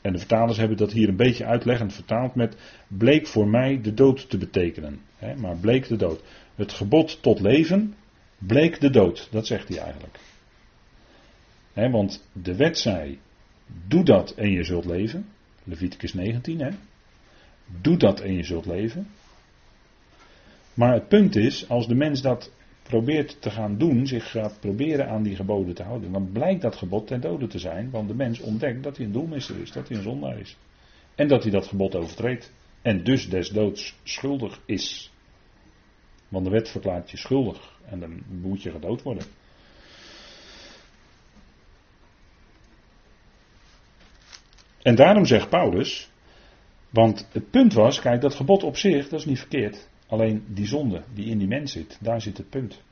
En 0.00 0.12
de 0.12 0.18
vertalers 0.18 0.58
hebben 0.58 0.76
dat 0.76 0.92
hier 0.92 1.08
een 1.08 1.16
beetje 1.16 1.44
uitleggend 1.44 1.92
vertaald 1.92 2.34
met 2.34 2.56
bleek 2.88 3.26
voor 3.26 3.48
mij 3.48 3.80
de 3.80 3.94
dood 3.94 4.30
te 4.30 4.38
betekenen. 4.38 5.00
Hè, 5.16 5.36
maar 5.36 5.56
bleek 5.56 5.88
de 5.88 5.96
dood. 5.96 6.22
Het 6.54 6.72
gebod 6.72 7.22
tot 7.22 7.40
leven 7.40 7.94
bleek 8.38 8.80
de 8.80 8.90
dood. 8.90 9.28
Dat 9.30 9.46
zegt 9.46 9.68
hij 9.68 9.78
eigenlijk. 9.78 10.18
want 11.74 12.28
de 12.32 12.56
wet 12.56 12.78
zei, 12.78 13.18
doe 13.88 14.04
dat 14.04 14.30
en 14.30 14.50
je 14.50 14.64
zult 14.64 14.84
leven. 14.84 15.26
Leviticus 15.64 16.12
19, 16.12 16.60
hè. 16.60 16.70
Doe 17.66 17.96
dat 17.96 18.20
en 18.20 18.34
je 18.34 18.44
zult 18.44 18.66
leven. 18.66 19.06
Maar 20.74 20.92
het 20.92 21.08
punt 21.08 21.36
is, 21.36 21.68
als 21.68 21.88
de 21.88 21.94
mens 21.94 22.22
dat 22.22 22.52
probeert 22.82 23.42
te 23.42 23.50
gaan 23.50 23.78
doen, 23.78 24.06
zich 24.06 24.30
gaat 24.30 24.60
proberen 24.60 25.08
aan 25.08 25.22
die 25.22 25.36
geboden 25.36 25.74
te 25.74 25.82
houden, 25.82 26.12
dan 26.12 26.32
blijkt 26.32 26.62
dat 26.62 26.76
gebod 26.76 27.06
ten 27.06 27.20
dode 27.20 27.46
te 27.46 27.58
zijn, 27.58 27.90
want 27.90 28.08
de 28.08 28.14
mens 28.14 28.40
ontdekt 28.40 28.82
dat 28.82 28.96
hij 28.96 29.06
een 29.06 29.12
doelmisser 29.12 29.60
is, 29.60 29.72
dat 29.72 29.88
hij 29.88 29.96
een 29.96 30.02
zondaar 30.02 30.38
is. 30.38 30.56
En 31.14 31.28
dat 31.28 31.42
hij 31.42 31.52
dat 31.52 31.66
gebod 31.66 31.94
overtreedt. 31.94 32.52
En 32.82 33.04
dus 33.04 33.28
des 33.28 33.48
doods 33.48 33.94
schuldig 34.02 34.60
is. 34.66 35.12
Want 36.28 36.44
de 36.44 36.50
wet 36.50 36.68
verklaart 36.68 37.10
je 37.10 37.16
schuldig. 37.16 37.78
En 37.86 38.00
dan 38.00 38.22
moet 38.28 38.62
je 38.62 38.70
gedood 38.70 39.02
worden. 39.02 39.24
En 44.82 44.94
daarom 44.94 45.24
zegt 45.24 45.48
Paulus, 45.48 46.10
want 46.94 47.28
het 47.32 47.50
punt 47.50 47.72
was, 47.72 48.00
kijk, 48.00 48.20
dat 48.20 48.34
gebod 48.34 48.62
op 48.62 48.76
zich, 48.76 49.08
dat 49.08 49.20
is 49.20 49.26
niet 49.26 49.38
verkeerd. 49.38 49.88
Alleen 50.06 50.44
die 50.48 50.66
zonde 50.66 51.02
die 51.14 51.26
in 51.26 51.38
die 51.38 51.48
mens 51.48 51.72
zit, 51.72 51.98
daar 52.00 52.20
zit 52.20 52.36
het 52.36 52.50
punt. 52.50 52.82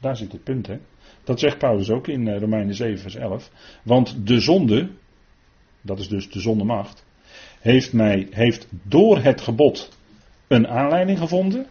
Daar 0.00 0.16
zit 0.16 0.32
het 0.32 0.44
punt, 0.44 0.66
hè. 0.66 0.78
Dat 1.24 1.40
zegt 1.40 1.58
Paulus 1.58 1.90
ook 1.90 2.08
in 2.08 2.28
eh, 2.28 2.40
Romeinen 2.40 2.74
7, 2.74 2.98
vers 2.98 3.14
11. 3.14 3.50
Want 3.82 4.26
de 4.26 4.40
zonde, 4.40 4.90
dat 5.80 5.98
is 5.98 6.08
dus 6.08 6.30
de 6.30 6.40
zondemacht, 6.40 7.04
heeft, 7.60 7.92
mij, 7.92 8.26
heeft 8.30 8.68
door 8.82 9.18
het 9.18 9.40
gebod 9.40 9.96
een 10.48 10.68
aanleiding 10.68 11.18
gevonden 11.18 11.66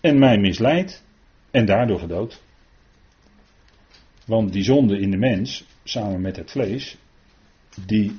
en 0.00 0.18
mij 0.18 0.38
misleid 0.38 1.04
En 1.50 1.66
daardoor 1.66 1.98
gedood. 1.98 2.42
Want 4.26 4.52
die 4.52 4.64
zonde 4.64 4.98
in 4.98 5.10
de 5.10 5.16
mens, 5.16 5.64
samen 5.84 6.20
met 6.20 6.36
het 6.36 6.50
vlees, 6.50 6.96
die 7.86 8.18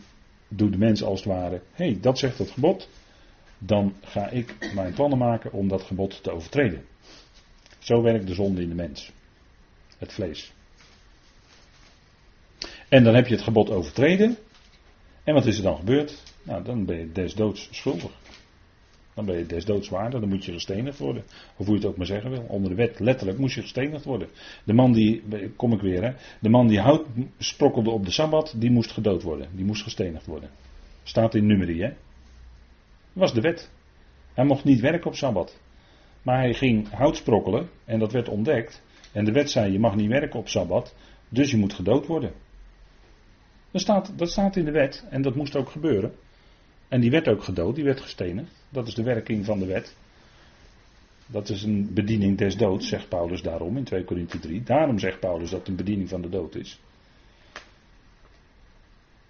doet 0.50 0.72
de 0.72 0.78
mens 0.78 1.04
als 1.04 1.20
het 1.20 1.34
ware, 1.34 1.62
hé, 1.72 1.86
hey, 1.86 1.98
dat 2.02 2.20
zegt 2.20 2.38
het 2.38 2.52
gebod, 2.52 2.90
dan 3.58 3.94
ga 4.02 4.30
ik 4.30 4.74
mijn 4.74 4.94
plannen 4.94 5.18
maken 5.18 5.52
om 5.52 5.68
dat 5.68 5.82
gebod 5.82 6.24
te 6.24 6.32
overtreden. 6.32 6.86
Zo 7.80 8.02
werkt 8.02 8.28
de 8.28 8.34
zonde 8.34 8.62
in 8.62 8.70
de 8.70 8.76
mens. 8.76 9.12
Het 9.98 10.14
vlees. 10.14 10.52
En 12.90 13.04
dan 13.04 13.16
heb 13.16 13.28
je 13.28 13.34
het 13.36 13.44
gebod 13.44 13.70
overtreden. 13.70 14.38
En 15.24 15.34
wat 15.34 15.46
is 15.46 15.58
er 15.58 15.64
dan 15.64 15.78
gebeurd? 15.78 16.24
Nou, 16.44 16.64
dan 16.64 16.86
ben 16.86 16.98
je 16.98 17.12
des 17.12 17.34
doods 17.34 17.68
schuldig. 17.72 18.12
Dan 19.20 19.28
ben 19.28 19.38
je 19.38 19.46
des 19.46 19.66
doods 19.66 19.90
waardig, 19.90 20.20
dan 20.20 20.30
moet 20.30 20.46
je 20.46 20.52
gestenigd 20.52 21.00
worden. 21.00 21.24
Of 21.58 21.66
hoe 21.66 21.76
je 21.76 21.82
het 21.82 21.90
ook 21.90 21.98
maar 21.98 22.06
zeggen 22.06 22.30
wil. 22.30 22.46
Onder 22.48 22.70
de 22.70 22.76
wet, 22.76 23.00
letterlijk, 23.00 23.38
moest 23.38 23.56
je 23.56 23.62
gestenigd 23.62 24.06
worden. 24.06 24.28
De 24.64 24.74
man 24.74 24.94
die, 24.94 25.24
kom 25.56 25.74
ik 25.74 25.82
weer 25.82 26.04
hè, 26.04 26.14
de 26.42 26.50
man 26.50 26.68
die 26.68 26.80
hout 26.80 27.06
sprokkelde 27.38 27.90
op 27.90 28.06
de 28.06 28.12
Sabbat, 28.12 28.54
die 28.58 28.72
moest 28.72 28.92
gedood 28.92 29.24
worden. 29.24 29.48
Die 29.52 29.66
moest 29.66 29.84
gestenigd 29.84 30.26
worden. 30.26 30.50
Staat 31.04 31.36
in 31.36 31.46
nummerie 31.46 31.82
hè. 31.82 31.88
Dat 31.88 31.98
was 33.14 33.34
de 33.34 33.42
wet. 33.42 33.72
Hij 34.34 34.46
mocht 34.46 34.64
niet 34.64 34.80
werken 34.80 35.08
op 35.08 35.16
Sabbat. 35.16 35.60
Maar 36.22 36.38
hij 36.38 36.54
ging 36.54 36.90
hout 36.90 37.18
sprokkelen 37.18 37.70
en 37.86 38.00
dat 38.00 38.12
werd 38.12 38.30
ontdekt. 38.30 38.84
En 39.12 39.26
de 39.26 39.32
wet 39.32 39.52
zei, 39.52 39.72
je 39.72 39.80
mag 39.80 39.96
niet 39.96 40.10
werken 40.10 40.40
op 40.40 40.48
Sabbat, 40.48 40.96
dus 41.30 41.52
je 41.52 41.58
moet 41.58 41.74
gedood 41.74 42.08
worden. 42.08 42.32
Staat, 43.74 44.14
dat 44.16 44.30
staat 44.30 44.56
in 44.56 44.66
de 44.66 44.72
wet 44.72 45.06
en 45.10 45.22
dat 45.22 45.36
moest 45.36 45.56
ook 45.56 45.70
gebeuren. 45.70 46.14
En 46.90 47.02
die 47.02 47.12
werd 47.12 47.28
ook 47.28 47.44
gedood, 47.44 47.76
die 47.76 47.84
werd 47.84 48.02
gestenigd. 48.02 48.66
Dat 48.70 48.88
is 48.88 48.94
de 48.94 49.04
werking 49.04 49.46
van 49.46 49.60
de 49.60 49.66
wet. 49.66 49.96
Dat 51.26 51.50
is 51.50 51.64
een 51.64 51.94
bediening 51.94 52.38
des 52.38 52.58
doods, 52.58 52.88
zegt 52.88 53.10
Paulus 53.10 53.42
daarom 53.42 53.78
in 53.78 53.84
2 53.84 54.04
Korinthe 54.04 54.40
3. 54.40 54.64
Daarom 54.64 55.00
zegt 55.00 55.20
Paulus 55.20 55.50
dat 55.50 55.60
het 55.60 55.68
een 55.68 55.76
bediening 55.76 56.10
van 56.10 56.22
de 56.22 56.30
dood 56.30 56.56
is. 56.56 56.80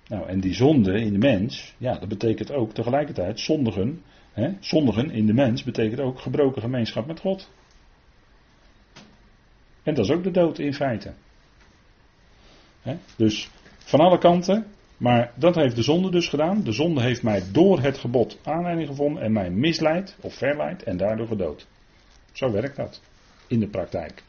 Nou, 0.07 0.27
en 0.27 0.39
die 0.39 0.53
zonde 0.53 0.99
in 0.99 1.11
de 1.11 1.17
mens, 1.17 1.75
ja, 1.77 1.99
dat 1.99 2.09
betekent 2.09 2.51
ook 2.51 2.73
tegelijkertijd 2.73 3.39
zondigen. 3.39 4.01
Hè, 4.33 4.53
zondigen 4.59 5.11
in 5.11 5.25
de 5.25 5.33
mens 5.33 5.63
betekent 5.63 5.99
ook 5.99 6.19
gebroken 6.19 6.61
gemeenschap 6.61 7.07
met 7.07 7.19
God. 7.19 7.49
En 9.83 9.93
dat 9.93 10.05
is 10.05 10.11
ook 10.11 10.23
de 10.23 10.31
dood 10.31 10.59
in 10.59 10.73
feite. 10.73 11.13
Hè, 12.81 12.97
dus 13.15 13.49
van 13.77 13.99
alle 13.99 14.17
kanten 14.17 14.65
maar 14.99 15.31
dat 15.35 15.55
heeft 15.55 15.75
de 15.75 15.81
zonde 15.81 16.11
dus 16.11 16.27
gedaan. 16.27 16.63
De 16.63 16.71
zonde 16.71 17.01
heeft 17.01 17.23
mij 17.23 17.43
door 17.51 17.81
het 17.81 17.97
gebod 17.97 18.37
aanleiding 18.43 18.87
gevonden 18.87 19.23
en 19.23 19.31
mij 19.31 19.49
misleid 19.49 20.15
of 20.21 20.33
verleid 20.33 20.83
en 20.83 20.97
daardoor 20.97 21.27
gedood. 21.27 21.67
Zo 22.31 22.51
werkt 22.51 22.75
dat 22.75 23.01
in 23.47 23.59
de 23.59 23.67
praktijk. 23.67 24.23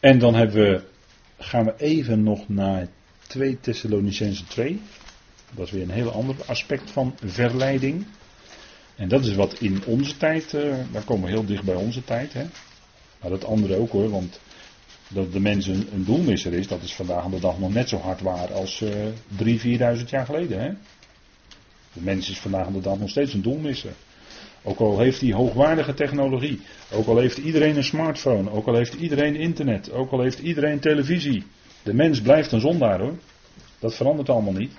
En 0.00 0.18
dan 0.18 0.34
hebben 0.34 0.56
we, 0.56 0.82
gaan 1.38 1.64
we 1.64 1.74
even 1.76 2.22
nog 2.22 2.48
naar 2.48 2.88
2 3.26 3.60
Thessalonicense 3.60 4.44
2. 4.44 4.80
Dat 5.54 5.66
is 5.66 5.72
weer 5.72 5.82
een 5.82 5.90
heel 5.90 6.12
ander 6.12 6.36
aspect 6.46 6.90
van 6.90 7.14
verleiding. 7.24 8.06
En 8.96 9.08
dat 9.08 9.24
is 9.24 9.34
wat 9.34 9.60
in 9.60 9.82
onze 9.86 10.16
tijd, 10.16 10.50
daar 10.92 11.02
komen 11.04 11.24
we 11.24 11.30
heel 11.30 11.44
dicht 11.44 11.64
bij 11.64 11.74
onze 11.74 12.04
tijd. 12.04 12.32
Hè. 12.32 12.44
Maar 13.20 13.30
dat 13.30 13.44
andere 13.44 13.76
ook 13.76 13.90
hoor, 13.90 14.10
want 14.10 14.40
dat 15.08 15.32
de 15.32 15.40
mens 15.40 15.66
een, 15.66 16.04
doelmisser 16.04 16.52
is, 16.52 16.68
dat 16.68 16.82
is 16.82 16.94
vandaag 16.94 17.24
aan 17.24 17.30
de 17.30 17.40
dag 17.40 17.58
nog 17.58 17.72
net 17.72 17.88
zo 17.88 17.96
hard 17.96 18.20
waar 18.20 18.52
als 18.52 18.80
uh, 18.80 18.90
drie, 19.36 19.60
vierduizend 19.60 20.10
jaar 20.10 20.26
geleden. 20.26 20.60
Hè. 20.60 20.70
De 21.92 22.00
mens 22.00 22.30
is 22.30 22.38
vandaag 22.38 22.66
aan 22.66 22.72
de 22.72 22.80
dag 22.80 22.98
nog 22.98 23.10
steeds 23.10 23.34
een 23.34 23.42
doelmisser. 23.42 23.92
Ook 24.62 24.78
al 24.78 24.98
heeft 24.98 25.20
hij 25.20 25.32
hoogwaardige 25.32 25.94
technologie, 25.94 26.60
ook 26.92 27.06
al 27.06 27.18
heeft 27.18 27.38
iedereen 27.38 27.76
een 27.76 27.84
smartphone, 27.84 28.50
ook 28.50 28.66
al 28.66 28.74
heeft 28.74 28.94
iedereen 28.94 29.36
internet, 29.36 29.92
ook 29.92 30.10
al 30.10 30.20
heeft 30.20 30.38
iedereen 30.38 30.80
televisie. 30.80 31.44
De 31.82 31.94
mens 31.94 32.20
blijft 32.20 32.52
een 32.52 32.60
zondaar 32.60 33.00
hoor. 33.00 33.18
Dat 33.78 33.94
verandert 33.94 34.28
allemaal 34.28 34.52
niet. 34.52 34.72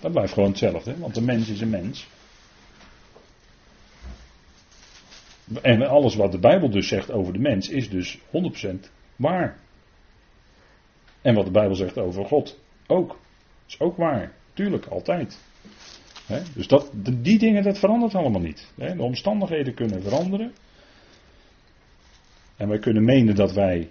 Dat 0.00 0.12
blijft 0.12 0.32
gewoon 0.32 0.48
hetzelfde, 0.48 0.98
want 0.98 1.14
de 1.14 1.22
mens 1.22 1.48
is 1.48 1.60
een 1.60 1.70
mens. 1.70 2.06
En 5.62 5.82
alles 5.82 6.14
wat 6.14 6.32
de 6.32 6.38
Bijbel 6.38 6.70
dus 6.70 6.88
zegt 6.88 7.10
over 7.10 7.32
de 7.32 7.38
mens 7.38 7.68
is 7.68 7.90
dus 7.90 8.18
100% 8.18 8.22
waar. 9.16 9.58
En 11.22 11.34
wat 11.34 11.44
de 11.44 11.50
Bijbel 11.50 11.74
zegt 11.74 11.98
over 11.98 12.24
God 12.24 12.58
ook. 12.86 13.18
Is 13.66 13.80
ook 13.80 13.96
waar. 13.96 14.32
Tuurlijk, 14.52 14.86
altijd. 14.86 15.38
dus 16.54 16.66
dat, 16.66 16.90
die 16.94 17.38
dingen, 17.38 17.62
dat 17.62 17.78
verandert 17.78 18.14
allemaal 18.14 18.40
niet. 18.40 18.72
de 18.74 19.02
omstandigheden 19.02 19.74
kunnen 19.74 20.02
veranderen. 20.02 20.52
En 22.56 22.68
wij 22.68 22.78
kunnen 22.78 23.04
menen 23.04 23.34
dat 23.34 23.52
wij 23.52 23.88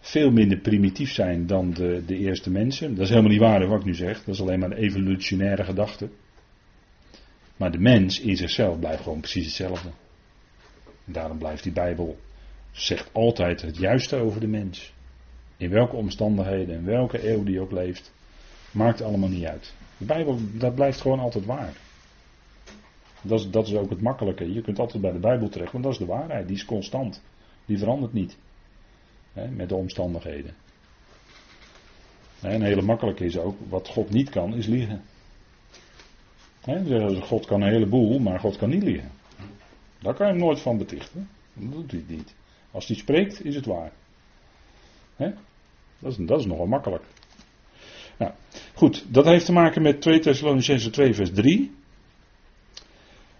veel 0.00 0.30
minder 0.30 0.58
primitief 0.58 1.12
zijn 1.12 1.46
dan 1.46 1.70
de, 1.70 2.02
de 2.06 2.16
eerste 2.16 2.50
mensen. 2.50 2.94
Dat 2.94 3.04
is 3.04 3.08
helemaal 3.08 3.30
niet 3.30 3.40
waar 3.40 3.66
wat 3.66 3.78
ik 3.78 3.84
nu 3.84 3.94
zeg. 3.94 4.24
Dat 4.24 4.34
is 4.34 4.40
alleen 4.40 4.58
maar 4.58 4.70
een 4.70 4.76
evolutionaire 4.76 5.64
gedachte. 5.64 6.08
Maar 7.56 7.70
de 7.70 7.78
mens 7.78 8.20
in 8.20 8.36
zichzelf 8.36 8.78
blijft 8.78 9.02
gewoon 9.02 9.20
precies 9.20 9.44
hetzelfde. 9.44 9.88
Daarom 11.04 11.38
blijft 11.38 11.62
die 11.62 11.72
Bijbel, 11.72 12.16
zegt 12.70 13.10
altijd 13.12 13.62
het 13.62 13.76
juiste 13.76 14.16
over 14.16 14.40
de 14.40 14.46
mens. 14.46 14.92
In 15.56 15.70
welke 15.70 15.96
omstandigheden, 15.96 16.74
in 16.74 16.84
welke 16.84 17.30
eeuw 17.30 17.44
die 17.44 17.60
ook 17.60 17.72
leeft, 17.72 18.12
maakt 18.70 19.02
allemaal 19.02 19.28
niet 19.28 19.44
uit. 19.44 19.74
De 19.96 20.04
Bijbel, 20.04 20.38
dat 20.52 20.74
blijft 20.74 21.00
gewoon 21.00 21.18
altijd 21.18 21.44
waar. 21.44 21.76
Dat 23.22 23.40
is, 23.40 23.50
dat 23.50 23.66
is 23.66 23.74
ook 23.74 23.90
het 23.90 24.00
makkelijke. 24.00 24.52
Je 24.52 24.62
kunt 24.62 24.78
altijd 24.78 25.02
bij 25.02 25.12
de 25.12 25.18
Bijbel 25.18 25.48
terecht, 25.48 25.72
want 25.72 25.84
dat 25.84 25.92
is 25.92 25.98
de 25.98 26.06
waarheid. 26.06 26.46
Die 26.46 26.56
is 26.56 26.64
constant. 26.64 27.22
Die 27.66 27.78
verandert 27.78 28.12
niet. 28.12 28.36
Met 29.32 29.68
de 29.68 29.74
omstandigheden. 29.74 30.54
En 32.40 32.62
hele 32.62 32.82
makkelijke 32.82 33.24
is 33.24 33.38
ook, 33.38 33.56
wat 33.68 33.88
God 33.88 34.10
niet 34.10 34.30
kan, 34.30 34.54
is 34.54 34.66
liegen. 34.66 35.02
Hè, 36.60 37.20
God 37.20 37.46
kan 37.46 37.62
een 37.62 37.72
heleboel, 37.72 38.18
maar 38.18 38.40
God 38.40 38.56
kan 38.56 38.68
niet 38.68 38.82
liegen. 38.82 39.10
Daar 40.04 40.14
kan 40.14 40.26
je 40.26 40.32
hem 40.32 40.42
nooit 40.42 40.60
van 40.60 40.78
betichten. 40.78 41.28
Dat 41.54 41.72
doet 41.72 41.90
hij 41.90 42.04
niet. 42.06 42.34
Als 42.70 42.86
hij 42.86 42.96
spreekt, 42.96 43.44
is 43.44 43.54
het 43.54 43.66
waar. 43.66 43.92
Dat, 45.98 46.12
is, 46.12 46.16
dat 46.26 46.40
is 46.40 46.46
nogal 46.46 46.66
makkelijk. 46.66 47.04
Nou, 48.16 48.32
goed, 48.74 49.04
dat 49.08 49.24
heeft 49.24 49.44
te 49.44 49.52
maken 49.52 49.82
met 49.82 50.00
2 50.00 50.18
Thessalonicense 50.18 50.90
2 50.90 51.14
vers 51.14 51.32
3. 51.32 51.74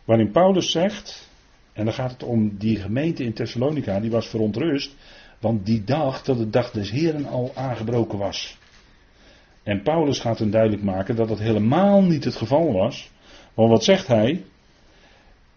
Waarin 0.04 0.30
Paulus 0.30 0.70
zegt, 0.70 1.28
en 1.72 1.84
dan 1.84 1.94
gaat 1.94 2.10
het 2.10 2.22
om 2.22 2.56
die 2.58 2.76
gemeente 2.76 3.24
in 3.24 3.32
Thessalonica, 3.32 4.00
die 4.00 4.10
was 4.10 4.26
verontrust, 4.26 4.94
want 5.38 5.66
die 5.66 5.84
dacht 5.84 6.26
dat 6.26 6.38
de 6.38 6.50
dag 6.50 6.70
des 6.70 6.90
Heren 6.90 7.26
al 7.26 7.52
aangebroken 7.54 8.18
was. 8.18 8.58
En 9.62 9.82
Paulus 9.82 10.18
gaat 10.18 10.38
hem 10.38 10.50
duidelijk 10.50 10.82
maken 10.82 11.16
dat 11.16 11.28
dat 11.28 11.38
helemaal 11.38 12.02
niet 12.02 12.24
het 12.24 12.36
geval 12.36 12.72
was. 12.72 13.10
Want 13.54 13.70
wat 13.70 13.84
zegt 13.84 14.06
hij? 14.06 14.44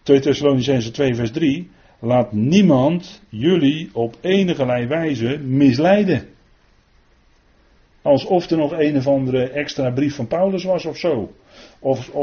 2 0.08 0.20
Thessalonicense 0.20 0.90
2 0.90 1.14
vers 1.14 1.30
3. 1.30 1.70
Laat 1.98 2.32
niemand 2.32 3.22
jullie 3.28 3.90
op 3.92 4.16
enige 4.20 4.86
wijze 4.86 5.38
misleiden. 5.38 6.28
Alsof 8.02 8.50
er 8.50 8.56
nog 8.56 8.72
een 8.72 8.96
of 8.96 9.06
andere 9.06 9.50
extra 9.50 9.90
brief 9.90 10.14
van 10.14 10.26
Paulus 10.26 10.64
was 10.64 10.84
of 10.84 10.96
zo. 10.96 11.32
Of 11.78 12.14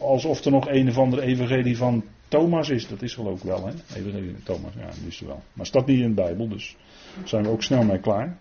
alsof 0.00 0.44
er 0.44 0.50
nog 0.50 0.68
een 0.68 0.88
of 0.88 0.98
andere 0.98 1.22
evangelie 1.22 1.76
van 1.76 2.04
Thomas 2.28 2.68
is. 2.68 2.88
Dat 2.88 3.02
is 3.02 3.14
geloof 3.14 3.38
ik 3.38 3.44
wel, 3.44 3.66
hè? 3.66 3.72
Evangelie 3.96 4.30
van 4.32 4.42
Thomas, 4.42 4.72
ja, 4.74 4.86
dat 4.86 5.08
is 5.08 5.20
er 5.20 5.26
wel. 5.26 5.42
Maar 5.52 5.66
staat 5.66 5.86
niet 5.86 6.00
in 6.00 6.08
de 6.08 6.22
Bijbel, 6.22 6.48
dus 6.48 6.76
zijn 7.24 7.42
we 7.42 7.48
ook 7.48 7.62
snel 7.62 7.82
mee 7.82 8.00
klaar. 8.00 8.36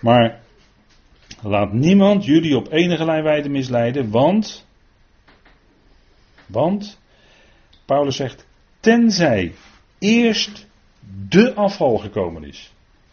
Maar 0.00 0.40
laat 1.42 1.72
niemand 1.72 2.24
jullie 2.24 2.56
op 2.56 2.72
enige 2.72 3.04
wijze 3.04 3.48
misleiden, 3.48 4.10
want. 4.10 4.66
Want 6.46 7.00
Paulus 7.84 8.16
zegt, 8.16 8.46
tenzij 8.80 9.52
eerst 9.98 10.66
de 11.28 11.54
afval 11.54 11.98
gekomen 11.98 12.44
is. 12.44 12.72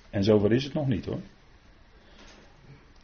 En 0.10 0.24
zover 0.24 0.52
is 0.52 0.64
het 0.64 0.74
nog 0.74 0.88
niet 0.88 1.06
hoor. 1.06 1.22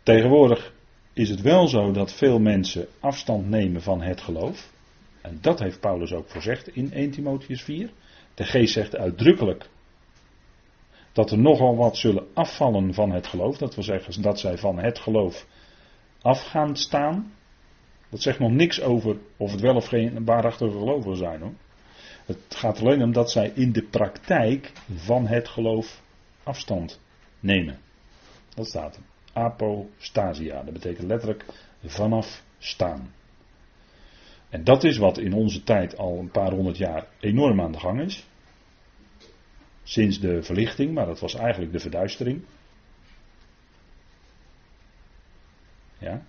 Tegenwoordig 0.04 0.74
is 1.14 1.30
het 1.30 1.42
wel 1.42 1.68
zo 1.68 1.92
dat 1.92 2.14
veel 2.14 2.40
mensen 2.40 2.88
afstand 3.00 3.50
nemen 3.50 3.82
van 3.82 4.02
het 4.02 4.22
geloof. 4.22 4.74
En 5.22 5.38
dat 5.42 5.60
heeft 5.60 5.80
Paulus 5.80 6.14
ook 6.14 6.30
voorzegd 6.30 6.68
in 6.68 6.94
1 6.94 7.12
Timotheus 7.12 7.64
4. 7.64 7.90
De 8.34 8.44
geest 8.44 8.74
zegt 8.74 8.96
uitdrukkelijk 8.96 9.70
dat 11.14 11.32
er 11.32 11.38
nogal 11.38 11.76
wat 11.76 11.98
zullen 11.98 12.28
afvallen 12.34 12.94
van 12.94 13.12
het 13.12 13.28
geloof. 13.28 13.58
Dat 13.58 13.76
wil 13.76 13.84
zeggen 13.84 14.22
dat 14.22 14.40
zij 14.40 14.58
van 14.58 14.80
het 14.80 15.00
geloof 15.00 15.46
af 16.22 16.42
gaan 16.44 16.78
staan. 16.78 17.34
Dat 18.10 18.22
zegt 18.22 18.40
nog 18.40 18.52
niks 18.52 18.82
over 18.82 19.18
of 19.38 19.52
het 19.52 19.62
wel 19.62 19.76
of 19.76 19.88
geen 19.88 20.26
waarachtige 20.26 20.72
gelovigen 20.72 21.18
zijn 21.18 21.42
hoor. 21.42 21.54
Het 22.26 22.56
gaat 22.56 22.80
alleen 22.80 23.04
om 23.04 23.12
dat 23.12 23.32
zij 23.32 23.52
in 23.56 23.72
de 23.72 23.84
praktijk 23.84 24.72
van 24.96 25.28
het 25.28 25.48
geloof 25.48 26.02
afstand 26.44 27.00
nemen. 27.40 27.80
Dat 28.54 28.68
staat 28.68 28.96
er. 28.96 29.02
Apostasia. 29.34 30.64
Dat 30.64 30.74
betekent 30.74 31.08
letterlijk 31.08 31.46
vanaf 31.84 32.44
staan. 32.58 33.14
En 34.50 34.64
dat 34.64 34.84
is 34.84 34.98
wat 34.98 35.18
in 35.18 35.34
onze 35.34 35.64
tijd 35.64 35.98
al 35.98 36.20
een 36.20 36.32
paar 36.32 36.52
honderd 36.52 36.78
jaar 36.78 37.08
enorm 37.20 37.62
aan 37.62 37.72
de 37.72 37.80
gang 37.80 38.02
is. 38.02 38.28
Sinds 39.84 40.20
de 40.20 40.44
verlichting, 40.44 40.94
maar 40.94 41.06
dat 41.06 41.20
was 41.20 41.36
eigenlijk 41.36 41.72
de 41.72 41.80
verduistering. 41.80 42.44
Ja. 45.98 46.26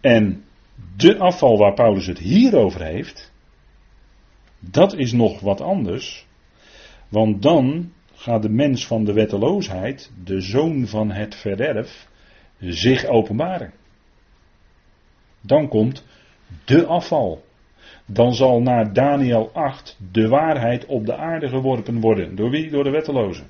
En 0.00 0.44
de 0.96 1.18
afval 1.18 1.58
waar 1.58 1.74
Paulus 1.74 2.06
het 2.06 2.18
hier 2.18 2.56
over 2.56 2.82
heeft, 2.82 3.32
dat 4.58 4.94
is 4.94 5.12
nog 5.12 5.40
wat 5.40 5.60
anders. 5.60 6.26
Want 7.08 7.42
dan 7.42 7.92
gaat 8.12 8.42
de 8.42 8.48
mens 8.48 8.86
van 8.86 9.04
de 9.04 9.12
wetteloosheid, 9.12 10.12
de 10.24 10.40
zoon 10.40 10.86
van 10.86 11.10
het 11.10 11.34
verderf, 11.34 12.08
zich 12.58 13.04
openbaren. 13.04 13.72
Dan 15.40 15.68
komt 15.68 16.04
de 16.64 16.86
afval. 16.86 17.44
Dan 18.06 18.34
zal 18.34 18.60
naar 18.62 18.92
Daniel 18.92 19.50
8 19.52 19.98
de 20.12 20.28
waarheid 20.28 20.86
op 20.86 21.06
de 21.06 21.16
aarde 21.16 21.48
geworpen 21.48 22.00
worden. 22.00 22.36
Door 22.36 22.50
wie? 22.50 22.70
Door 22.70 22.84
de 22.84 22.90
wettelozen. 22.90 23.46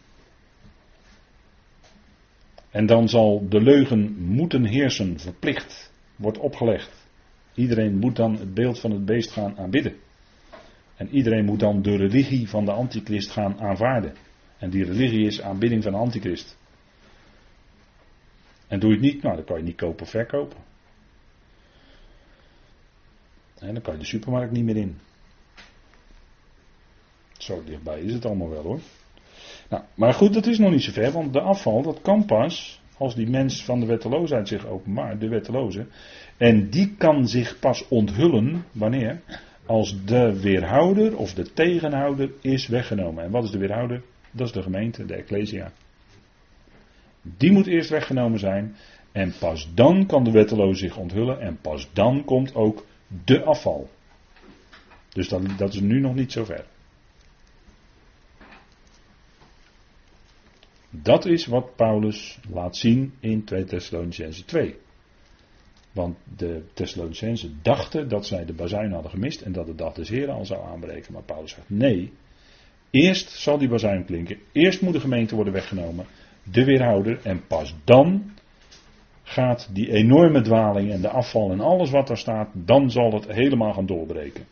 En 2.71 2.87
dan 2.87 3.09
zal 3.09 3.47
de 3.49 3.61
leugen 3.61 4.17
moeten 4.19 4.65
heersen, 4.65 5.19
verplicht, 5.19 5.93
wordt 6.17 6.39
opgelegd. 6.39 7.00
Iedereen 7.61 7.99
moet 7.99 8.17
dan 8.17 8.37
het 8.37 8.55
beeld 8.55 8.81
van 8.81 8.91
het 8.91 9.05
beest 9.05 9.31
gaan 9.31 9.59
aanbidden. 9.59 9.97
En 10.97 11.09
iedereen 11.09 11.45
moet 11.45 11.61
dan 11.61 11.83
de 11.83 11.97
religie 11.97 12.49
van 12.49 12.65
de 12.65 12.73
antichrist 12.73 13.31
gaan 13.31 13.61
aanvaarden. 13.61 14.15
En 14.59 14.71
die 14.71 14.85
religie 14.85 15.27
is 15.27 15.41
aanbidding 15.41 15.83
van 15.83 15.93
de 15.93 15.99
antichrist. 15.99 16.57
En 18.67 18.81
doe 18.81 18.89
je 18.91 18.97
het 18.97 19.05
niet, 19.05 19.23
nou 19.23 19.37
dan 19.37 19.45
kan 19.45 19.57
je 19.57 19.63
niet 19.63 19.77
kopen 19.77 20.03
of 20.03 20.11
verkopen. 20.11 20.59
En 23.59 23.73
dan 23.73 23.83
kan 23.83 23.93
je 23.93 24.01
de 24.01 24.07
supermarkt 24.07 24.53
niet 24.53 24.65
meer 24.65 24.77
in. 24.77 24.99
Zo 27.39 27.65
dichtbij 27.65 28.01
is 28.01 28.13
het 28.13 28.25
allemaal 28.25 28.51
wel 28.51 28.63
hoor. 28.63 28.81
Nou, 29.69 29.85
maar 29.95 30.15
goed, 30.15 30.35
dat 30.35 30.47
is 30.47 30.59
nog 30.59 30.71
niet 30.71 30.83
zo 30.83 30.93
ver, 30.93 31.13
want 31.13 31.33
de 31.33 31.41
afval, 31.41 31.83
dat 31.83 32.01
kan 32.03 32.25
pas 32.25 32.80
als 33.01 33.15
die 33.15 33.31
mens 33.31 33.65
van 33.65 33.81
de 33.81 33.87
wetteloosheid 33.87 34.49
zich 34.49 34.67
openbaart, 34.67 35.21
de 35.21 35.29
wetteloze. 35.29 35.87
En 36.37 36.71
die 36.71 36.95
kan 36.99 37.29
zich 37.29 37.59
pas 37.59 37.89
onthullen, 37.89 38.65
wanneer? 38.73 39.21
Als 39.67 40.05
de 40.05 40.41
weerhouder 40.41 41.17
of 41.17 41.35
de 41.35 41.53
tegenhouder 41.53 42.31
is 42.41 42.67
weggenomen. 42.67 43.25
En 43.25 43.31
wat 43.31 43.45
is 43.45 43.51
de 43.51 43.59
weerhouder? 43.59 44.03
Dat 44.31 44.47
is 44.47 44.53
de 44.53 44.63
gemeente, 44.63 45.05
de 45.05 45.15
Ecclesia. 45.15 45.73
Die 47.23 47.53
moet 47.53 47.67
eerst 47.67 47.91
weggenomen 47.91 48.39
zijn. 48.39 48.77
En 49.13 49.33
pas 49.39 49.71
dan 49.75 50.07
kan 50.07 50.25
de 50.25 50.31
wetteloze 50.31 50.79
zich 50.79 50.97
onthullen. 50.97 51.41
En 51.41 51.59
pas 51.61 51.89
dan 51.93 52.25
komt 52.25 52.55
ook 52.55 52.87
de 53.25 53.43
afval. 53.45 53.89
Dus 55.09 55.29
dat, 55.29 55.43
dat 55.59 55.75
is 55.75 55.81
nu 55.81 56.01
nog 56.01 56.15
niet 56.15 56.33
zover. 56.33 56.65
Dat 60.91 61.27
is 61.27 61.47
wat 61.47 61.77
Paulus 61.77 62.39
laat 62.53 62.77
zien 62.77 63.13
in 63.21 63.45
2 63.45 63.65
Thessalonicense 63.65 64.45
2. 64.45 64.77
Want 65.93 66.17
de 66.37 66.63
Thessalonicensen 66.73 67.59
dachten 67.63 68.09
dat 68.09 68.27
zij 68.27 68.45
de 68.45 68.53
bazuin 68.53 68.93
hadden 68.93 69.11
gemist 69.11 69.41
en 69.41 69.53
dat 69.53 69.67
de 69.67 69.75
dag 69.75 69.95
des 69.95 70.09
Heren 70.09 70.35
al 70.35 70.45
zou 70.45 70.67
aanbreken. 70.67 71.13
Maar 71.13 71.23
Paulus 71.23 71.51
zegt 71.51 71.71
nee. 71.71 72.13
Eerst 72.91 73.31
zal 73.31 73.59
die 73.59 73.69
bazuin 73.69 74.05
klinken. 74.05 74.39
Eerst 74.53 74.81
moet 74.81 74.93
de 74.93 75.01
gemeente 75.01 75.35
worden 75.35 75.53
weggenomen. 75.53 76.07
De 76.43 76.65
weerhouder. 76.65 77.21
En 77.23 77.47
pas 77.47 77.75
dan 77.85 78.33
gaat 79.23 79.69
die 79.73 79.93
enorme 79.93 80.41
dwaling 80.41 80.91
en 80.91 81.01
de 81.01 81.09
afval 81.09 81.51
en 81.51 81.61
alles 81.61 81.91
wat 81.91 82.07
daar 82.07 82.19
staat. 82.19 82.51
Dan 82.53 82.91
zal 82.91 83.13
het 83.13 83.27
helemaal 83.27 83.73
gaan 83.73 83.87
doorbreken. 83.87 84.47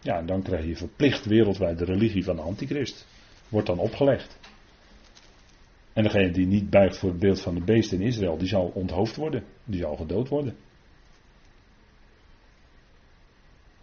Ja, 0.00 0.18
en 0.18 0.26
dan 0.26 0.42
krijg 0.42 0.64
je 0.64 0.76
verplicht 0.76 1.24
wereldwijd 1.24 1.78
de 1.78 1.84
religie 1.84 2.24
van 2.24 2.36
de 2.36 2.42
antichrist. 2.42 3.06
Wordt 3.48 3.66
dan 3.66 3.78
opgelegd. 3.78 4.38
En 5.92 6.02
degene 6.02 6.30
die 6.30 6.46
niet 6.46 6.70
buigt 6.70 6.98
voor 6.98 7.08
het 7.08 7.18
beeld 7.18 7.40
van 7.40 7.54
de 7.54 7.64
beest 7.64 7.92
in 7.92 8.00
Israël, 8.00 8.38
die 8.38 8.48
zal 8.48 8.70
onthoofd 8.74 9.16
worden. 9.16 9.44
Die 9.64 9.80
zal 9.80 9.96
gedood 9.96 10.28
worden. 10.28 10.56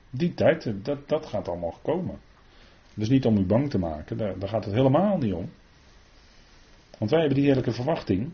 Die 0.09 0.34
tijd, 0.34 0.86
dat, 0.86 1.09
dat 1.09 1.26
gaat 1.26 1.47
allemaal 1.47 1.80
komen. 1.82 2.20
Dus 2.93 3.09
niet 3.09 3.26
om 3.26 3.38
u 3.38 3.45
bang 3.45 3.70
te 3.70 3.78
maken, 3.78 4.18
daar, 4.18 4.39
daar 4.39 4.49
gaat 4.49 4.66
het 4.66 4.74
helemaal 4.74 5.18
niet 5.18 5.34
om. 5.34 5.49
Want 6.97 7.11
wij 7.11 7.20
hebben 7.20 7.38
die 7.38 7.45
heerlijke 7.45 7.72
verwachting. 7.72 8.34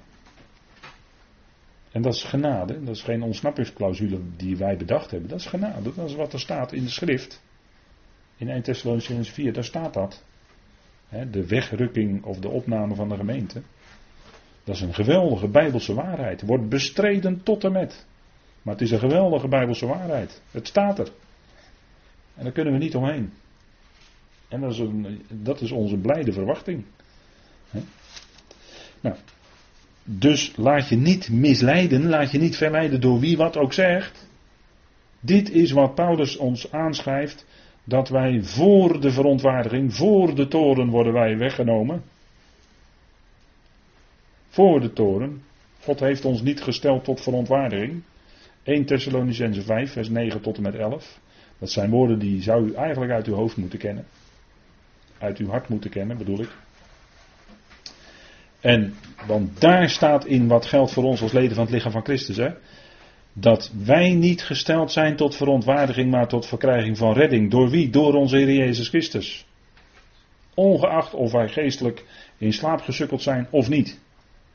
En 1.92 2.02
dat 2.02 2.14
is 2.14 2.24
genade, 2.24 2.84
dat 2.84 2.96
is 2.96 3.04
geen 3.04 3.22
ontsnappingsclausule 3.22 4.20
die 4.36 4.58
wij 4.58 4.78
bedacht 4.78 5.12
hebben. 5.12 5.30
Dat 5.30 5.40
is 5.40 5.46
genade, 5.46 5.94
dat 5.96 6.10
is 6.10 6.16
wat 6.16 6.34
er 6.34 6.40
staat 6.40 6.72
in 6.72 6.84
de 6.84 6.90
schrift. 6.90 7.44
In 8.38 8.50
1 8.50 8.62
Thessalonians 8.62 9.30
4, 9.30 9.54
daar 9.54 9.64
staat 9.64 9.94
dat 9.94 10.24
de 11.10 11.48
wegrukking 11.48 12.24
of 12.24 12.40
de 12.40 12.50
opname 12.50 12.96
van 12.96 13.10
de 13.10 13.16
gemeente. 13.16 13.62
Dat 14.64 14.76
is 14.76 14.82
een 14.82 14.94
geweldige 14.94 15.48
bijbelse 15.48 15.94
waarheid. 15.94 16.42
Wordt 16.42 16.70
bestreden 16.70 17.44
tot 17.44 17.64
en 17.64 17.72
met. 17.72 18.06
Maar 18.62 18.74
het 18.74 18.84
is 18.84 18.92
een 18.92 19.00
geweldige 19.00 19.48
bijbelse 19.48 19.86
waarheid. 19.86 20.42
Het 20.52 20.68
staat 20.68 21.00
er. 21.00 21.12
En 22.36 22.44
daar 22.44 22.54
kunnen 22.54 22.74
we 22.74 22.80
niet 22.80 22.96
omheen. 22.96 23.34
En 24.48 24.62
dat 24.62 24.72
is, 24.72 24.80
een, 24.80 25.26
dat 25.28 25.62
is 25.62 25.72
onze 25.72 25.98
blijde 25.98 26.32
verwachting. 26.32 26.86
Nou, 29.02 29.16
dus 30.04 30.54
laat 30.56 30.90
je 30.90 30.96
niet 30.96 31.30
misleiden, 31.30 32.10
laat 32.10 32.32
je 32.32 32.38
niet 32.38 32.58
verleiden 32.58 33.02
door 33.02 33.20
wie 33.20 33.38
wat 33.38 33.58
ook 33.58 33.74
zegt. 33.74 34.28
Dit 35.20 35.52
is 35.52 35.72
wat 35.72 35.96
Paulus 35.96 36.38
ons 36.38 36.72
aanschrijft 36.72 37.46
dat 37.90 38.10
wij 38.10 38.44
voor 38.44 39.02
de 39.02 39.12
verontwaardiging, 39.12 39.96
voor 39.96 40.36
de 40.36 40.48
toren 40.48 40.90
worden 40.90 41.14
wij 41.14 41.38
weggenomen. 41.38 42.04
Voor 44.50 44.80
de 44.80 44.94
toren. 44.94 45.44
God 45.82 46.00
heeft 46.00 46.26
ons 46.26 46.42
niet 46.42 46.62
gesteld 46.62 47.04
tot 47.04 47.22
verontwaardiging. 47.22 48.04
1 48.64 48.86
Thessalonicense 48.86 49.62
5, 49.62 49.92
vers 49.92 50.10
9 50.10 50.42
tot 50.42 50.58
en 50.58 50.64
met 50.64 50.76
11. 50.76 51.20
Dat 51.58 51.72
zijn 51.72 51.90
woorden 51.90 52.20
die 52.20 52.42
zou 52.42 52.70
u 52.70 52.74
eigenlijk 52.74 53.12
uit 53.12 53.28
uw 53.28 53.34
hoofd 53.34 53.58
moeten 53.58 53.80
kennen. 53.80 54.06
Uit 55.18 55.38
uw 55.38 55.50
hart 55.50 55.68
moeten 55.68 55.90
kennen, 55.90 56.18
bedoel 56.18 56.42
ik. 56.42 56.50
En, 58.60 58.94
want 59.28 59.62
daar 59.62 59.90
staat 59.90 60.26
in 60.26 60.48
wat 60.48 60.66
geldt 60.66 60.92
voor 60.92 61.04
ons 61.04 61.22
als 61.22 61.32
leden 61.32 61.56
van 61.56 61.64
het 61.64 61.74
lichaam 61.74 61.92
van 61.92 62.04
Christus. 62.04 62.38
Hè? 62.38 62.50
Dat 63.34 63.72
wij 63.84 64.14
niet 64.14 64.44
gesteld 64.44 64.92
zijn 64.92 65.16
tot 65.16 65.36
verontwaardiging, 65.36 66.12
maar 66.12 66.28
tot 66.28 66.46
verkrijging 66.46 66.98
van 66.98 67.14
redding. 67.14 67.52
Door 67.52 67.70
wie? 67.70 67.90
Door 67.90 68.14
onze 68.14 68.38
Heer 68.38 68.54
Jezus 68.54 68.88
Christus. 68.88 69.46
Ongeacht 70.54 71.14
of 71.14 71.32
wij 71.32 71.48
geestelijk 71.48 72.06
in 72.38 72.54
slaap 72.54 72.82
gesukkeld 72.82 73.22
zijn 73.22 73.48
of 73.50 73.70
niet. 73.70 74.00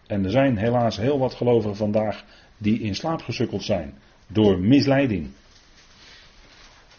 En 0.06 0.24
er 0.24 0.30
zijn 0.30 0.56
helaas 0.56 0.96
heel 0.96 1.18
wat 1.18 1.34
gelovigen 1.34 1.76
vandaag 1.76 2.24
die 2.58 2.80
in 2.80 2.94
slaap 2.94 3.22
gesukkeld 3.22 3.62
zijn. 3.62 3.94
Door 4.26 4.58
misleiding. 4.58 5.30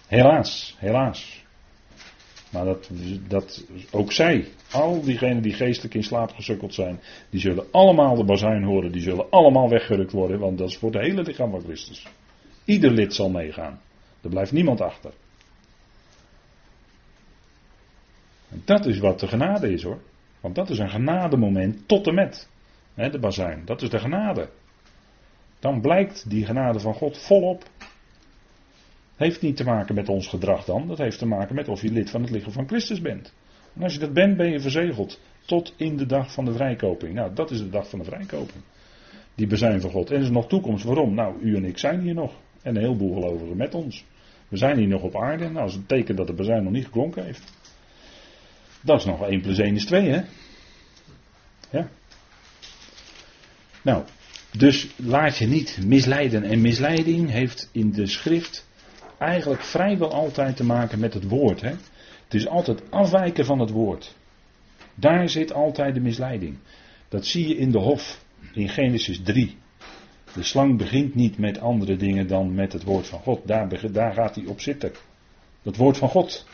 Helaas, 0.07 0.75
helaas. 0.79 1.44
Maar 2.55 2.65
dat, 2.65 2.89
dat 3.27 3.65
ook 3.91 4.11
zij, 4.11 4.47
al 4.71 5.01
diegenen 5.01 5.41
die 5.41 5.53
geestelijk 5.53 5.93
in 5.93 6.03
slaap 6.03 6.31
gesukkeld 6.31 6.73
zijn, 6.73 6.99
die 7.29 7.39
zullen 7.39 7.65
allemaal 7.71 8.15
de 8.15 8.23
bazuin 8.23 8.63
horen, 8.63 8.91
die 8.91 9.01
zullen 9.01 9.29
allemaal 9.29 9.69
weggerukt 9.69 10.11
worden, 10.11 10.39
want 10.39 10.57
dat 10.57 10.69
is 10.69 10.77
voor 10.77 10.91
het 10.91 11.01
hele 11.01 11.21
lichaam 11.21 11.51
van 11.51 11.61
Christus. 11.61 12.07
Ieder 12.65 12.91
lid 12.91 13.13
zal 13.13 13.29
meegaan. 13.29 13.81
Er 14.21 14.29
blijft 14.29 14.51
niemand 14.51 14.81
achter. 14.81 15.13
En 18.49 18.61
dat 18.65 18.85
is 18.85 18.99
wat 18.99 19.19
de 19.19 19.27
genade 19.27 19.73
is 19.73 19.83
hoor. 19.83 19.99
Want 20.39 20.55
dat 20.55 20.69
is 20.69 20.79
een 20.79 20.89
genademoment 20.89 21.87
tot 21.87 22.07
en 22.07 22.15
met. 22.15 22.49
de 22.95 23.19
bazuin, 23.19 23.61
dat 23.65 23.81
is 23.81 23.89
de 23.89 23.99
genade. 23.99 24.49
Dan 25.59 25.81
blijkt 25.81 26.29
die 26.29 26.45
genade 26.45 26.79
van 26.79 26.93
God 26.93 27.17
volop 27.17 27.63
heeft 29.15 29.41
niet 29.41 29.57
te 29.57 29.63
maken 29.63 29.95
met 29.95 30.09
ons 30.09 30.27
gedrag 30.27 30.65
dan, 30.65 30.87
dat 30.87 30.97
heeft 30.97 31.19
te 31.19 31.25
maken 31.25 31.55
met 31.55 31.67
of 31.67 31.81
je 31.81 31.91
lid 31.91 32.09
van 32.09 32.21
het 32.21 32.29
lichaam 32.29 32.51
van 32.51 32.67
Christus 32.67 33.01
bent. 33.01 33.33
En 33.75 33.83
als 33.83 33.93
je 33.93 33.99
dat 33.99 34.13
bent, 34.13 34.37
ben 34.37 34.51
je 34.51 34.59
verzegeld 34.59 35.19
tot 35.45 35.73
in 35.77 35.97
de 35.97 36.05
dag 36.05 36.33
van 36.33 36.45
de 36.45 36.53
vrijkoping. 36.53 37.13
Nou, 37.13 37.33
dat 37.33 37.51
is 37.51 37.57
de 37.57 37.69
dag 37.69 37.89
van 37.89 37.99
de 37.99 38.05
vrijkoping. 38.05 38.63
Die 39.35 39.47
bezuin 39.47 39.81
van 39.81 39.91
God. 39.91 40.09
En 40.09 40.15
er 40.15 40.21
is 40.21 40.29
nog 40.29 40.47
toekomst. 40.47 40.83
Waarom? 40.83 41.13
Nou, 41.13 41.41
u 41.41 41.55
en 41.55 41.65
ik 41.65 41.77
zijn 41.77 42.01
hier 42.01 42.13
nog. 42.13 42.33
En 42.61 42.75
een 42.75 42.81
heleboel 42.81 43.13
gelovigen 43.13 43.57
met 43.57 43.73
ons. 43.73 44.05
We 44.47 44.57
zijn 44.57 44.77
hier 44.77 44.87
nog 44.87 45.01
op 45.01 45.15
aarde. 45.15 45.43
Nou, 45.43 45.53
dat 45.53 45.69
is 45.69 45.75
een 45.75 45.85
teken 45.85 46.15
dat 46.15 46.27
de 46.27 46.33
bezuin 46.33 46.63
nog 46.63 46.71
niet 46.71 46.85
geklonken 46.85 47.25
heeft. 47.25 47.53
Dat 48.81 48.99
is 48.99 49.05
nog 49.05 49.27
1 49.27 49.41
plus 49.41 49.57
1 49.57 49.75
is 49.75 49.85
2, 49.85 50.09
hè? 50.09 50.21
Ja. 51.71 51.89
Nou, 53.81 54.03
dus 54.57 54.89
laat 54.95 55.37
je 55.37 55.47
niet 55.47 55.79
misleiden. 55.85 56.43
En 56.43 56.61
misleiding 56.61 57.29
heeft 57.29 57.69
in 57.71 57.91
de 57.91 58.07
schrift 58.07 58.67
eigenlijk 59.25 59.61
vrijwel 59.61 60.11
altijd 60.11 60.55
te 60.55 60.63
maken 60.63 60.99
met 60.99 61.13
het 61.13 61.27
woord. 61.27 61.61
Hè? 61.61 61.73
Het 62.23 62.33
is 62.33 62.47
altijd 62.47 62.91
afwijken 62.91 63.45
van 63.45 63.59
het 63.59 63.69
woord. 63.69 64.15
Daar 64.95 65.29
zit 65.29 65.53
altijd 65.53 65.93
de 65.93 66.01
misleiding. 66.01 66.57
Dat 67.09 67.25
zie 67.25 67.47
je 67.47 67.57
in 67.57 67.71
de 67.71 67.79
hof, 67.79 68.23
in 68.53 68.69
Genesis 68.69 69.21
3. 69.23 69.57
De 70.33 70.43
slang 70.43 70.77
begint 70.77 71.15
niet 71.15 71.37
met 71.37 71.59
andere 71.59 71.95
dingen 71.95 72.27
dan 72.27 72.53
met 72.53 72.73
het 72.73 72.83
woord 72.83 73.07
van 73.07 73.19
God. 73.19 73.47
Daar, 73.47 73.91
daar 73.91 74.13
gaat 74.13 74.35
hij 74.35 74.45
op 74.45 74.59
zitten. 74.59 74.91
Dat 75.61 75.75
woord 75.75 75.97
van 75.97 76.09
God. 76.09 76.47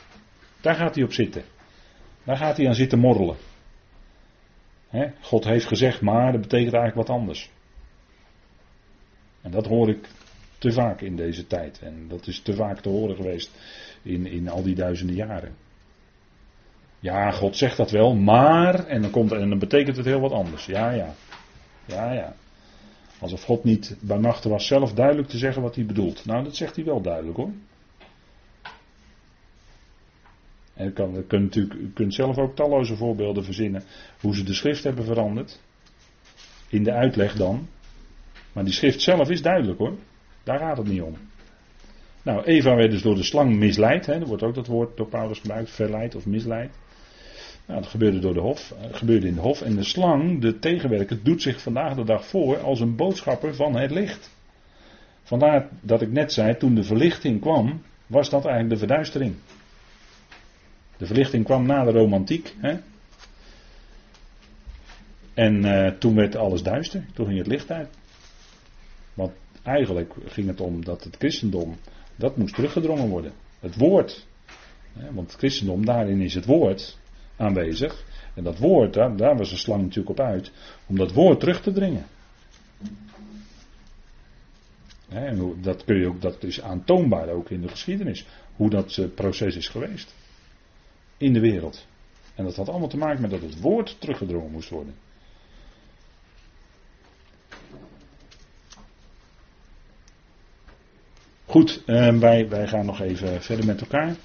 Daar 0.62 0.76
gaat 0.76 0.96
hij 0.96 1.04
op 1.04 1.14
zitten. 1.14 1.44
Daar 2.24 2.38
gaat 2.38 2.58
hij 2.58 2.68
aan 2.68 2.76
zitten 2.76 3.00
morrelen. 3.00 3.38
God 5.22 5.44
heeft 5.44 5.66
gezegd, 5.66 6.02
maar 6.02 6.32
dat 6.32 6.42
betekent 6.42 6.74
eigenlijk 6.74 7.08
wat 7.08 7.18
anders. 7.18 7.50
En 9.42 9.52
dat 9.52 9.66
hoor 9.66 9.90
ik 9.90 10.10
te 10.62 10.72
vaak 10.72 11.02
in 11.02 11.16
deze 11.16 11.48
tijd. 11.48 11.80
En 11.80 12.06
dat 12.08 12.28
is 12.28 12.40
te 12.40 12.54
vaak 12.54 12.80
te 12.80 12.90
horen 12.90 13.16
geweest 13.16 13.52
in, 14.02 14.26
in 14.26 14.50
al 14.50 14.64
die 14.64 14.76
duizenden 14.76 15.16
jaren. 15.16 15.56
Ja, 17.00 17.32
God 17.32 17.58
zegt 17.58 17.78
dat 17.78 17.92
wel, 17.92 18.16
maar. 18.16 18.86
En 18.86 19.02
dan, 19.02 19.12
komt, 19.12 19.32
en 19.32 19.50
dan 19.50 19.60
betekent 19.60 19.98
het 19.98 20.06
heel 20.06 20.20
wat 20.20 20.32
anders. 20.32 20.66
Ja, 20.66 20.92
ja. 20.92 21.14
Ja, 21.86 22.14
ja. 22.14 22.36
Alsof 23.20 23.44
God 23.44 23.64
niet 23.64 23.98
bij 24.02 24.20
machten 24.20 24.50
was 24.50 24.68
zelf 24.68 24.94
duidelijk 24.94 25.28
te 25.28 25.38
zeggen 25.38 25.62
wat 25.62 25.76
hij 25.76 25.86
bedoelt. 25.86 26.26
Nou, 26.26 26.44
dat 26.44 26.56
zegt 26.56 26.76
hij 26.76 26.86
wel 26.86 27.02
duidelijk 27.02 27.38
hoor. 27.38 27.52
En 30.74 30.94
kan, 30.94 31.28
kunt, 31.28 31.44
natuurlijk, 31.44 31.74
u 31.74 31.92
kunt 31.94 32.14
zelf 32.14 32.38
ook 32.38 32.56
talloze 32.56 32.96
voorbeelden 32.96 33.44
verzinnen 33.44 33.84
hoe 34.20 34.36
ze 34.36 34.44
de 34.44 34.54
schrift 34.54 34.84
hebben 34.84 35.06
veranderd. 35.06 35.60
In 36.68 36.84
de 36.84 36.92
uitleg 36.92 37.36
dan. 37.36 37.68
Maar 38.54 38.64
die 38.64 38.74
schrift 38.74 39.02
zelf 39.02 39.30
is 39.30 39.42
duidelijk 39.42 39.80
hoor. 39.80 39.98
Daar 40.44 40.60
gaat 40.60 40.78
het 40.78 40.88
niet 40.88 41.02
om. 41.02 41.18
Nou, 42.24 42.44
Eva 42.44 42.76
werd 42.76 42.92
dus 42.92 43.02
door 43.02 43.16
de 43.16 43.24
slang 43.24 43.56
misleid. 43.56 44.06
Hè. 44.06 44.14
Er 44.14 44.26
wordt 44.26 44.44
ook 44.44 44.56
dat 44.56 44.68
woord 44.68 44.98
door 44.98 45.08
Paulus 45.08 45.40
gebruikt, 45.40 45.72
verleid 45.72 46.16
of 46.16 46.26
misleid. 46.26 46.72
Nou, 47.66 47.82
dat 47.82 47.90
gebeurde, 47.90 48.20
door 48.20 48.34
de 48.34 48.40
hof, 48.40 48.72
eh, 48.72 48.88
gebeurde 48.92 49.28
in 49.28 49.36
de 49.36 49.42
hof. 49.42 49.62
En 49.62 49.76
de 49.76 49.84
slang, 49.84 50.42
de 50.42 50.60
tegenwerker, 50.60 51.24
doet 51.24 51.42
zich 51.42 51.62
vandaag 51.62 51.96
de 51.96 52.04
dag 52.04 52.26
voor 52.26 52.58
als 52.58 52.80
een 52.80 52.96
boodschapper 52.96 53.56
van 53.56 53.76
het 53.76 53.92
licht. 53.92 54.32
Vandaar 55.24 55.68
dat 55.82 56.02
ik 56.02 56.12
net 56.12 56.34
zei, 56.34 56.58
toen 56.58 56.76
de 56.76 56.84
verlichting 56.84 57.42
kwam, 57.42 57.82
was 58.08 58.30
dat 58.30 58.46
eigenlijk 58.46 58.74
de 58.74 58.88
verduistering. 58.88 59.36
De 60.98 61.06
verlichting 61.06 61.46
kwam 61.46 61.66
na 61.66 61.84
de 61.84 61.92
romantiek. 61.92 62.56
Hè? 62.58 62.78
En 65.34 65.66
uh, 65.66 65.88
toen 65.88 66.16
werd 66.16 66.36
alles 66.36 66.64
duister, 66.64 67.06
toen 67.14 67.26
ging 67.26 67.38
het 67.38 67.48
licht 67.48 67.72
uit. 67.72 67.90
Want 69.14 69.32
eigenlijk 69.64 70.14
ging 70.26 70.48
het 70.48 70.62
om 70.62 70.86
dat 70.86 71.04
het 71.04 71.16
christendom, 71.16 71.78
dat 72.16 72.38
moest 72.38 72.56
teruggedrongen 72.56 73.10
worden. 73.10 73.34
Het 73.60 73.78
woord. 73.78 74.28
Want 75.12 75.32
het 75.32 75.40
christendom, 75.40 75.86
daarin 75.86 76.22
is 76.22 76.34
het 76.34 76.46
woord 76.46 76.98
aanwezig. 77.36 78.06
En 78.36 78.44
dat 78.44 78.58
woord, 78.58 78.94
daar, 78.94 79.38
was 79.38 79.50
de 79.50 79.58
slang 79.58 79.82
natuurlijk 79.82 80.20
op 80.20 80.26
uit, 80.26 80.52
om 80.88 80.96
dat 80.96 81.14
woord 81.14 81.40
terug 81.40 81.62
te 81.62 81.72
dringen. 81.72 82.06
En 85.10 85.62
dat, 85.62 85.84
kun 85.84 86.00
je 86.00 86.08
ook, 86.08 86.22
dat 86.22 86.44
is 86.44 86.62
aantoonbaar 86.62 87.30
ook 87.30 87.50
in 87.50 87.62
de 87.62 87.68
geschiedenis, 87.68 88.26
hoe 88.56 88.70
dat 88.70 88.98
eh, 88.98 89.06
proces 89.16 89.56
is 89.56 89.68
geweest 89.68 90.16
in 91.18 91.34
de 91.34 91.40
wereld. 91.40 91.88
En 92.36 92.44
dat 92.44 92.56
had 92.56 92.70
allemaal 92.70 92.88
te 92.88 92.98
maken 92.98 93.22
met 93.22 93.32
dat 93.32 93.42
het 93.42 93.60
woord 93.60 93.96
teruggedrongen 94.00 94.52
moest 94.52 94.70
worden. 94.70 94.96
Goed, 101.52 101.82
eh, 101.86 102.18
wij, 102.18 102.50
wij 102.50 102.68
gaan 102.68 102.86
nog 102.86 103.02
even 103.02 103.42
verder 103.42 103.66
met 103.66 103.82
elkaar. 103.82 104.16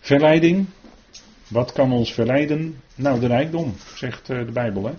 Verleiding. 0.00 0.66
Wat 1.48 1.72
kan 1.72 1.92
ons 1.92 2.12
verleiden? 2.12 2.80
Nou, 2.94 3.20
de 3.20 3.26
rijkdom, 3.26 3.74
zegt 3.94 4.30
eh, 4.30 4.38
de 4.38 4.52
Bijbel. 4.52 4.86
Hè? 4.86 4.92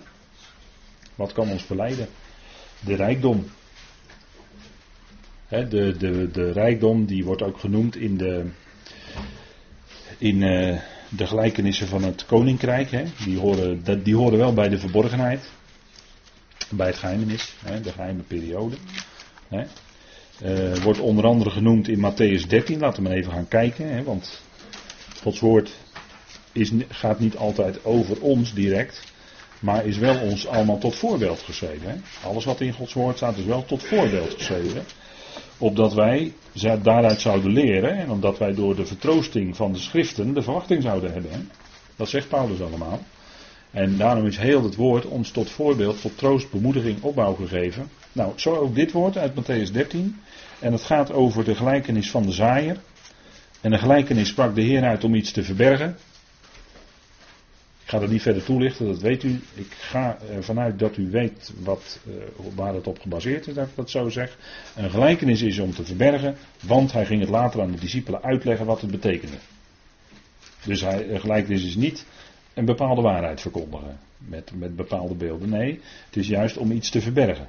Wat 1.14 1.32
kan 1.32 1.50
ons 1.50 1.62
verleiden? 1.62 2.08
De 2.80 2.94
rijkdom. 2.94 3.46
Hè, 5.46 5.68
de, 5.68 5.96
de, 5.96 6.30
de 6.30 6.52
rijkdom 6.52 7.06
die 7.06 7.24
wordt 7.24 7.42
ook 7.42 7.58
genoemd 7.58 7.96
in 7.96 8.16
de, 8.16 8.46
in 10.18 10.40
uh, 10.40 10.80
de 11.08 11.26
gelijkenissen 11.26 11.88
van 11.88 12.02
het 12.02 12.26
koninkrijk. 12.26 12.90
Hè, 12.90 13.04
die, 13.24 13.38
horen, 13.38 14.02
die 14.02 14.16
horen 14.16 14.38
wel 14.38 14.54
bij 14.54 14.68
de 14.68 14.78
verborgenheid. 14.78 15.50
Bij 16.70 16.86
het 16.86 16.96
geheimenis, 16.96 17.54
hè, 17.64 17.80
de 17.80 17.92
geheime 17.92 18.22
periode. 18.22 18.76
Hè. 19.52 19.64
Uh, 20.44 20.76
wordt 20.76 21.00
onder 21.00 21.24
andere 21.24 21.50
genoemd 21.50 21.88
in 21.88 21.98
Matthäus 21.98 22.48
13. 22.48 22.78
Laten 22.78 23.02
we 23.02 23.14
even 23.14 23.32
gaan 23.32 23.48
kijken. 23.48 23.94
Hè, 23.94 24.02
want 24.02 24.42
Gods 25.22 25.40
woord 25.40 25.70
is, 26.52 26.70
gaat 26.88 27.18
niet 27.18 27.36
altijd 27.36 27.84
over 27.84 28.20
ons 28.20 28.54
direct. 28.54 29.02
Maar 29.60 29.86
is 29.86 29.98
wel 29.98 30.20
ons 30.20 30.46
allemaal 30.46 30.78
tot 30.78 30.94
voorbeeld 30.94 31.40
geschreven. 31.40 31.88
Hè. 31.90 31.96
Alles 32.28 32.44
wat 32.44 32.60
in 32.60 32.72
Gods 32.72 32.92
woord 32.92 33.16
staat 33.16 33.36
is 33.36 33.44
wel 33.44 33.64
tot 33.64 33.82
voorbeeld 33.82 34.34
geschreven 34.34 34.84
opdat 35.62 35.94
wij 35.94 36.32
daaruit 36.82 37.20
zouden 37.20 37.52
leren 37.52 37.96
en 37.96 38.10
omdat 38.10 38.38
wij 38.38 38.54
door 38.54 38.76
de 38.76 38.86
vertroosting 38.86 39.56
van 39.56 39.72
de 39.72 39.78
schriften 39.78 40.34
de 40.34 40.42
verwachting 40.42 40.82
zouden 40.82 41.12
hebben. 41.12 41.50
Dat 41.96 42.08
zegt 42.08 42.28
Paulus 42.28 42.60
allemaal. 42.60 43.00
En 43.70 43.96
daarom 43.96 44.26
is 44.26 44.36
heel 44.36 44.62
het 44.62 44.76
woord 44.76 45.04
ons 45.04 45.30
tot 45.30 45.50
voorbeeld, 45.50 46.00
tot 46.00 46.18
troost, 46.18 46.50
bemoediging, 46.50 47.02
opbouw 47.02 47.34
gegeven. 47.34 47.90
Nou, 48.12 48.32
zo 48.36 48.54
ook 48.54 48.74
dit 48.74 48.92
woord 48.92 49.16
uit 49.16 49.32
Matthäus 49.32 49.72
13. 49.72 50.20
En 50.58 50.72
het 50.72 50.82
gaat 50.82 51.12
over 51.12 51.44
de 51.44 51.54
gelijkenis 51.54 52.10
van 52.10 52.22
de 52.22 52.32
zaaier. 52.32 52.76
En 53.60 53.70
de 53.70 53.78
gelijkenis 53.78 54.28
sprak 54.28 54.54
de 54.54 54.62
Heer 54.62 54.82
uit 54.82 55.04
om 55.04 55.14
iets 55.14 55.32
te 55.32 55.42
verbergen 55.42 55.96
ga 57.92 57.98
dat 57.98 58.10
niet 58.10 58.22
verder 58.22 58.44
toelichten, 58.44 58.86
dat 58.86 59.00
weet 59.00 59.22
u. 59.22 59.40
Ik 59.54 59.72
ga 59.72 60.18
ervan 60.30 60.58
uit 60.58 60.78
dat 60.78 60.96
u 60.96 61.10
weet 61.10 61.52
wat, 61.62 61.98
uh, 62.06 62.14
waar 62.54 62.74
het 62.74 62.86
op 62.86 63.00
gebaseerd 63.00 63.46
is, 63.46 63.54
dat 63.54 63.66
ik 63.66 63.76
dat 63.76 63.90
zo 63.90 64.08
zeg. 64.08 64.38
Een 64.76 64.90
gelijkenis 64.90 65.42
is 65.42 65.58
om 65.58 65.74
te 65.74 65.84
verbergen, 65.84 66.36
want 66.62 66.92
hij 66.92 67.06
ging 67.06 67.20
het 67.20 67.28
later 67.28 67.60
aan 67.60 67.70
de 67.70 67.80
discipelen 67.80 68.22
uitleggen 68.22 68.66
wat 68.66 68.80
het 68.80 68.90
betekende. 68.90 69.36
Dus 70.64 70.80
hij, 70.80 71.08
een 71.08 71.20
gelijkenis 71.20 71.64
is 71.64 71.74
niet 71.74 72.06
een 72.54 72.64
bepaalde 72.64 73.02
waarheid 73.02 73.40
verkondigen 73.40 73.98
met, 74.18 74.50
met 74.54 74.76
bepaalde 74.76 75.14
beelden. 75.14 75.48
Nee, 75.48 75.80
het 76.06 76.16
is 76.16 76.28
juist 76.28 76.56
om 76.56 76.70
iets 76.70 76.90
te 76.90 77.00
verbergen. 77.00 77.48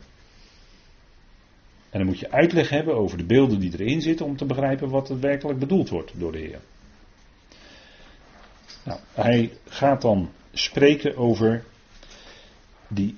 En 1.94 2.00
dan 2.00 2.08
moet 2.08 2.20
je 2.20 2.32
uitleg 2.32 2.70
hebben 2.70 2.96
over 2.96 3.18
de 3.18 3.26
beelden 3.26 3.60
die 3.60 3.72
erin 3.80 4.02
zitten 4.02 4.26
om 4.26 4.38
te 4.38 4.46
begrijpen 4.46 4.90
wat 4.90 5.10
er 5.10 5.20
werkelijk 5.20 5.60
bedoeld 5.60 5.90
wordt 5.90 6.12
door 6.20 6.32
de 6.32 6.38
Heer. 6.38 6.60
Nou, 8.84 9.00
hij 9.14 9.52
gaat 9.68 10.02
dan 10.02 10.32
spreken 10.54 11.18
over 11.18 11.64
die, 12.88 13.16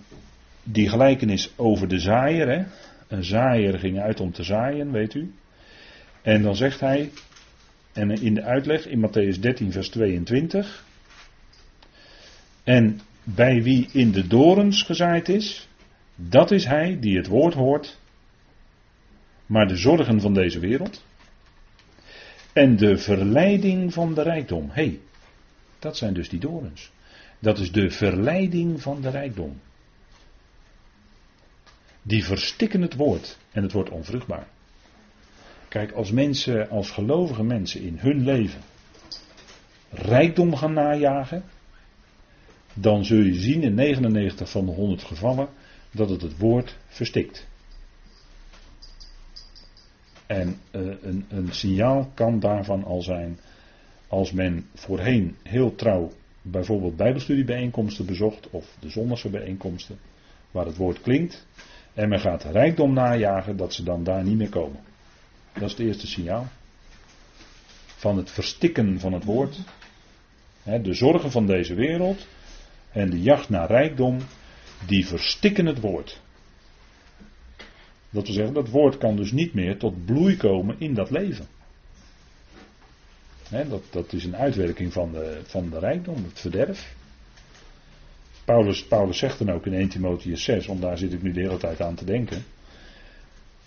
die 0.64 0.90
gelijkenis 0.90 1.54
over 1.56 1.88
de 1.88 2.00
zaaier. 2.00 2.48
Hè? 2.48 2.64
Een 3.08 3.24
zaaier 3.24 3.80
ging 3.80 4.00
uit 4.00 4.20
om 4.20 4.32
te 4.32 4.44
zaaien, 4.44 4.92
weet 4.92 5.14
u. 5.14 5.34
En 6.22 6.42
dan 6.42 6.56
zegt 6.56 6.80
hij, 6.80 7.12
en 7.94 8.12
in 8.12 8.34
de 8.34 8.44
uitleg 8.44 8.88
in 8.88 9.08
Matthäus 9.08 9.40
13, 9.40 9.72
vers 9.72 9.90
22. 9.90 10.86
En 12.64 13.00
bij 13.24 13.64
wie 13.64 13.90
in 13.92 14.12
de 14.12 14.28
dorens 14.28 14.84
gezaaid 14.84 15.30
is, 15.30 15.68
dat 16.16 16.52
is 16.52 16.66
hij 16.66 16.98
die 17.00 17.18
het 17.18 17.28
woord 17.28 17.54
hoort, 17.54 18.00
maar 19.46 19.68
de 19.68 19.76
zorgen 19.76 20.22
van 20.22 20.34
deze 20.34 20.60
wereld 20.60 21.04
en 22.54 22.76
de 22.76 22.98
verleiding 22.98 23.94
van 23.94 24.14
de 24.14 24.22
rijkdom. 24.22 24.70
Hé, 24.70 24.84
hey, 24.84 25.00
dat 25.80 25.98
zijn 25.98 26.14
dus 26.14 26.30
die 26.30 26.40
dorens. 26.40 26.92
Dat 27.40 27.60
is 27.60 27.72
de 27.72 27.90
verleiding 27.90 28.82
van 28.82 29.02
de 29.02 29.10
rijkdom. 29.10 29.60
Die 32.02 32.26
verstikken 32.26 32.82
het 32.82 32.96
woord 32.96 33.38
en 33.52 33.64
het 33.64 33.72
wordt 33.72 33.90
onvruchtbaar. 33.90 34.48
Kijk, 35.68 35.92
als 35.92 36.12
mensen, 36.12 36.70
als 36.70 36.92
gelovige 36.92 37.44
mensen 37.44 37.82
in 37.82 37.98
hun 37.98 38.24
leven 38.24 38.62
rijkdom 39.90 40.56
gaan 40.56 40.74
najagen, 40.74 41.44
dan 42.74 43.06
zul 43.06 43.20
je 43.20 43.34
zien 43.34 43.64
in 43.64 43.74
99 43.74 44.50
van 44.50 44.66
de 44.66 44.72
100 44.72 45.04
gevallen 45.04 45.50
dat 45.92 46.10
het 46.10 46.22
het 46.22 46.38
woord 46.38 46.78
verstikt. 46.88 47.48
En 50.28 50.60
uh, 50.72 50.94
een, 51.02 51.26
een 51.30 51.54
signaal 51.54 52.12
kan 52.14 52.40
daarvan 52.40 52.84
al 52.84 53.02
zijn 53.02 53.40
als 54.08 54.32
men 54.32 54.66
voorheen 54.74 55.36
heel 55.44 55.76
trouw 55.76 56.12
bijvoorbeeld 56.42 56.96
bijbelstudiebijeenkomsten 56.96 58.06
bezocht 58.06 58.50
of 58.50 58.78
de 58.80 58.90
zondagse 58.90 59.30
bijeenkomsten 59.30 60.00
waar 60.52 60.66
het 60.66 60.78
woord 60.78 61.02
klinkt 61.02 61.48
en 61.94 62.10
men 62.10 62.20
gaat 62.20 62.44
rijkdom 62.44 62.94
najagen 62.94 63.58
dat 63.58 63.74
ze 63.74 63.84
dan 63.84 64.04
daar 64.04 64.24
niet 64.24 64.38
meer 64.38 64.50
komen. 64.50 64.80
Dat 65.54 65.64
is 65.64 65.72
het 65.72 65.80
eerste 65.80 66.08
signaal 66.08 66.48
van 67.86 68.18
het 68.18 68.32
verstikken 68.32 69.00
van 69.00 69.14
het 69.14 69.24
woord. 69.24 69.60
De 70.64 70.94
zorgen 70.94 71.32
van 71.32 71.46
deze 71.46 71.74
wereld 71.74 72.28
en 72.92 73.10
de 73.10 73.22
jacht 73.22 73.50
naar 73.50 73.68
rijkdom, 73.68 74.18
die 74.88 75.08
verstikken 75.08 75.66
het 75.66 75.80
woord. 75.80 76.22
Dat 78.16 78.26
wil 78.26 78.36
zeggen, 78.36 78.54
dat 78.54 78.70
woord 78.70 78.98
kan 78.98 79.16
dus 79.16 79.32
niet 79.32 79.54
meer 79.54 79.78
tot 79.78 80.06
bloei 80.06 80.38
komen 80.38 80.76
in 80.80 80.94
dat 80.94 81.10
leven 81.10 81.48
dat, 83.50 83.84
dat 83.90 84.14
is 84.14 84.26
een 84.26 84.36
uitwerking 84.36 84.94
van 84.94 85.12
de, 85.12 85.40
van 85.44 85.70
de 85.70 85.80
rijkdom, 85.80 86.24
het 86.24 86.40
verderf. 86.40 86.96
Paulus, 88.46 88.86
Paulus 88.86 89.18
zegt 89.18 89.38
dan 89.38 89.52
ook 89.52 89.66
in 89.66 89.74
1 89.74 89.90
Timotheus 89.90 90.44
6, 90.44 90.66
want 90.66 90.82
daar 90.82 90.98
zit 90.98 91.14
ik 91.14 91.22
nu 91.22 91.32
de 91.32 91.42
hele 91.42 91.58
tijd 91.58 91.82
aan 91.82 91.96
te 91.96 92.06
denken. 92.06 92.44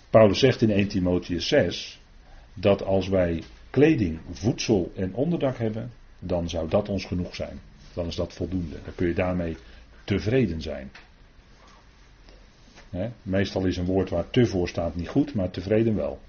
Paulus 0.09 0.39
zegt 0.39 0.61
in 0.61 0.71
1 0.71 0.87
Timotheus 0.87 1.47
6 1.47 1.99
dat 2.53 2.83
als 2.83 3.07
wij 3.07 3.43
kleding, 3.69 4.19
voedsel 4.31 4.91
en 4.95 5.13
onderdak 5.13 5.57
hebben, 5.57 5.91
dan 6.19 6.49
zou 6.49 6.69
dat 6.69 6.89
ons 6.89 7.05
genoeg 7.05 7.35
zijn. 7.35 7.59
Dan 7.93 8.07
is 8.07 8.15
dat 8.15 8.33
voldoende. 8.33 8.75
Dan 8.83 8.95
kun 8.95 9.07
je 9.07 9.13
daarmee 9.13 9.57
tevreden 10.03 10.61
zijn. 10.61 10.91
Meestal 13.21 13.65
is 13.65 13.77
een 13.77 13.85
woord 13.85 14.09
waar 14.09 14.29
te 14.29 14.45
voor 14.45 14.67
staat 14.67 14.95
niet 14.95 15.07
goed, 15.07 15.33
maar 15.33 15.49
tevreden 15.49 15.95
wel. 15.95 16.19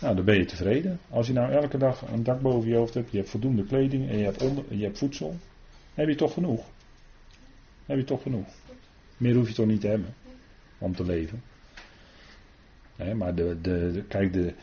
Nou, 0.00 0.14
dan 0.14 0.24
ben 0.24 0.38
je 0.38 0.44
tevreden. 0.44 1.00
Als 1.10 1.26
je 1.26 1.32
nou 1.32 1.52
elke 1.52 1.78
dag 1.78 2.02
een 2.12 2.22
dak 2.22 2.40
boven 2.40 2.68
je 2.68 2.76
hoofd 2.76 2.94
hebt, 2.94 3.10
je 3.10 3.16
hebt 3.16 3.30
voldoende 3.30 3.64
kleding 3.64 4.08
en 4.08 4.18
je 4.18 4.24
hebt, 4.24 4.42
onder, 4.42 4.64
je 4.68 4.84
hebt 4.84 4.98
voedsel, 4.98 5.36
heb 5.94 6.08
je 6.08 6.14
toch 6.14 6.32
genoeg. 6.32 6.66
Heb 7.86 7.96
je 7.98 8.04
toch 8.04 8.22
genoeg. 8.22 8.48
Meer 9.16 9.34
hoef 9.34 9.48
je 9.48 9.54
toch 9.54 9.66
niet 9.66 9.80
te 9.80 9.88
hebben 9.88 10.14
om 10.78 10.94
te 10.94 11.04
leven. 11.04 11.42
maar 13.14 13.34
de, 13.34 13.60
de, 13.60 14.04
kijk, 14.08 14.32
de, 14.32 14.54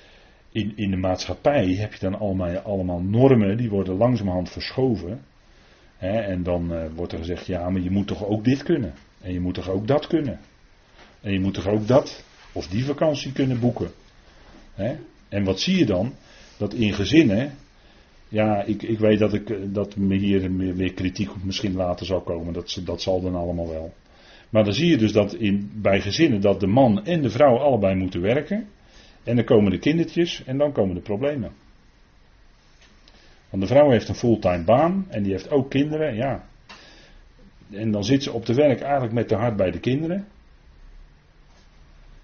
in, 0.51 0.77
in 0.77 0.89
de 0.89 0.97
maatschappij 0.97 1.67
heb 1.67 1.93
je 1.93 1.99
dan 1.99 2.19
allemaal, 2.19 2.57
allemaal 2.57 3.01
normen 3.01 3.57
die 3.57 3.69
worden 3.69 3.95
langzamerhand 3.95 4.49
verschoven. 4.49 5.21
En 6.03 6.43
dan 6.43 6.73
uh, 6.73 6.85
wordt 6.95 7.11
er 7.11 7.17
gezegd, 7.17 7.45
ja, 7.45 7.69
maar 7.69 7.81
je 7.81 7.91
moet 7.91 8.07
toch 8.07 8.25
ook 8.25 8.43
dit 8.43 8.63
kunnen. 8.63 8.93
En 9.21 9.33
je 9.33 9.39
moet 9.39 9.53
toch 9.53 9.69
ook 9.69 9.87
dat 9.87 10.07
kunnen. 10.07 10.39
En 11.21 11.31
je 11.31 11.39
moet 11.39 11.53
toch 11.53 11.67
ook 11.67 11.87
dat 11.87 12.23
of 12.51 12.67
die 12.67 12.85
vakantie 12.85 13.31
kunnen 13.31 13.59
boeken. 13.59 13.91
En 15.29 15.43
wat 15.43 15.59
zie 15.59 15.77
je 15.77 15.85
dan? 15.85 16.13
Dat 16.57 16.73
in 16.73 16.93
gezinnen, 16.93 17.53
ja, 18.27 18.63
ik, 18.63 18.83
ik 18.83 18.99
weet 18.99 19.19
dat, 19.19 19.33
ik, 19.33 19.49
eh, 19.49 19.57
dat 19.63 19.95
me 19.95 20.15
hier 20.15 20.51
meer 20.51 20.93
kritiek 20.93 21.29
misschien 21.43 21.73
later 21.75 22.05
zal 22.05 22.21
komen, 22.21 22.53
dat, 22.53 22.81
dat 22.85 23.01
zal 23.01 23.21
dan 23.21 23.35
allemaal 23.35 23.69
wel. 23.69 23.93
Maar 24.49 24.63
dan 24.63 24.73
zie 24.73 24.89
je 24.89 24.97
dus 24.97 25.11
dat 25.11 25.33
in, 25.33 25.71
bij 25.75 26.01
gezinnen 26.01 26.41
dat 26.41 26.59
de 26.59 26.67
man 26.67 27.05
en 27.05 27.21
de 27.21 27.29
vrouw 27.29 27.57
allebei 27.57 27.95
moeten 27.95 28.21
werken. 28.21 28.67
En 29.23 29.35
dan 29.35 29.45
komen 29.45 29.71
de 29.71 29.79
kindertjes 29.79 30.43
en 30.45 30.57
dan 30.57 30.71
komen 30.71 30.95
de 30.95 31.01
problemen. 31.01 31.51
Want 33.53 33.65
de 33.65 33.73
vrouw 33.73 33.89
heeft 33.89 34.07
een 34.09 34.15
fulltime 34.15 34.63
baan 34.63 35.05
en 35.09 35.23
die 35.23 35.31
heeft 35.31 35.49
ook 35.49 35.69
kinderen, 35.69 36.15
ja. 36.15 36.47
En 37.71 37.91
dan 37.91 38.03
zit 38.03 38.23
ze 38.23 38.31
op 38.31 38.45
de 38.45 38.53
werk 38.53 38.81
eigenlijk 38.81 39.13
met 39.13 39.29
de 39.29 39.35
hart 39.35 39.55
bij 39.55 39.71
de 39.71 39.79
kinderen. 39.79 40.27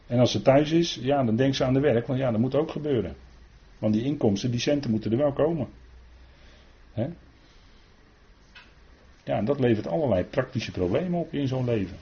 En 0.07 0.19
als 0.19 0.31
ze 0.31 0.41
thuis 0.41 0.71
is, 0.71 0.99
ja, 1.01 1.23
dan 1.23 1.35
denkt 1.35 1.55
ze 1.55 1.63
aan 1.63 1.73
de 1.73 1.79
werk, 1.79 2.07
want 2.07 2.19
ja, 2.19 2.31
dat 2.31 2.39
moet 2.39 2.55
ook 2.55 2.71
gebeuren. 2.71 3.15
Want 3.79 3.93
die 3.93 4.03
inkomsten, 4.03 4.51
die 4.51 4.59
centen 4.59 4.91
moeten 4.91 5.11
er 5.11 5.17
wel 5.17 5.33
komen. 5.33 5.67
He? 6.93 7.07
Ja, 9.23 9.37
en 9.37 9.45
dat 9.45 9.59
levert 9.59 9.87
allerlei 9.87 10.23
praktische 10.23 10.71
problemen 10.71 11.19
op 11.19 11.33
in 11.33 11.47
zo'n 11.47 11.65
leven. 11.65 11.97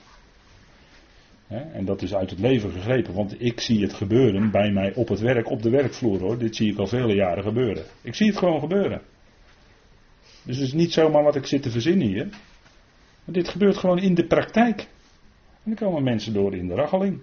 En 1.48 1.84
dat 1.84 2.02
is 2.02 2.14
uit 2.14 2.30
het 2.30 2.38
leven 2.38 2.70
gegrepen, 2.70 3.14
want 3.14 3.42
ik 3.42 3.60
zie 3.60 3.82
het 3.82 3.92
gebeuren 3.92 4.50
bij 4.50 4.70
mij 4.70 4.94
op 4.94 5.08
het 5.08 5.20
werk, 5.20 5.50
op 5.50 5.62
de 5.62 5.70
werkvloer 5.70 6.20
hoor. 6.20 6.38
Dit 6.38 6.56
zie 6.56 6.72
ik 6.72 6.78
al 6.78 6.86
vele 6.86 7.14
jaren 7.14 7.42
gebeuren. 7.42 7.84
Ik 8.02 8.14
zie 8.14 8.26
het 8.26 8.38
gewoon 8.38 8.60
gebeuren. 8.60 9.02
Dus 10.48 10.56
het 10.56 10.66
is 10.66 10.72
niet 10.72 10.92
zomaar 10.92 11.22
wat 11.22 11.36
ik 11.36 11.46
zit 11.46 11.62
te 11.62 11.70
verzinnen 11.70 12.06
hier. 12.06 12.28
Maar 13.24 13.34
dit 13.34 13.48
gebeurt 13.48 13.76
gewoon 13.76 13.98
in 13.98 14.14
de 14.14 14.26
praktijk. 14.26 14.80
En 15.64 15.74
dan 15.74 15.74
komen 15.74 16.02
mensen 16.02 16.32
door 16.32 16.54
in 16.54 16.68
de 16.68 16.74
rachteling. 16.74 17.20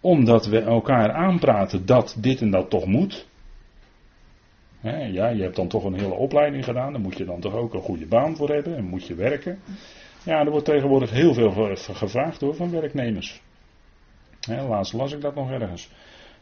Omdat 0.00 0.46
we 0.46 0.60
elkaar 0.60 1.12
aanpraten 1.12 1.86
dat 1.86 2.16
dit 2.20 2.40
en 2.40 2.50
dat 2.50 2.70
toch 2.70 2.86
moet. 2.86 3.26
ja, 4.82 5.28
je 5.28 5.42
hebt 5.42 5.56
dan 5.56 5.68
toch 5.68 5.84
een 5.84 5.98
hele 5.98 6.14
opleiding 6.14 6.64
gedaan, 6.64 6.92
daar 6.92 7.02
moet 7.02 7.16
je 7.16 7.24
dan 7.24 7.40
toch 7.40 7.54
ook 7.54 7.74
een 7.74 7.82
goede 7.82 8.06
baan 8.06 8.36
voor 8.36 8.48
hebben 8.48 8.76
en 8.76 8.84
moet 8.84 9.06
je 9.06 9.14
werken. 9.14 9.58
Ja, 10.24 10.40
er 10.40 10.50
wordt 10.50 10.66
tegenwoordig 10.66 11.10
heel 11.10 11.34
veel 11.34 11.76
gevraagd 11.76 12.40
hoor 12.40 12.54
van 12.54 12.70
werknemers. 12.70 13.42
laatst 14.46 14.92
las 14.92 15.12
ik 15.12 15.20
dat 15.20 15.34
nog 15.34 15.50
ergens. 15.50 15.90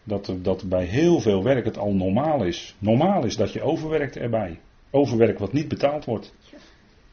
Dat, 0.07 0.33
dat 0.43 0.69
bij 0.69 0.85
heel 0.85 1.21
veel 1.21 1.43
werk 1.43 1.65
het 1.65 1.79
al 1.79 1.93
normaal 1.93 2.45
is. 2.45 2.77
Normaal 2.79 3.25
is 3.25 3.37
dat 3.37 3.53
je 3.53 3.63
overwerkt 3.63 4.17
erbij. 4.17 4.59
Overwerk 4.91 5.39
wat 5.39 5.53
niet 5.53 5.69
betaald 5.69 6.05
wordt. 6.05 6.35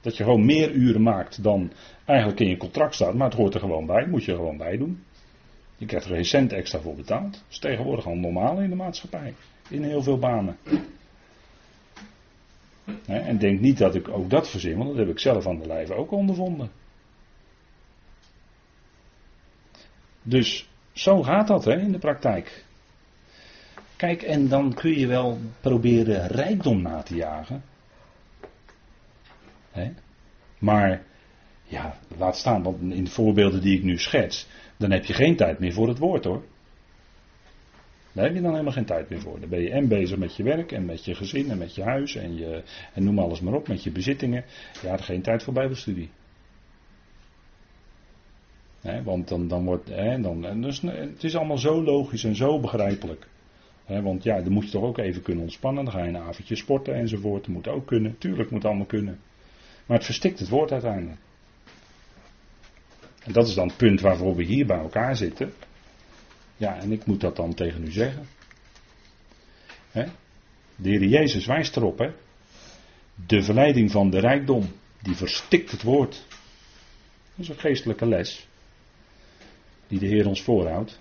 Dat 0.01 0.17
je 0.17 0.23
gewoon 0.23 0.45
meer 0.45 0.71
uren 0.71 1.01
maakt 1.01 1.43
dan 1.43 1.71
eigenlijk 2.05 2.39
in 2.39 2.49
je 2.49 2.57
contract 2.57 2.95
staat, 2.95 3.13
maar 3.13 3.29
het 3.29 3.37
hoort 3.37 3.53
er 3.53 3.59
gewoon 3.59 3.85
bij, 3.85 4.07
moet 4.07 4.23
je 4.23 4.35
gewoon 4.35 4.57
bij 4.57 4.77
doen. 4.77 5.03
Je 5.77 5.85
krijgt 5.85 6.05
er 6.05 6.15
geen 6.15 6.25
cent 6.25 6.53
extra 6.53 6.79
voor 6.79 6.95
betaald. 6.95 7.31
Dat 7.31 7.43
is 7.49 7.59
tegenwoordig 7.59 8.05
al 8.05 8.15
normaal 8.15 8.59
in 8.59 8.69
de 8.69 8.75
maatschappij. 8.75 9.33
In 9.69 9.83
heel 9.83 10.03
veel 10.03 10.19
banen. 10.19 10.57
En 13.05 13.37
denk 13.37 13.59
niet 13.59 13.77
dat 13.77 13.95
ik 13.95 14.09
ook 14.09 14.29
dat 14.29 14.49
verzin, 14.49 14.77
want 14.77 14.89
dat 14.89 14.97
heb 14.97 15.09
ik 15.09 15.19
zelf 15.19 15.47
aan 15.47 15.59
de 15.59 15.67
lijve 15.67 15.93
ook 15.93 16.11
ondervonden. 16.11 16.71
Dus 20.23 20.69
zo 20.91 21.23
gaat 21.23 21.47
dat 21.47 21.65
hè, 21.65 21.79
in 21.79 21.91
de 21.91 21.99
praktijk. 21.99 22.65
Kijk, 24.04 24.22
en 24.22 24.47
dan 24.47 24.74
kun 24.74 24.99
je 24.99 25.08
wel 25.08 25.38
proberen 25.62 26.28
rijkdom 26.28 26.82
na 26.82 27.01
te 27.01 27.16
jagen. 27.16 27.64
Hè? 29.72 29.91
Maar, 30.60 31.04
ja, 31.64 31.97
laat 32.18 32.38
staan, 32.38 32.64
want 32.64 32.82
in 32.82 33.04
de 33.04 33.10
voorbeelden 33.10 33.62
die 33.62 33.78
ik 33.78 33.84
nu 33.84 33.97
schets, 33.97 34.47
dan 34.78 34.91
heb 34.91 35.06
je 35.06 35.14
geen 35.14 35.36
tijd 35.36 35.60
meer 35.60 35.74
voor 35.74 35.88
het 35.88 35.97
woord 35.97 36.24
hoor. 36.24 36.43
Daar 38.12 38.26
heb 38.26 38.36
je 38.36 38.41
dan 38.41 38.51
helemaal 38.51 38.74
geen 38.74 38.86
tijd 38.86 39.10
meer 39.10 39.20
voor. 39.20 39.39
Dan 39.39 39.49
ben 39.49 39.62
je 39.62 39.70
en 39.70 39.88
bezig 39.88 40.18
met 40.18 40.36
je 40.36 40.43
werk 40.43 40.72
en 40.72 40.86
met 40.86 41.06
je 41.06 41.16
gezin 41.16 41.51
en 41.51 41.58
met 41.58 41.76
je 41.76 41.84
huis 41.84 42.16
en, 42.16 42.36
je, 42.36 42.64
en 42.93 43.04
noem 43.04 43.20
alles 43.20 43.41
maar 43.41 43.54
op, 43.54 43.68
met 43.68 43.84
je 43.84 43.91
bezittingen. 43.91 44.45
Je 44.82 44.88
had 44.88 45.01
geen 45.01 45.22
tijd 45.22 45.43
voor 45.43 45.54
bijbelstudie. 45.54 46.10
want 49.04 49.28
dan, 49.28 49.47
dan 49.47 49.66
wordt, 49.66 49.88
dan, 50.22 50.62
dus, 50.62 50.82
het 50.82 51.24
is 51.24 51.36
allemaal 51.36 51.58
zo 51.58 51.84
logisch 51.84 52.24
en 52.24 52.36
zo 52.36 52.60
begrijpelijk. 52.60 53.32
Want 53.86 54.23
ja, 54.23 54.41
dan 54.41 54.51
moet 54.51 54.65
je 54.65 54.71
toch 54.71 54.84
ook 54.84 54.97
even 54.97 55.21
kunnen 55.21 55.43
ontspannen. 55.43 55.86
Dan 55.86 55.93
ga 55.93 56.03
je 56.03 56.07
een 56.07 56.17
avondje 56.17 56.55
sporten 56.55 56.95
enzovoort. 56.95 57.45
Dat 57.45 57.53
moet 57.53 57.67
ook 57.67 57.88
kunnen. 57.88 58.17
Tuurlijk 58.17 58.49
moet 58.49 58.65
allemaal 58.65 58.86
kunnen. 58.86 59.19
Maar 59.86 59.97
het 59.97 60.05
verstikt 60.05 60.39
het 60.39 60.49
woord 60.49 60.71
uiteindelijk. 60.71 61.19
En 63.23 63.34
dat 63.34 63.47
is 63.47 63.53
dan 63.53 63.67
het 63.67 63.77
punt 63.77 64.01
waarvoor 64.01 64.36
we 64.36 64.43
hier 64.43 64.65
bij 64.65 64.77
elkaar 64.77 65.15
zitten. 65.15 65.53
Ja, 66.57 66.79
en 66.79 66.91
ik 66.91 67.05
moet 67.05 67.21
dat 67.21 67.36
dan 67.36 67.53
tegen 67.53 67.84
u 67.84 67.91
zeggen. 67.91 68.27
De 70.75 70.89
Heer 70.89 71.03
Jezus 71.03 71.45
wijst 71.45 71.75
erop, 71.75 71.97
hè? 71.97 72.11
De 73.27 73.43
verleiding 73.43 73.91
van 73.91 74.09
de 74.09 74.19
rijkdom, 74.19 74.71
die 75.01 75.15
verstikt 75.15 75.71
het 75.71 75.84
woord. 75.84 76.25
Dat 77.36 77.45
is 77.45 77.49
een 77.49 77.59
geestelijke 77.59 78.05
les. 78.05 78.47
Die 79.88 79.99
de 79.99 80.05
Heer 80.05 80.27
ons 80.27 80.41
voorhoudt. 80.41 80.99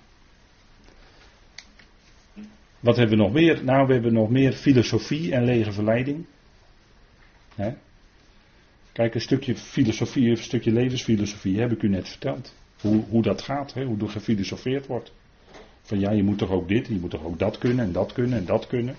Wat 2.83 2.97
hebben 2.97 3.17
we 3.17 3.23
nog 3.23 3.33
meer? 3.33 3.65
Nou, 3.65 3.87
we 3.87 3.93
hebben 3.93 4.13
nog 4.13 4.31
meer 4.31 4.53
filosofie 4.53 5.33
en 5.33 5.45
lege 5.45 5.73
verleiding. 5.73 6.27
Kijk, 8.93 9.15
een 9.15 9.21
stukje 9.21 9.57
filosofie, 9.57 10.31
een 10.31 10.37
stukje 10.37 10.73
levensfilosofie 10.73 11.61
heb 11.61 11.73
ik 11.73 11.83
u 11.83 11.89
net 11.89 12.09
verteld. 12.09 12.55
Hoe, 12.81 13.05
hoe 13.09 13.23
dat 13.23 13.43
gaat, 13.43 13.73
hoe 13.73 13.97
er 14.01 14.09
gefilosofeerd 14.09 14.87
wordt. 14.87 15.13
Van 15.83 16.01
ja, 16.01 16.11
je 16.11 16.23
moet 16.23 16.39
toch 16.39 16.51
ook 16.51 16.69
dit, 16.69 16.87
je 16.87 16.99
moet 17.01 17.11
toch 17.11 17.25
ook 17.25 17.39
dat 17.39 17.59
kunnen 17.59 17.85
en 17.85 17.93
dat 17.93 18.13
kunnen 18.13 18.39
en 18.39 18.45
dat 18.45 18.67
kunnen. 18.67 18.95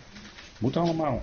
Moet 0.60 0.78
allemaal. 0.78 1.22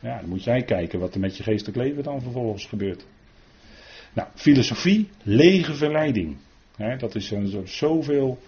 Ja, 0.00 0.18
dan 0.20 0.28
moet 0.28 0.44
jij 0.44 0.62
kijken 0.62 0.98
wat 0.98 1.14
er 1.14 1.20
met 1.20 1.36
je 1.36 1.42
geestelijk 1.42 1.76
leven 1.76 2.02
dan 2.02 2.22
vervolgens 2.22 2.66
gebeurt. 2.66 3.06
Nou, 4.12 4.28
filosofie, 4.34 5.08
lege 5.22 5.74
verleiding. 5.74 6.36
dat 6.98 7.14
is 7.14 7.32
zoveel 7.64 8.38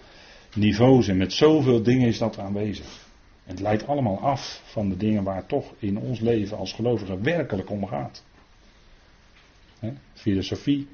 niveaus 0.56 1.08
en 1.08 1.16
met 1.16 1.32
zoveel 1.32 1.82
dingen 1.82 2.08
is 2.08 2.18
dat 2.18 2.38
aanwezig. 2.38 3.04
Het 3.44 3.60
leidt 3.60 3.86
allemaal 3.86 4.18
af 4.18 4.62
van 4.64 4.88
de 4.88 4.96
dingen 4.96 5.22
waar 5.22 5.46
toch 5.46 5.74
in 5.78 5.98
ons 5.98 6.20
leven 6.20 6.56
als 6.56 6.72
gelovigen 6.72 7.22
werkelijk 7.22 7.70
om 7.70 7.86
gaat. 7.86 8.24
filosofie, 10.14 10.88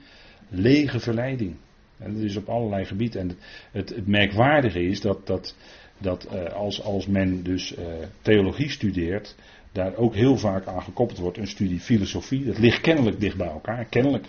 lege 0.49 1.01
verleiding. 1.01 1.57
En 1.99 2.15
dat 2.15 2.23
is 2.23 2.37
op 2.37 2.49
allerlei 2.49 2.85
gebieden. 2.85 3.21
En 3.21 3.39
het, 3.71 3.89
het, 3.89 4.07
merkwaardige 4.07 4.83
is 4.83 5.01
dat, 5.01 5.27
dat, 5.27 5.57
dat 5.99 6.29
uh, 6.33 6.45
als, 6.45 6.83
als 6.83 7.07
men 7.07 7.43
dus 7.43 7.77
uh, 7.79 7.85
theologie 8.23 8.71
studeert, 8.71 9.35
daar 9.73 9.97
ook 9.97 10.15
heel 10.15 10.37
vaak 10.37 10.67
aan 10.67 10.83
gekoppeld 10.83 11.19
wordt 11.19 11.39
een 11.39 11.47
studie 11.47 11.81
filosofie. 11.81 12.45
Dat 12.45 12.59
ligt 12.59 12.81
kennelijk 12.81 13.21
dicht 13.21 13.37
bij 13.37 13.49
elkaar, 13.49 13.85
kennelijk. 13.85 14.27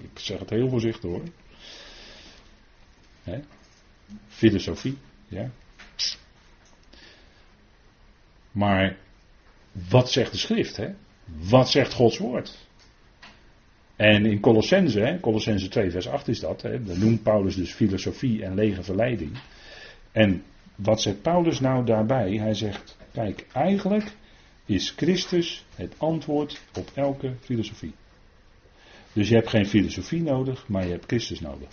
Ik 0.00 0.18
zeg 0.18 0.38
het 0.38 0.50
heel 0.50 0.68
voorzichtig 0.68 1.10
hoor. 1.10 1.22
Hè? 3.22 3.40
Filosofie, 4.28 4.98
ja. 5.28 5.50
Maar 8.52 8.96
wat 9.88 10.10
zegt 10.10 10.32
de 10.32 10.38
schrift? 10.38 10.76
Hè? 10.76 10.88
Wat 11.24 11.70
zegt 11.70 11.92
Gods 11.92 12.18
woord? 12.18 12.58
En 13.96 14.26
in 14.26 14.40
Colossense, 14.40 15.18
Colossense 15.20 15.68
2 15.68 15.90
vers 15.90 16.08
8 16.08 16.28
is 16.28 16.40
dat, 16.40 16.62
hè, 16.62 16.82
dan 16.84 16.98
noemt 16.98 17.22
Paulus 17.22 17.54
dus 17.54 17.72
filosofie 17.72 18.44
en 18.44 18.54
lege 18.54 18.82
verleiding. 18.82 19.38
En 20.12 20.42
wat 20.74 21.00
zegt 21.02 21.22
Paulus 21.22 21.60
nou 21.60 21.84
daarbij? 21.84 22.32
Hij 22.32 22.54
zegt, 22.54 22.96
Kijk, 23.12 23.46
eigenlijk 23.52 24.12
is 24.66 24.90
Christus 24.96 25.64
het 25.74 25.94
antwoord 25.98 26.60
op 26.78 26.90
elke 26.94 27.34
filosofie. 27.40 27.94
Dus 29.12 29.28
je 29.28 29.34
hebt 29.34 29.48
geen 29.48 29.66
filosofie 29.66 30.22
nodig, 30.22 30.68
maar 30.68 30.84
je 30.84 30.90
hebt 30.90 31.06
Christus 31.06 31.40
nodig. 31.40 31.68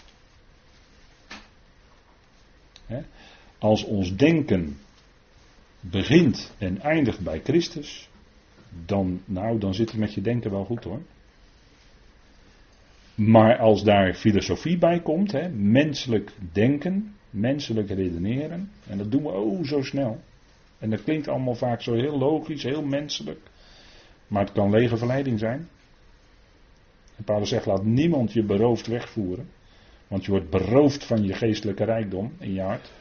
Als 3.57 3.83
ons 3.83 4.15
denken 4.15 4.77
begint 5.79 6.53
en 6.57 6.81
eindigt 6.81 7.19
bij 7.19 7.41
Christus, 7.43 8.09
dan, 8.85 9.21
nou, 9.25 9.59
dan 9.59 9.73
zit 9.73 9.89
het 9.89 9.99
met 9.99 10.13
je 10.13 10.21
denken 10.21 10.51
wel 10.51 10.65
goed 10.65 10.83
hoor. 10.83 11.01
Maar 13.15 13.57
als 13.57 13.83
daar 13.83 14.13
filosofie 14.13 14.77
bij 14.77 14.99
komt, 14.99 15.31
hè, 15.31 15.49
menselijk 15.49 16.31
denken, 16.51 17.15
menselijk 17.29 17.89
redeneren, 17.89 18.71
en 18.87 18.97
dat 18.97 19.11
doen 19.11 19.23
we 19.23 19.29
oh 19.29 19.63
zo 19.63 19.81
snel. 19.81 20.19
En 20.79 20.89
dat 20.89 21.03
klinkt 21.03 21.27
allemaal 21.27 21.55
vaak 21.55 21.81
zo 21.81 21.93
heel 21.93 22.17
logisch, 22.17 22.63
heel 22.63 22.83
menselijk. 22.83 23.39
Maar 24.27 24.43
het 24.43 24.51
kan 24.51 24.69
lege 24.69 24.97
verleiding 24.97 25.39
zijn. 25.39 25.67
En 27.15 27.23
Paulus 27.23 27.49
zegt: 27.49 27.65
laat 27.65 27.83
niemand 27.83 28.33
je 28.33 28.43
beroofd 28.43 28.87
wegvoeren. 28.87 29.49
Want 30.07 30.25
je 30.25 30.31
wordt 30.31 30.49
beroofd 30.49 31.05
van 31.05 31.23
je 31.23 31.33
geestelijke 31.33 31.83
rijkdom 31.83 32.33
in 32.39 32.53
je 32.53 32.61
hart. 32.61 32.91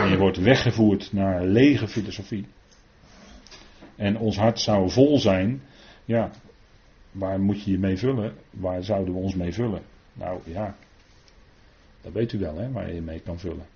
En 0.00 0.08
je 0.08 0.16
wordt 0.18 0.38
weggevoerd 0.38 1.12
naar 1.12 1.44
lege 1.44 1.88
filosofie. 1.88 2.46
En 3.96 4.18
ons 4.18 4.36
hart 4.36 4.60
zou 4.60 4.90
vol 4.90 5.18
zijn. 5.18 5.62
Ja, 6.04 6.30
waar 7.12 7.40
moet 7.40 7.62
je 7.62 7.70
je 7.70 7.78
mee 7.78 7.96
vullen? 7.96 8.34
Waar 8.50 8.82
zouden 8.82 9.14
we 9.14 9.20
ons 9.20 9.34
mee 9.34 9.52
vullen? 9.52 9.82
Nou 10.12 10.40
ja, 10.44 10.76
dat 12.00 12.12
weet 12.12 12.32
u 12.32 12.38
wel, 12.38 12.56
hè, 12.56 12.70
waar 12.70 12.88
je 12.88 12.94
je 12.94 13.02
mee 13.02 13.20
kan 13.20 13.38
vullen. 13.38 13.66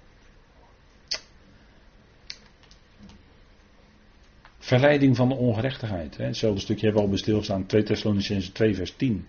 Verleiding 4.58 5.16
van 5.16 5.28
de 5.28 5.34
ongerechtigheid. 5.34 6.16
Hè. 6.16 6.24
Hetzelfde 6.24 6.60
stukje 6.60 6.84
hebben 6.84 7.00
we 7.02 7.08
al 7.08 7.14
bij 7.14 7.22
stilstaan. 7.22 7.66
2 7.66 7.82
Thessalonicenzen 7.82 8.52
2 8.52 8.74
vers 8.74 8.96
10. 8.96 9.26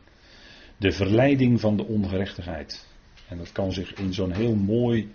De 0.78 0.92
verleiding 0.92 1.60
van 1.60 1.78
de 1.78 1.86
ongerechtigheid. 1.86 2.86
En 3.28 3.38
dat 3.38 3.52
kan 3.52 3.72
zich 3.72 3.94
in 3.94 4.14
zo'n 4.14 4.32
heel 4.32 4.56
mooi, 4.56 5.14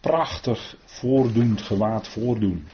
prachtig 0.00 0.76
voordoend 0.84 1.62
gewaad 1.62 2.08
voordoen. 2.08 2.64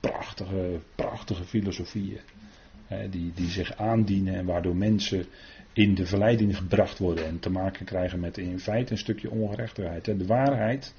Prachtige, 0.00 0.80
prachtige 0.94 1.44
filosofieën. 1.44 2.20
Die, 3.10 3.32
die 3.34 3.48
zich 3.48 3.76
aandienen 3.76 4.34
en 4.34 4.44
waardoor 4.44 4.76
mensen 4.76 5.26
in 5.72 5.94
de 5.94 6.06
verleiding 6.06 6.56
gebracht 6.56 6.98
worden 6.98 7.26
en 7.26 7.38
te 7.38 7.50
maken 7.50 7.86
krijgen 7.86 8.20
met 8.20 8.38
in 8.38 8.60
feite 8.60 8.92
een 8.92 8.98
stukje 8.98 9.30
ongerechtigheid. 9.30 10.04
De 10.04 10.26
waarheid, 10.26 10.94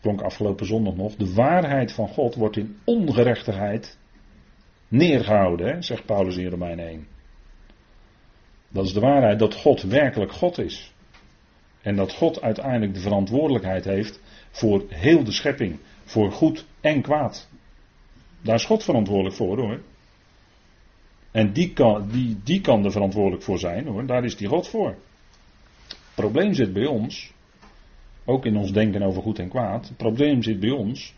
klonk 0.00 0.20
afgelopen 0.20 0.66
zondag 0.66 0.94
nog, 0.94 1.14
de 1.14 1.34
waarheid 1.34 1.92
van 1.92 2.08
God 2.08 2.34
wordt 2.34 2.56
in 2.56 2.76
ongerechtigheid 2.84 3.98
neergehouden, 4.88 5.84
zegt 5.84 6.06
Paulus 6.06 6.36
in 6.36 6.48
Romeinen 6.48 6.86
1. 6.86 7.06
Dat 8.68 8.84
is 8.84 8.92
de 8.92 9.00
waarheid 9.00 9.38
dat 9.38 9.54
God 9.54 9.82
werkelijk 9.82 10.32
God 10.32 10.58
is. 10.58 10.92
En 11.82 11.96
dat 11.96 12.12
God 12.12 12.40
uiteindelijk 12.40 12.94
de 12.94 13.00
verantwoordelijkheid 13.00 13.84
heeft 13.84 14.20
voor 14.50 14.84
heel 14.88 15.24
de 15.24 15.32
schepping, 15.32 15.78
voor 16.04 16.32
goed 16.32 16.66
en 16.80 17.02
kwaad. 17.02 17.48
Daar 18.42 18.54
is 18.54 18.64
God 18.64 18.84
verantwoordelijk 18.84 19.36
voor 19.36 19.58
hoor. 19.58 19.80
En 21.30 21.52
die 21.52 21.72
kan, 21.72 22.08
die, 22.08 22.36
die 22.44 22.60
kan 22.60 22.84
er 22.84 22.92
verantwoordelijk 22.92 23.42
voor 23.42 23.58
zijn 23.58 23.86
hoor, 23.86 24.06
daar 24.06 24.24
is 24.24 24.36
die 24.36 24.48
God 24.48 24.68
voor. 24.68 24.96
Het 25.88 26.24
probleem 26.24 26.54
zit 26.54 26.72
bij 26.72 26.86
ons, 26.86 27.32
ook 28.24 28.44
in 28.44 28.56
ons 28.56 28.72
denken 28.72 29.02
over 29.02 29.22
goed 29.22 29.38
en 29.38 29.48
kwaad. 29.48 29.88
Het 29.88 29.96
probleem 29.96 30.42
zit 30.42 30.60
bij 30.60 30.70
ons 30.70 31.14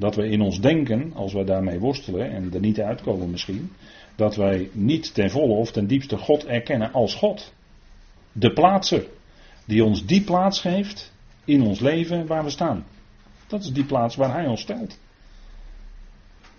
dat 0.00 0.14
we 0.14 0.28
in 0.28 0.40
ons 0.40 0.60
denken, 0.60 1.12
als 1.14 1.32
wij 1.32 1.44
daarmee 1.44 1.78
worstelen 1.78 2.30
en 2.30 2.54
er 2.54 2.60
niet 2.60 2.80
uitkomen 2.80 3.30
misschien, 3.30 3.72
dat 4.16 4.36
wij 4.36 4.70
niet 4.72 5.14
ten 5.14 5.30
volle 5.30 5.52
of 5.54 5.72
ten 5.72 5.86
diepste 5.86 6.16
God 6.16 6.44
erkennen 6.44 6.92
als 6.92 7.14
God. 7.14 7.52
De 8.32 8.52
plaatser, 8.52 9.06
die 9.64 9.84
ons 9.84 10.06
die 10.06 10.22
plaats 10.22 10.60
geeft 10.60 11.12
in 11.44 11.62
ons 11.62 11.80
leven 11.80 12.26
waar 12.26 12.44
we 12.44 12.50
staan. 12.50 12.86
Dat 13.46 13.60
is 13.62 13.72
die 13.72 13.84
plaats 13.84 14.16
waar 14.16 14.32
Hij 14.32 14.46
ons 14.46 14.60
stelt. 14.60 14.98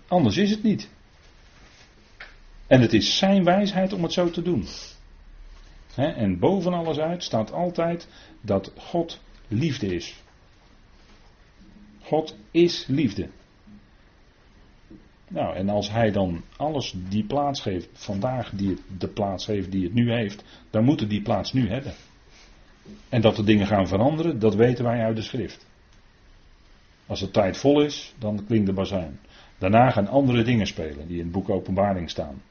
Anders 0.08 0.36
is 0.36 0.50
het 0.50 0.62
niet. 0.62 0.88
En 2.66 2.80
het 2.80 2.92
is 2.92 3.18
zijn 3.18 3.44
wijsheid 3.44 3.92
om 3.92 4.02
het 4.02 4.12
zo 4.12 4.30
te 4.30 4.42
doen. 4.42 4.66
en 5.94 6.38
boven 6.38 6.72
alles 6.72 6.98
uit 6.98 7.24
staat 7.24 7.52
altijd 7.52 8.08
dat 8.40 8.72
God 8.76 9.20
liefde 9.48 9.94
is. 9.94 10.22
God 12.12 12.36
is 12.50 12.86
liefde. 12.86 13.28
Nou, 15.28 15.56
en 15.56 15.68
als 15.68 15.90
hij 15.90 16.10
dan 16.10 16.42
alles 16.56 16.94
die 17.08 17.24
plaats 17.24 17.60
geeft 17.60 17.88
vandaag, 17.92 18.50
die 18.50 18.78
de 18.98 19.08
plaats 19.08 19.46
heeft 19.46 19.70
die 19.70 19.84
het 19.84 19.94
nu 19.94 20.12
heeft, 20.12 20.44
dan 20.70 20.84
moet 20.84 21.00
het 21.00 21.10
die 21.10 21.22
plaats 21.22 21.52
nu 21.52 21.68
hebben. 21.68 21.92
En 23.08 23.20
dat 23.20 23.36
de 23.36 23.44
dingen 23.44 23.66
gaan 23.66 23.88
veranderen, 23.88 24.38
dat 24.38 24.54
weten 24.54 24.84
wij 24.84 25.04
uit 25.04 25.16
de 25.16 25.22
schrift. 25.22 25.66
Als 27.06 27.20
de 27.20 27.30
tijd 27.30 27.56
vol 27.56 27.82
is, 27.82 28.14
dan 28.18 28.44
klinkt 28.46 28.66
de 28.66 28.72
bazuin. 28.72 29.18
Daarna 29.58 29.90
gaan 29.90 30.08
andere 30.08 30.42
dingen 30.42 30.66
spelen 30.66 31.06
die 31.06 31.18
in 31.18 31.24
het 31.24 31.32
boek 31.32 31.50
Openbaring 31.50 32.10
staan. 32.10 32.42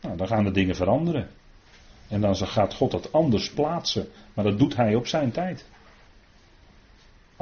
Nou, 0.00 0.16
dan 0.16 0.26
gaan 0.26 0.44
de 0.44 0.50
dingen 0.50 0.76
veranderen. 0.76 1.28
En 2.08 2.20
dan 2.20 2.36
gaat 2.36 2.74
God 2.74 2.90
dat 2.90 3.12
anders 3.12 3.50
plaatsen. 3.50 4.08
Maar 4.34 4.44
dat 4.44 4.58
doet 4.58 4.76
hij 4.76 4.94
op 4.94 5.06
zijn 5.06 5.30
tijd. 5.30 5.66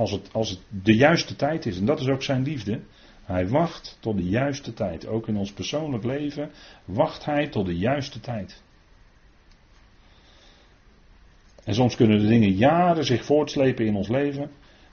Als 0.01 0.11
het, 0.11 0.33
als 0.33 0.51
het 0.51 0.61
de 0.85 0.95
juiste 0.95 1.37
tijd 1.37 1.67
is. 1.67 1.79
En 1.79 1.85
dat 1.85 2.01
is 2.01 2.09
ook 2.09 2.23
zijn 2.23 2.43
liefde. 2.43 2.81
Hij 3.25 3.49
wacht 3.49 3.97
tot 4.01 4.17
de 4.17 4.29
juiste 4.29 4.73
tijd. 4.73 5.07
Ook 5.07 5.29
in 5.29 5.37
ons 5.37 5.53
persoonlijk 5.53 6.05
leven 6.05 6.51
wacht 6.85 7.25
hij 7.25 7.49
tot 7.49 7.67
de 7.67 7.79
juiste 7.79 8.21
tijd. 8.21 8.63
En 11.65 11.75
soms 11.75 11.97
kunnen 11.97 12.21
de 12.21 12.27
dingen 12.27 12.53
jaren 12.53 13.05
zich 13.05 13.25
voortslepen 13.25 13.87
in 13.87 13.95
ons 13.95 14.09
leven. 14.09 14.51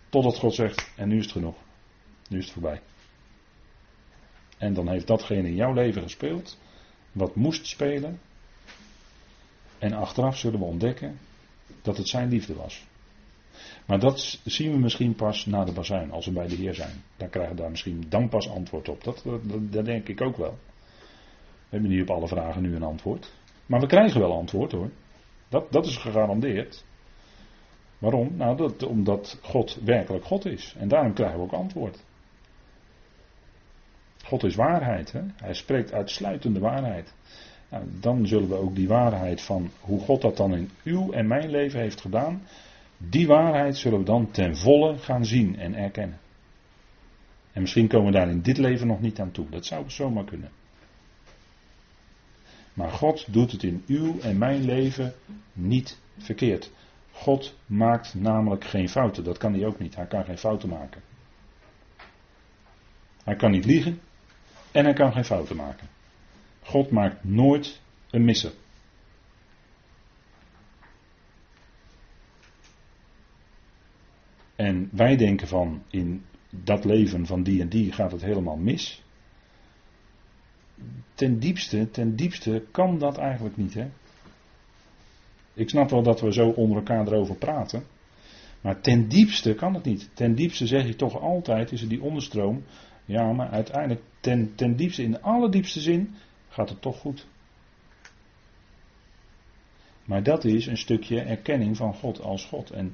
Totdat 0.09 0.37
God 0.37 0.53
zegt: 0.53 0.91
En 0.95 1.07
nu 1.07 1.17
is 1.17 1.23
het 1.23 1.31
genoeg. 1.31 1.57
Nu 2.29 2.37
is 2.37 2.43
het 2.43 2.53
voorbij. 2.53 2.81
En 4.57 4.73
dan 4.73 4.89
heeft 4.89 5.07
datgene 5.07 5.47
in 5.47 5.55
jouw 5.55 5.73
leven 5.73 6.01
gespeeld 6.01 6.59
wat 7.11 7.35
moest 7.35 7.67
spelen. 7.67 8.19
En 9.79 9.93
achteraf 9.93 10.37
zullen 10.37 10.59
we 10.59 10.65
ontdekken 10.65 11.19
dat 11.81 11.97
het 11.97 12.07
zijn 12.07 12.29
liefde 12.29 12.53
was. 12.53 12.85
Maar 13.87 13.99
dat 13.99 14.39
zien 14.43 14.71
we 14.71 14.77
misschien 14.77 15.15
pas 15.15 15.45
na 15.45 15.63
de 15.63 15.71
bazuin, 15.71 16.11
als 16.11 16.25
we 16.25 16.31
bij 16.31 16.47
de 16.47 16.55
Heer 16.55 16.73
zijn. 16.73 17.03
Dan 17.17 17.29
krijgen 17.29 17.55
we 17.55 17.61
daar 17.61 17.69
misschien 17.69 18.03
dan 18.09 18.29
pas 18.29 18.49
antwoord 18.49 18.89
op. 18.89 19.03
Dat, 19.03 19.85
denk 19.85 20.07
ik 20.07 20.21
ook 20.21 20.37
wel. 20.37 20.57
We 21.69 21.69
hebben 21.69 21.89
niet 21.89 22.01
op 22.01 22.09
alle 22.09 22.27
vragen 22.27 22.61
nu 22.61 22.75
een 22.75 22.83
antwoord. 22.83 23.33
Maar 23.65 23.79
we 23.79 23.87
krijgen 23.87 24.19
wel 24.19 24.33
antwoord 24.33 24.71
hoor. 24.71 24.89
Dat, 25.49 25.71
dat 25.71 25.85
is 25.85 25.97
gegarandeerd. 25.97 26.85
Waarom? 27.97 28.35
Nou, 28.35 28.57
dat, 28.57 28.83
omdat 28.83 29.39
God 29.41 29.79
werkelijk 29.83 30.25
God 30.25 30.45
is. 30.45 30.75
En 30.77 30.87
daarom 30.87 31.13
krijgen 31.13 31.37
we 31.37 31.43
ook 31.43 31.53
antwoord. 31.53 32.03
God 34.23 34.43
is 34.43 34.55
waarheid. 34.55 35.11
Hè? 35.11 35.21
Hij 35.35 35.53
spreekt 35.53 35.93
uitsluitende 35.93 36.59
waarheid. 36.59 37.13
Nou, 37.69 37.83
dan 37.99 38.27
zullen 38.27 38.49
we 38.49 38.55
ook 38.55 38.75
die 38.75 38.87
waarheid 38.87 39.41
van 39.41 39.69
hoe 39.79 39.99
God 39.99 40.21
dat 40.21 40.37
dan 40.37 40.53
in 40.53 40.69
uw 40.83 41.11
en 41.11 41.27
mijn 41.27 41.49
leven 41.49 41.79
heeft 41.79 42.01
gedaan, 42.01 42.41
die 42.97 43.27
waarheid 43.27 43.77
zullen 43.77 43.99
we 43.99 44.05
dan 44.05 44.31
ten 44.31 44.57
volle 44.57 44.97
gaan 44.97 45.25
zien 45.25 45.59
en 45.59 45.75
erkennen. 45.75 46.19
En 47.51 47.61
misschien 47.61 47.87
komen 47.87 48.11
we 48.11 48.17
daar 48.17 48.29
in 48.29 48.41
dit 48.41 48.57
leven 48.57 48.87
nog 48.87 49.01
niet 49.01 49.19
aan 49.19 49.31
toe. 49.31 49.49
Dat 49.49 49.65
zou 49.65 49.89
zomaar 49.89 50.23
kunnen. 50.23 50.51
Maar 52.73 52.91
God 52.91 53.33
doet 53.33 53.51
het 53.51 53.63
in 53.63 53.83
uw 53.87 54.19
en 54.19 54.37
mijn 54.37 54.63
leven 54.63 55.13
niet 55.53 55.99
verkeerd. 56.17 56.71
God 57.11 57.55
maakt 57.65 58.13
namelijk 58.13 58.63
geen 58.63 58.89
fouten. 58.89 59.23
Dat 59.23 59.37
kan 59.37 59.53
hij 59.53 59.65
ook 59.65 59.79
niet. 59.79 59.95
Hij 59.95 60.05
kan 60.05 60.23
geen 60.23 60.37
fouten 60.37 60.69
maken. 60.69 61.01
Hij 63.23 63.35
kan 63.35 63.51
niet 63.51 63.65
liegen. 63.65 63.99
En 64.71 64.83
hij 64.83 64.93
kan 64.93 65.11
geen 65.11 65.25
fouten 65.25 65.55
maken. 65.55 65.87
God 66.63 66.91
maakt 66.91 67.23
nooit 67.23 67.81
een 68.09 68.25
misser. 68.25 68.51
En 74.57 74.89
wij 74.91 75.15
denken 75.15 75.47
van 75.47 75.83
in 75.89 76.25
dat 76.49 76.85
leven 76.85 77.25
van 77.25 77.43
die 77.43 77.61
en 77.61 77.69
die 77.69 77.91
gaat 77.91 78.11
het 78.11 78.21
helemaal 78.21 78.57
mis. 78.57 79.03
Ten 81.13 81.39
diepste, 81.39 81.89
ten 81.91 82.15
diepste 82.15 82.65
kan 82.71 82.99
dat 82.99 83.17
eigenlijk 83.17 83.57
niet. 83.57 83.73
Hè? 83.73 83.87
Ik 85.53 85.69
snap 85.69 85.89
wel 85.89 86.03
dat 86.03 86.21
we 86.21 86.33
zo 86.33 86.49
onder 86.49 86.77
elkaar 86.77 87.07
erover 87.07 87.35
praten. 87.35 87.83
Maar 88.61 88.81
ten 88.81 89.07
diepste 89.07 89.53
kan 89.53 89.73
het 89.73 89.83
niet. 89.83 90.09
Ten 90.13 90.35
diepste 90.35 90.67
zeg 90.67 90.85
je 90.85 90.95
toch 90.95 91.19
altijd, 91.21 91.71
is 91.71 91.81
er 91.81 91.89
die 91.89 92.01
onderstroom. 92.01 92.63
Ja, 93.05 93.31
maar 93.31 93.49
uiteindelijk 93.49 94.01
ten, 94.19 94.55
ten 94.55 94.75
diepste, 94.75 95.03
in 95.03 95.11
de 95.11 95.21
allerdiepste 95.21 95.79
zin, 95.79 96.15
gaat 96.49 96.69
het 96.69 96.81
toch 96.81 96.99
goed. 96.99 97.27
Maar 100.05 100.23
dat 100.23 100.45
is 100.45 100.65
een 100.65 100.77
stukje 100.77 101.21
erkenning 101.21 101.77
van 101.77 101.93
God 101.93 102.21
als 102.21 102.45
God. 102.45 102.69
En 102.69 102.93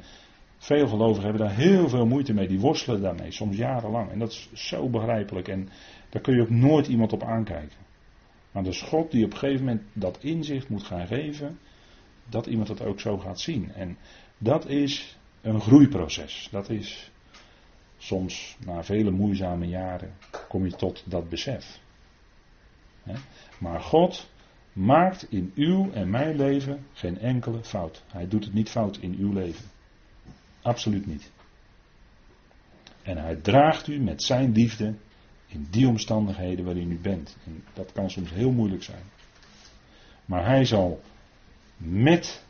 Veel 0.64 0.88
gelovigen 0.88 1.24
hebben 1.24 1.48
daar 1.48 1.56
heel 1.56 1.90
veel 1.90 2.06
moeite 2.06 2.34
mee. 2.34 2.48
Die 2.48 2.60
worstelen 2.60 3.02
daarmee, 3.02 3.32
soms 3.32 3.58
jarenlang. 3.58 4.12
En 4.12 4.20
dat 4.20 4.32
is 4.32 4.50
zo 4.54 4.90
begrijpelijk. 4.90 5.48
En 5.48 5.70
daar 6.10 6.22
kun 6.22 6.36
je 6.36 6.42
ook 6.42 6.50
nooit 6.50 6.88
iemand 6.88 7.14
op 7.14 7.24
aankijken. 7.24 7.78
Maar 8.52 8.64
dus 8.64 8.82
God 8.82 9.12
die 9.12 9.26
op 9.26 9.32
een 9.32 9.38
gegeven 9.38 9.66
moment 9.66 9.84
dat 9.94 10.18
inzicht 10.22 10.70
moet 10.70 10.84
gaan 10.84 11.08
geven. 11.08 11.60
Dat 12.30 12.46
iemand 12.46 12.68
dat 12.68 12.82
ook 12.82 13.00
zo 13.00 13.18
gaat 13.18 13.40
zien. 13.40 13.72
En 13.72 13.98
dat 14.38 14.68
is 14.68 15.18
een 15.42 15.62
groeiproces. 15.62 16.48
Dat 16.52 16.70
is 16.70 17.12
soms 17.98 18.58
na 18.66 18.84
vele 18.84 19.12
moeizame 19.12 19.68
jaren 19.68 20.14
kom 20.50 20.66
je 20.66 20.76
tot 20.76 21.04
dat 21.06 21.30
besef. 21.30 21.80
Maar 23.60 23.82
God 23.82 24.30
maakt 24.74 25.28
in 25.30 25.52
uw 25.56 25.92
en 25.92 26.10
mijn 26.10 26.36
leven 26.36 26.86
geen 26.94 27.20
enkele 27.20 27.64
fout. 27.64 28.04
Hij 28.08 28.28
doet 28.28 28.44
het 28.44 28.54
niet 28.54 28.70
fout 28.70 28.98
in 28.98 29.16
uw 29.20 29.34
leven. 29.34 29.73
Absoluut 30.64 31.06
niet. 31.06 31.32
En 33.02 33.18
hij 33.18 33.36
draagt 33.36 33.88
u 33.88 34.00
met 34.00 34.24
zijn 34.24 34.52
liefde 34.52 34.94
in 35.48 35.68
die 35.70 35.88
omstandigheden 35.88 36.66
waarin 36.66 36.92
u 36.92 36.98
bent. 36.98 37.38
En 37.46 37.64
dat 37.74 37.92
kan 37.92 38.10
soms 38.10 38.30
heel 38.30 38.52
moeilijk 38.52 38.84
zijn. 38.84 39.04
Maar 40.26 40.46
hij 40.46 40.66
zal 40.66 41.02
met 41.78 42.44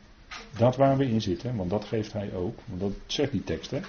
dat 0.56 0.76
waar 0.76 0.96
we 0.96 1.08
in 1.08 1.20
zitten, 1.20 1.56
want 1.56 1.70
dat 1.70 1.84
geeft 1.84 2.12
hij 2.12 2.34
ook, 2.34 2.58
want 2.64 2.80
dat 2.80 2.92
zegt 3.06 3.32
die 3.32 3.44
tekst, 3.44 3.70
hè? 3.70 3.80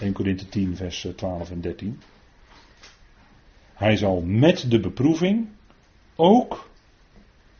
1 0.00 0.12
Korinthe 0.12 0.48
10, 0.48 0.76
vers 0.76 1.06
12 1.16 1.50
en 1.50 1.60
13. 1.60 2.00
Hij 3.74 3.96
zal 3.96 4.20
met 4.20 4.70
de 4.70 4.80
beproeving 4.80 5.48
ook 6.16 6.68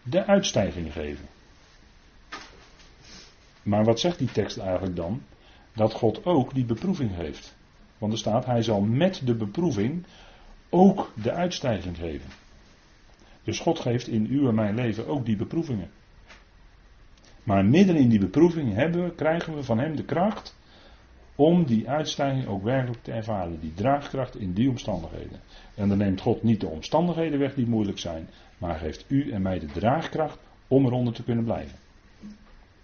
de 0.02 0.26
uitstijging 0.26 0.92
geven. 0.92 1.26
Maar 3.62 3.84
wat 3.84 4.00
zegt 4.00 4.18
die 4.18 4.32
tekst 4.32 4.58
eigenlijk 4.58 4.96
dan? 4.96 5.22
Dat 5.74 5.92
God 5.92 6.24
ook 6.24 6.54
die 6.54 6.64
beproeving 6.64 7.14
heeft. 7.14 7.56
Want 7.98 8.12
er 8.12 8.18
staat, 8.18 8.46
hij 8.46 8.62
zal 8.62 8.80
met 8.80 9.20
de 9.24 9.34
beproeving 9.34 10.04
ook 10.70 11.12
de 11.22 11.32
uitstijging 11.32 11.96
geven. 11.96 12.30
Dus 13.42 13.60
God 13.60 13.78
geeft 13.78 14.08
in 14.08 14.26
uw 14.26 14.48
en 14.48 14.54
mijn 14.54 14.74
leven 14.74 15.06
ook 15.06 15.26
die 15.26 15.36
beproevingen. 15.36 15.90
Maar 17.42 17.64
midden 17.64 17.96
in 17.96 18.08
die 18.08 18.18
beproeving 18.18 18.74
hebben 18.74 19.14
krijgen 19.14 19.54
we 19.54 19.62
van 19.62 19.78
hem 19.78 19.96
de 19.96 20.04
kracht 20.04 20.56
om 21.34 21.64
die 21.64 21.88
uitstijging 21.88 22.46
ook 22.46 22.62
werkelijk 22.62 23.02
te 23.02 23.12
ervaren. 23.12 23.60
Die 23.60 23.74
draagkracht 23.74 24.36
in 24.36 24.52
die 24.52 24.68
omstandigheden. 24.68 25.40
En 25.74 25.88
dan 25.88 25.98
neemt 25.98 26.20
God 26.20 26.42
niet 26.42 26.60
de 26.60 26.66
omstandigheden 26.66 27.38
weg 27.38 27.54
die 27.54 27.66
moeilijk 27.66 27.98
zijn, 27.98 28.28
maar 28.58 28.78
geeft 28.78 29.04
u 29.08 29.32
en 29.32 29.42
mij 29.42 29.58
de 29.58 29.66
draagkracht 29.66 30.38
om 30.68 30.86
eronder 30.86 31.14
te 31.14 31.24
kunnen 31.24 31.44
blijven. 31.44 31.78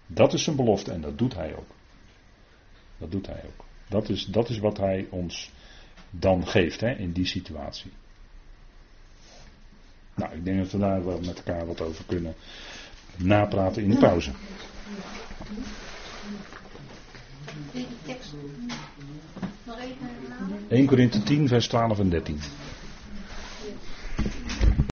Dat 0.07 0.33
is 0.33 0.43
zijn 0.43 0.55
belofte 0.55 0.91
en 0.91 1.01
dat 1.01 1.17
doet 1.17 1.35
hij 1.35 1.55
ook. 1.55 1.69
Dat 3.01 3.11
doet 3.11 3.27
hij 3.27 3.41
ook. 3.45 3.65
Dat 3.87 4.09
is, 4.09 4.25
dat 4.25 4.49
is 4.49 4.57
wat 4.59 4.77
hij 4.77 5.07
ons 5.09 5.51
dan 6.09 6.47
geeft 6.47 6.81
hè, 6.81 6.91
in 6.91 7.11
die 7.11 7.25
situatie. 7.25 7.91
Nou, 10.15 10.33
ik 10.33 10.45
denk 10.45 10.57
dat 10.57 10.71
we 10.71 10.77
daar 10.77 11.05
wel 11.05 11.19
met 11.19 11.37
elkaar 11.43 11.65
wat 11.65 11.81
over 11.81 12.05
kunnen 12.05 12.35
napraten 13.15 13.83
in 13.83 13.89
de 13.89 13.97
pauze. 13.97 14.31
1 20.67 20.85
Korinthe 20.85 21.23
10, 21.23 21.47
vers 21.47 21.67
12 21.67 21.99
en 21.99 22.09
13. 22.09 22.39